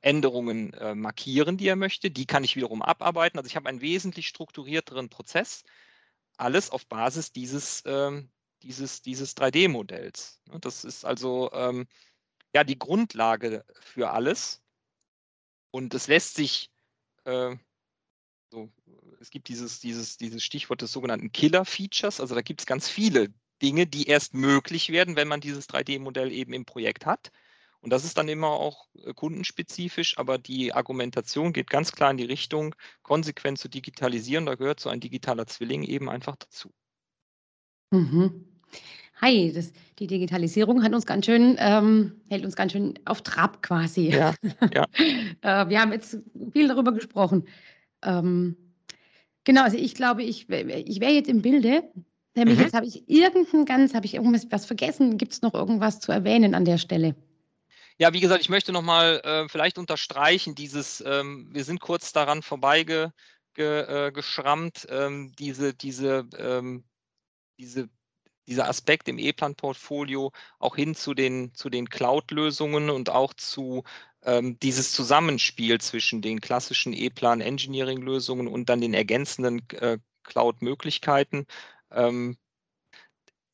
Änderungen 0.00 0.72
äh, 0.74 0.94
markieren, 0.94 1.56
die 1.56 1.68
er 1.68 1.76
möchte. 1.76 2.10
Die 2.10 2.26
kann 2.26 2.42
ich 2.44 2.56
wiederum 2.56 2.82
abarbeiten. 2.82 3.38
Also 3.38 3.46
ich 3.46 3.56
habe 3.56 3.68
einen 3.68 3.80
wesentlich 3.80 4.28
strukturierteren 4.28 5.08
Prozess. 5.08 5.62
Alles 6.38 6.70
auf 6.70 6.86
Basis 6.86 7.32
dieses, 7.32 7.82
ähm, 7.86 8.30
dieses, 8.62 9.02
dieses 9.02 9.36
3D-Modells. 9.36 10.40
Das 10.60 10.84
ist 10.84 11.04
also 11.04 11.50
ähm, 11.52 11.86
ja 12.54 12.64
die 12.64 12.78
Grundlage 12.78 13.64
für 13.80 14.10
alles. 14.10 14.62
Und 15.70 15.94
es 15.94 16.06
lässt 16.06 16.34
sich 16.34 16.70
äh, 17.24 17.56
so, 18.50 18.70
es 19.20 19.30
gibt 19.30 19.48
dieses, 19.48 19.80
dieses, 19.80 20.18
dieses 20.18 20.44
Stichwort 20.44 20.82
des 20.82 20.92
sogenannten 20.92 21.32
Killer-Features. 21.32 22.20
Also 22.20 22.34
da 22.34 22.42
gibt 22.42 22.60
es 22.60 22.66
ganz 22.66 22.88
viele 22.88 23.32
Dinge, 23.62 23.86
die 23.86 24.08
erst 24.08 24.34
möglich 24.34 24.90
werden, 24.90 25.16
wenn 25.16 25.28
man 25.28 25.40
dieses 25.40 25.68
3D-Modell 25.68 26.30
eben 26.32 26.52
im 26.52 26.64
Projekt 26.64 27.06
hat. 27.06 27.30
Und 27.80 27.90
das 27.90 28.04
ist 28.04 28.16
dann 28.16 28.28
immer 28.28 28.48
auch 28.48 28.88
äh, 28.94 29.12
kundenspezifisch, 29.12 30.18
aber 30.18 30.38
die 30.38 30.72
Argumentation 30.72 31.52
geht 31.52 31.70
ganz 31.70 31.92
klar 31.92 32.10
in 32.10 32.16
die 32.16 32.24
Richtung, 32.24 32.74
konsequent 33.02 33.58
zu 33.58 33.68
digitalisieren. 33.68 34.46
Da 34.46 34.54
gehört 34.54 34.80
so 34.80 34.88
ein 34.88 35.00
digitaler 35.00 35.46
Zwilling 35.46 35.82
eben 35.82 36.08
einfach 36.08 36.36
dazu. 36.36 36.72
Mhm. 37.90 38.60
Hi, 39.20 39.52
das, 39.52 39.72
die 39.98 40.06
Digitalisierung 40.06 40.82
hat 40.82 40.92
uns 40.92 41.06
ganz 41.06 41.26
schön, 41.26 41.56
ähm, 41.58 42.20
hält 42.28 42.44
uns 42.44 42.56
ganz 42.56 42.72
schön 42.72 42.98
auf 43.04 43.22
Trab 43.22 43.62
quasi. 43.62 44.08
Ja, 44.10 44.34
ja. 44.74 44.86
äh, 45.42 45.68
wir 45.68 45.80
haben 45.80 45.92
jetzt 45.92 46.18
viel 46.52 46.68
darüber 46.68 46.92
gesprochen. 46.92 47.46
Ähm, 48.02 48.56
genau, 49.44 49.62
also 49.62 49.76
ich 49.76 49.94
glaube, 49.94 50.22
ich, 50.22 50.48
ich 50.48 51.00
wäre 51.00 51.12
jetzt 51.12 51.28
im 51.28 51.42
Bilde. 51.42 51.84
Nämlich 52.34 52.58
mhm. 52.58 52.64
jetzt 52.64 52.74
habe 52.74 52.86
ich 52.86 53.08
irgendein 53.08 53.64
ganz, 53.64 53.94
habe 53.94 54.06
ich 54.06 54.14
irgendwas 54.14 54.46
was 54.50 54.64
vergessen? 54.64 55.18
Gibt 55.18 55.32
es 55.32 55.42
noch 55.42 55.54
irgendwas 55.54 56.00
zu 56.00 56.12
erwähnen 56.12 56.54
an 56.54 56.64
der 56.64 56.78
Stelle? 56.78 57.14
Ja, 57.98 58.12
wie 58.12 58.20
gesagt, 58.20 58.40
ich 58.40 58.48
möchte 58.48 58.72
nochmal 58.72 59.20
äh, 59.22 59.48
vielleicht 59.48 59.78
unterstreichen, 59.78 60.54
dieses, 60.54 61.02
ähm, 61.06 61.50
wir 61.52 61.62
sind 61.62 61.80
kurz 61.80 62.12
daran 62.12 62.42
vorbeigeschrammt, 62.42 63.14
ge, 63.54 64.90
äh, 64.90 65.06
ähm, 65.06 65.32
diese, 65.38 65.74
diese, 65.74 66.26
ähm, 66.38 66.84
diese 67.58 67.88
dieser 68.46 68.68
Aspekt 68.68 69.08
im 69.08 69.18
E-Plan-Portfolio 69.18 70.32
auch 70.58 70.76
hin 70.76 70.94
zu 70.94 71.14
den, 71.14 71.54
zu 71.54 71.70
den 71.70 71.88
Cloud-Lösungen 71.88 72.90
und 72.90 73.10
auch 73.10 73.34
zu 73.34 73.84
ähm, 74.22 74.58
dieses 74.60 74.92
Zusammenspiel 74.92 75.80
zwischen 75.80 76.22
den 76.22 76.40
klassischen 76.40 76.92
E-Plan-Engineering-Lösungen 76.92 78.48
und 78.48 78.68
dann 78.68 78.80
den 78.80 78.94
ergänzenden 78.94 79.68
äh, 79.70 79.98
Cloud-Möglichkeiten. 80.24 81.46
Ähm, 81.90 82.36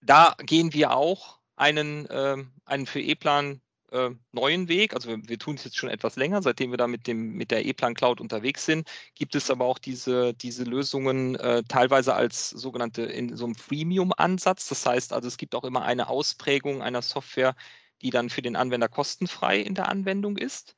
da 0.01 0.35
gehen 0.41 0.73
wir 0.73 0.93
auch 0.93 1.41
einen, 1.57 2.07
äh, 2.07 2.37
einen 2.65 2.87
für 2.87 3.01
E-Plan 3.01 3.61
äh, 3.93 4.11
neuen 4.33 4.69
Weg. 4.69 4.95
Also 4.95 5.09
wir, 5.09 5.19
wir 5.29 5.39
tun 5.39 5.57
es 5.57 5.65
jetzt 5.65 5.77
schon 5.77 5.89
etwas 5.89 6.17
länger, 6.17 6.43
seitdem 6.43 6.71
wir 6.71 6.79
da 6.79 6.87
mit, 6.87 7.07
dem, 7.07 7.33
mit 7.33 7.51
der 7.51 7.65
E-Plan 7.65 7.95
Cloud 7.95 8.21
unterwegs 8.21 8.65
sind, 8.65 8.89
gibt 9.15 9.35
es 9.35 9.51
aber 9.51 9.65
auch 9.65 9.79
diese, 9.79 10.35
diese 10.35 10.65
Lösungen 10.65 11.37
äh, 11.37 11.63
teilweise 11.69 12.15
als 12.15 12.51
sogenannte 12.51 13.03
in 13.03 13.37
so 13.37 13.45
einem 13.45 13.55
Freemium-Ansatz. 13.55 14.69
Das 14.69 14.87
heißt 14.87 15.13
also, 15.13 15.29
es 15.29 15.37
gibt 15.37 15.55
auch 15.55 15.65
immer 15.65 15.83
eine 15.83 16.09
Ausprägung 16.09 16.83
einer 16.83 17.03
Software, 17.03 17.55
die 18.03 18.11
dann 18.11 18.31
für 18.31 18.43
den 18.43 18.57
Anwender 18.57 18.89
kostenfrei 18.89 19.59
in 19.59 19.75
der 19.75 19.89
Anwendung 19.89 20.37
ist. 20.37 20.77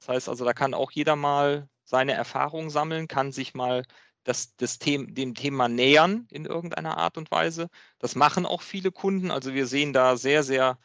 Das 0.00 0.08
heißt 0.08 0.28
also, 0.28 0.44
da 0.44 0.52
kann 0.52 0.74
auch 0.74 0.90
jeder 0.90 1.16
mal 1.16 1.68
seine 1.84 2.12
Erfahrungen 2.12 2.70
sammeln, 2.70 3.08
kann 3.08 3.32
sich 3.32 3.54
mal 3.54 3.84
das, 4.24 4.56
das 4.56 4.78
Thema, 4.78 5.06
dem 5.08 5.34
Thema 5.34 5.68
nähern 5.68 6.26
in 6.30 6.46
irgendeiner 6.46 6.96
Art 6.98 7.18
und 7.18 7.30
Weise. 7.30 7.68
Das 7.98 8.14
machen 8.14 8.46
auch 8.46 8.62
viele 8.62 8.92
Kunden. 8.92 9.30
Also 9.30 9.54
wir 9.54 9.66
sehen 9.66 9.92
da 9.92 10.16
sehr, 10.16 10.42
sehr, 10.42 10.78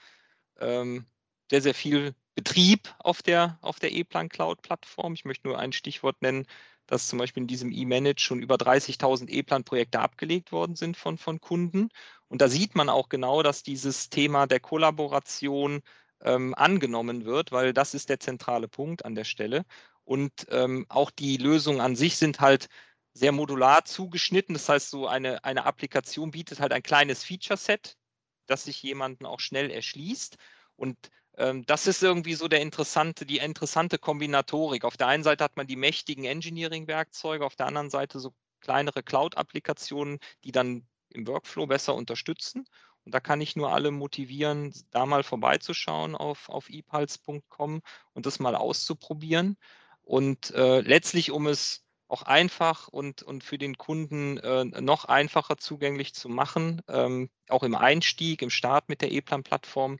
ähm, 0.60 1.06
sehr, 1.50 1.62
sehr 1.62 1.74
viel 1.74 2.16
Betrieb 2.36 2.94
auf 3.00 3.22
der, 3.22 3.58
auf 3.62 3.80
der 3.80 3.92
E-Plan 3.92 4.30
Cloud 4.30 4.62
Plattform. 4.62 5.14
Ich 5.14 5.26
möchte 5.26 5.48
nur 5.48 5.60
ein 5.60 5.74
Stichwort 5.74 6.22
nennen, 6.22 6.46
dass 6.88 7.08
zum 7.08 7.20
Beispiel 7.20 7.44
in 7.44 7.48
diesem 7.48 7.72
E-Manage 7.72 8.20
schon 8.22 8.42
über 8.42 8.56
30.000 8.56 9.30
E-Plan-Projekte 9.30 10.00
abgelegt 10.00 10.52
worden 10.52 10.76
sind 10.76 10.98
von, 10.98 11.18
von 11.18 11.42
Kunden. 11.42 11.90
Und 12.28 12.42
da 12.42 12.48
sieht 12.48 12.76
man 12.76 12.90
auch 12.90 13.10
genau, 13.10 13.44
dass 13.44 13.64
dieses 13.64 14.10
Thema 14.10 14.48
der 14.48 14.60
Kollaboration 14.60 15.82
ähm, 16.22 16.54
angenommen 16.56 17.26
wird, 17.26 17.52
weil 17.52 17.74
das 17.74 17.94
ist 17.94 18.10
der 18.10 18.20
zentrale 18.20 18.68
Punkt 18.68 19.06
an 19.06 19.16
der 19.16 19.26
Stelle. 19.26 19.66
Und 20.04 20.48
ähm, 20.50 20.86
auch 20.90 21.12
die 21.12 21.38
Lösungen 21.38 21.82
an 21.82 21.96
sich 21.96 22.18
sind 22.18 22.40
halt 22.40 22.70
sehr 23.14 23.32
modular 23.32 23.84
zugeschnitten. 23.86 24.54
Das 24.54 24.70
heißt, 24.70 24.90
so 24.90 25.08
eine, 25.08 25.44
eine 25.44 25.66
Applikation 25.66 26.32
bietet 26.32 26.60
halt 26.60 26.72
ein 26.72 26.84
kleines 26.84 27.24
Feature-Set, 27.24 27.98
das 28.46 28.66
sich 28.66 28.82
jemanden 28.84 29.26
auch 29.26 29.40
schnell 29.40 29.72
erschließt. 29.72 30.38
Und 30.76 30.98
das 31.38 31.86
ist 31.86 32.02
irgendwie 32.02 32.34
so 32.34 32.48
der 32.48 32.62
interessante, 32.62 33.26
die 33.26 33.38
interessante 33.38 34.00
Kombinatorik. 34.00 34.84
Auf 34.84 34.98
der 34.98 35.08
einen 35.08 35.24
Seite 35.24 35.44
hat 35.44 35.56
man 35.56 35.68
die 35.68 35.76
mächtigen 35.76 36.26
Engineering-Werkzeuge, 36.26 37.46
auf 37.46 37.56
der 37.56 37.68
anderen 37.68 37.92
Seite 37.92 38.20
so 38.20 38.34
kleinere 38.62 39.04
Cloud-Applikationen, 39.04 40.20
die 40.44 40.52
dann 40.52 40.88
im 41.10 41.28
Workflow 41.28 41.68
besser 41.68 41.96
unterstützen. 41.96 42.66
Und 43.06 43.14
da 43.14 43.20
kann 43.20 43.40
ich 43.40 43.56
nur 43.56 43.72
alle 43.72 43.92
motivieren, 43.92 44.74
da 44.92 45.06
mal 45.06 45.24
vorbeizuschauen 45.24 46.16
auf, 46.16 46.50
auf 46.50 46.70
epulse.com 46.70 47.82
und 48.14 48.26
das 48.26 48.40
mal 48.40 48.56
auszuprobieren. 48.56 49.58
Und 50.02 50.52
äh, 50.52 50.82
letztlich, 50.82 51.32
um 51.32 51.48
es 51.48 51.86
auch 52.08 52.24
einfach 52.24 52.88
und, 52.88 53.22
und 53.24 53.44
für 53.44 53.58
den 53.58 53.78
Kunden 53.78 54.38
äh, 54.40 54.66
noch 54.66 55.06
einfacher 55.06 55.58
zugänglich 55.58 56.16
zu 56.16 56.30
machen, 56.30 56.82
ähm, 56.88 57.30
auch 57.50 57.64
im 57.64 57.76
Einstieg, 57.76 58.42
im 58.42 58.50
Start 58.50 58.90
mit 58.90 59.02
der 59.02 59.12
E-Plan-Plattform, 59.12 60.00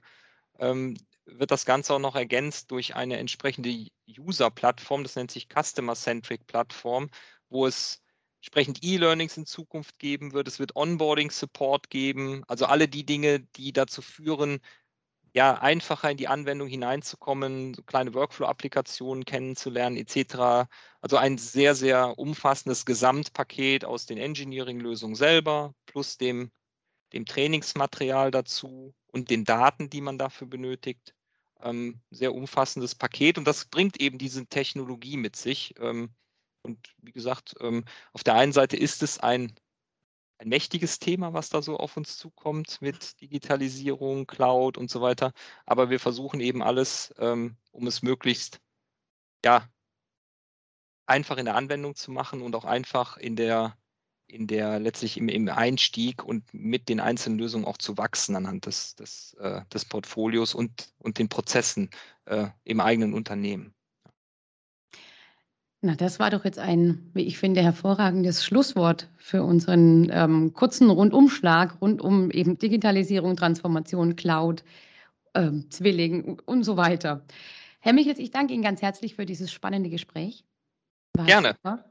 ähm, 0.58 0.96
wird 1.32 1.50
das 1.50 1.64
Ganze 1.66 1.94
auch 1.94 1.98
noch 1.98 2.16
ergänzt 2.16 2.70
durch 2.70 2.94
eine 2.94 3.18
entsprechende 3.18 3.86
User-Plattform, 4.18 5.02
das 5.02 5.16
nennt 5.16 5.30
sich 5.30 5.48
Customer-Centric 5.48 6.46
Plattform, 6.46 7.10
wo 7.48 7.66
es 7.66 8.02
entsprechend 8.40 8.84
E-Learnings 8.84 9.36
in 9.36 9.46
Zukunft 9.46 9.98
geben 9.98 10.32
wird. 10.32 10.48
Es 10.48 10.58
wird 10.58 10.76
Onboarding-Support 10.76 11.90
geben, 11.90 12.44
also 12.48 12.66
alle 12.66 12.88
die 12.88 13.04
Dinge, 13.04 13.40
die 13.40 13.72
dazu 13.72 14.02
führen, 14.02 14.60
ja, 15.34 15.54
einfacher 15.60 16.10
in 16.10 16.16
die 16.16 16.28
Anwendung 16.28 16.68
hineinzukommen, 16.68 17.74
so 17.74 17.82
kleine 17.82 18.14
Workflow-Applikationen 18.14 19.24
kennenzulernen, 19.24 19.96
etc. 19.96 20.68
Also 21.00 21.16
ein 21.18 21.38
sehr, 21.38 21.74
sehr 21.74 22.18
umfassendes 22.18 22.86
Gesamtpaket 22.86 23.84
aus 23.84 24.06
den 24.06 24.18
Engineering-Lösungen 24.18 25.14
selber 25.16 25.74
plus 25.86 26.16
dem, 26.18 26.50
dem 27.12 27.26
Trainingsmaterial 27.26 28.30
dazu 28.30 28.94
und 29.12 29.30
den 29.30 29.44
Daten, 29.44 29.90
die 29.90 30.00
man 30.00 30.18
dafür 30.18 30.46
benötigt 30.48 31.14
ähm, 31.62 32.00
sehr 32.10 32.34
umfassendes 32.34 32.94
Paket 32.94 33.38
und 33.38 33.44
das 33.46 33.66
bringt 33.66 34.00
eben 34.00 34.18
diese 34.18 34.46
Technologie 34.46 35.16
mit 35.16 35.36
sich. 35.36 35.74
Ähm, 35.78 36.10
und 36.62 36.94
wie 36.98 37.12
gesagt, 37.12 37.54
ähm, 37.60 37.84
auf 38.12 38.24
der 38.24 38.34
einen 38.34 38.52
Seite 38.52 38.76
ist 38.76 39.02
es 39.02 39.18
ein, 39.18 39.54
ein 40.38 40.48
mächtiges 40.48 40.98
Thema, 40.98 41.32
was 41.34 41.50
da 41.50 41.62
so 41.62 41.76
auf 41.78 41.96
uns 41.96 42.16
zukommt 42.18 42.80
mit 42.82 43.20
Digitalisierung, 43.20 44.26
Cloud 44.26 44.78
und 44.78 44.90
so 44.90 45.00
weiter. 45.00 45.32
Aber 45.66 45.90
wir 45.90 46.00
versuchen 46.00 46.40
eben 46.40 46.62
alles, 46.62 47.14
ähm, 47.18 47.56
um 47.72 47.86
es 47.86 48.02
möglichst 48.02 48.60
ja, 49.44 49.68
einfach 51.06 51.38
in 51.38 51.46
der 51.46 51.56
Anwendung 51.56 51.94
zu 51.94 52.10
machen 52.12 52.42
und 52.42 52.54
auch 52.54 52.64
einfach 52.64 53.16
in 53.16 53.36
der 53.36 53.76
in 54.28 54.46
der 54.46 54.78
letztlich 54.78 55.16
im, 55.16 55.28
im, 55.28 55.48
Einstieg 55.48 56.22
und 56.24 56.44
mit 56.52 56.88
den 56.88 57.00
einzelnen 57.00 57.38
Lösungen 57.38 57.64
auch 57.64 57.78
zu 57.78 57.96
wachsen 57.98 58.36
anhand 58.36 58.66
des, 58.66 58.94
des, 58.94 59.34
äh, 59.40 59.62
des 59.72 59.84
Portfolios 59.84 60.54
und, 60.54 60.88
und 60.98 61.18
den 61.18 61.28
Prozessen 61.28 61.90
äh, 62.26 62.48
im 62.64 62.80
eigenen 62.80 63.14
Unternehmen. 63.14 63.74
Na, 65.80 65.94
das 65.94 66.18
war 66.18 66.30
doch 66.30 66.44
jetzt 66.44 66.58
ein, 66.58 67.08
wie 67.14 67.22
ich 67.22 67.38
finde, 67.38 67.62
hervorragendes 67.62 68.44
Schlusswort 68.44 69.08
für 69.16 69.44
unseren 69.44 70.10
ähm, 70.12 70.52
kurzen 70.52 70.90
Rundumschlag 70.90 71.80
rund 71.80 72.02
um 72.02 72.30
eben 72.32 72.58
Digitalisierung, 72.58 73.36
Transformation, 73.36 74.16
Cloud, 74.16 74.64
ähm, 75.34 75.70
Zwilling 75.70 76.40
und 76.46 76.64
so 76.64 76.76
weiter. 76.76 77.24
Herr 77.78 77.92
Michels, 77.92 78.18
ich 78.18 78.32
danke 78.32 78.54
Ihnen 78.54 78.64
ganz 78.64 78.82
herzlich 78.82 79.14
für 79.14 79.24
dieses 79.24 79.52
spannende 79.52 79.88
Gespräch. 79.88 80.44
War 81.14 81.26
Gerne. 81.26 81.54
Super. 81.62 81.84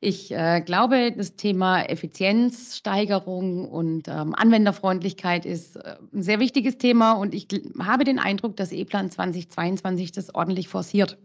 Ich 0.00 0.30
äh, 0.30 0.60
glaube, 0.60 1.12
das 1.16 1.34
Thema 1.34 1.82
Effizienzsteigerung 1.82 3.68
und 3.68 4.06
ähm, 4.06 4.32
Anwenderfreundlichkeit 4.34 5.44
ist 5.44 5.74
äh, 5.76 5.96
ein 6.14 6.22
sehr 6.22 6.38
wichtiges 6.38 6.78
Thema 6.78 7.12
und 7.12 7.34
ich 7.34 7.48
habe 7.80 8.04
den 8.04 8.20
Eindruck, 8.20 8.56
dass 8.56 8.70
E-Plan 8.70 9.10
2022 9.10 10.12
das 10.12 10.32
ordentlich 10.34 10.68
forciert. 10.68 11.18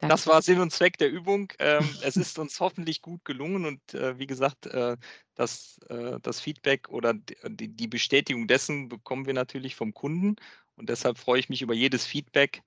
Danke. 0.00 0.14
Das 0.14 0.26
war 0.28 0.42
Sinn 0.42 0.60
und 0.60 0.72
Zweck 0.72 0.96
der 0.98 1.10
Übung. 1.10 1.52
Ähm, 1.58 1.88
es 2.02 2.16
ist 2.16 2.38
uns 2.38 2.60
hoffentlich 2.60 3.02
gut 3.02 3.24
gelungen 3.24 3.64
und 3.64 3.94
äh, 3.94 4.18
wie 4.18 4.28
gesagt, 4.28 4.66
äh, 4.66 4.96
das, 5.34 5.80
äh, 5.88 6.20
das 6.22 6.40
Feedback 6.40 6.88
oder 6.90 7.14
die, 7.14 7.68
die, 7.68 7.88
Bestätigung 7.88 8.46
dessen 8.46 8.88
bekommen 8.88 9.26
wir 9.26 9.34
natürlich 9.34 9.74
vom 9.74 9.94
Kunden 9.94 10.36
und 10.76 10.88
deshalb 10.88 11.18
freue 11.18 11.40
ich 11.40 11.48
mich 11.48 11.62
über 11.62 11.74
jedes 11.74 12.06
Feedback 12.06 12.62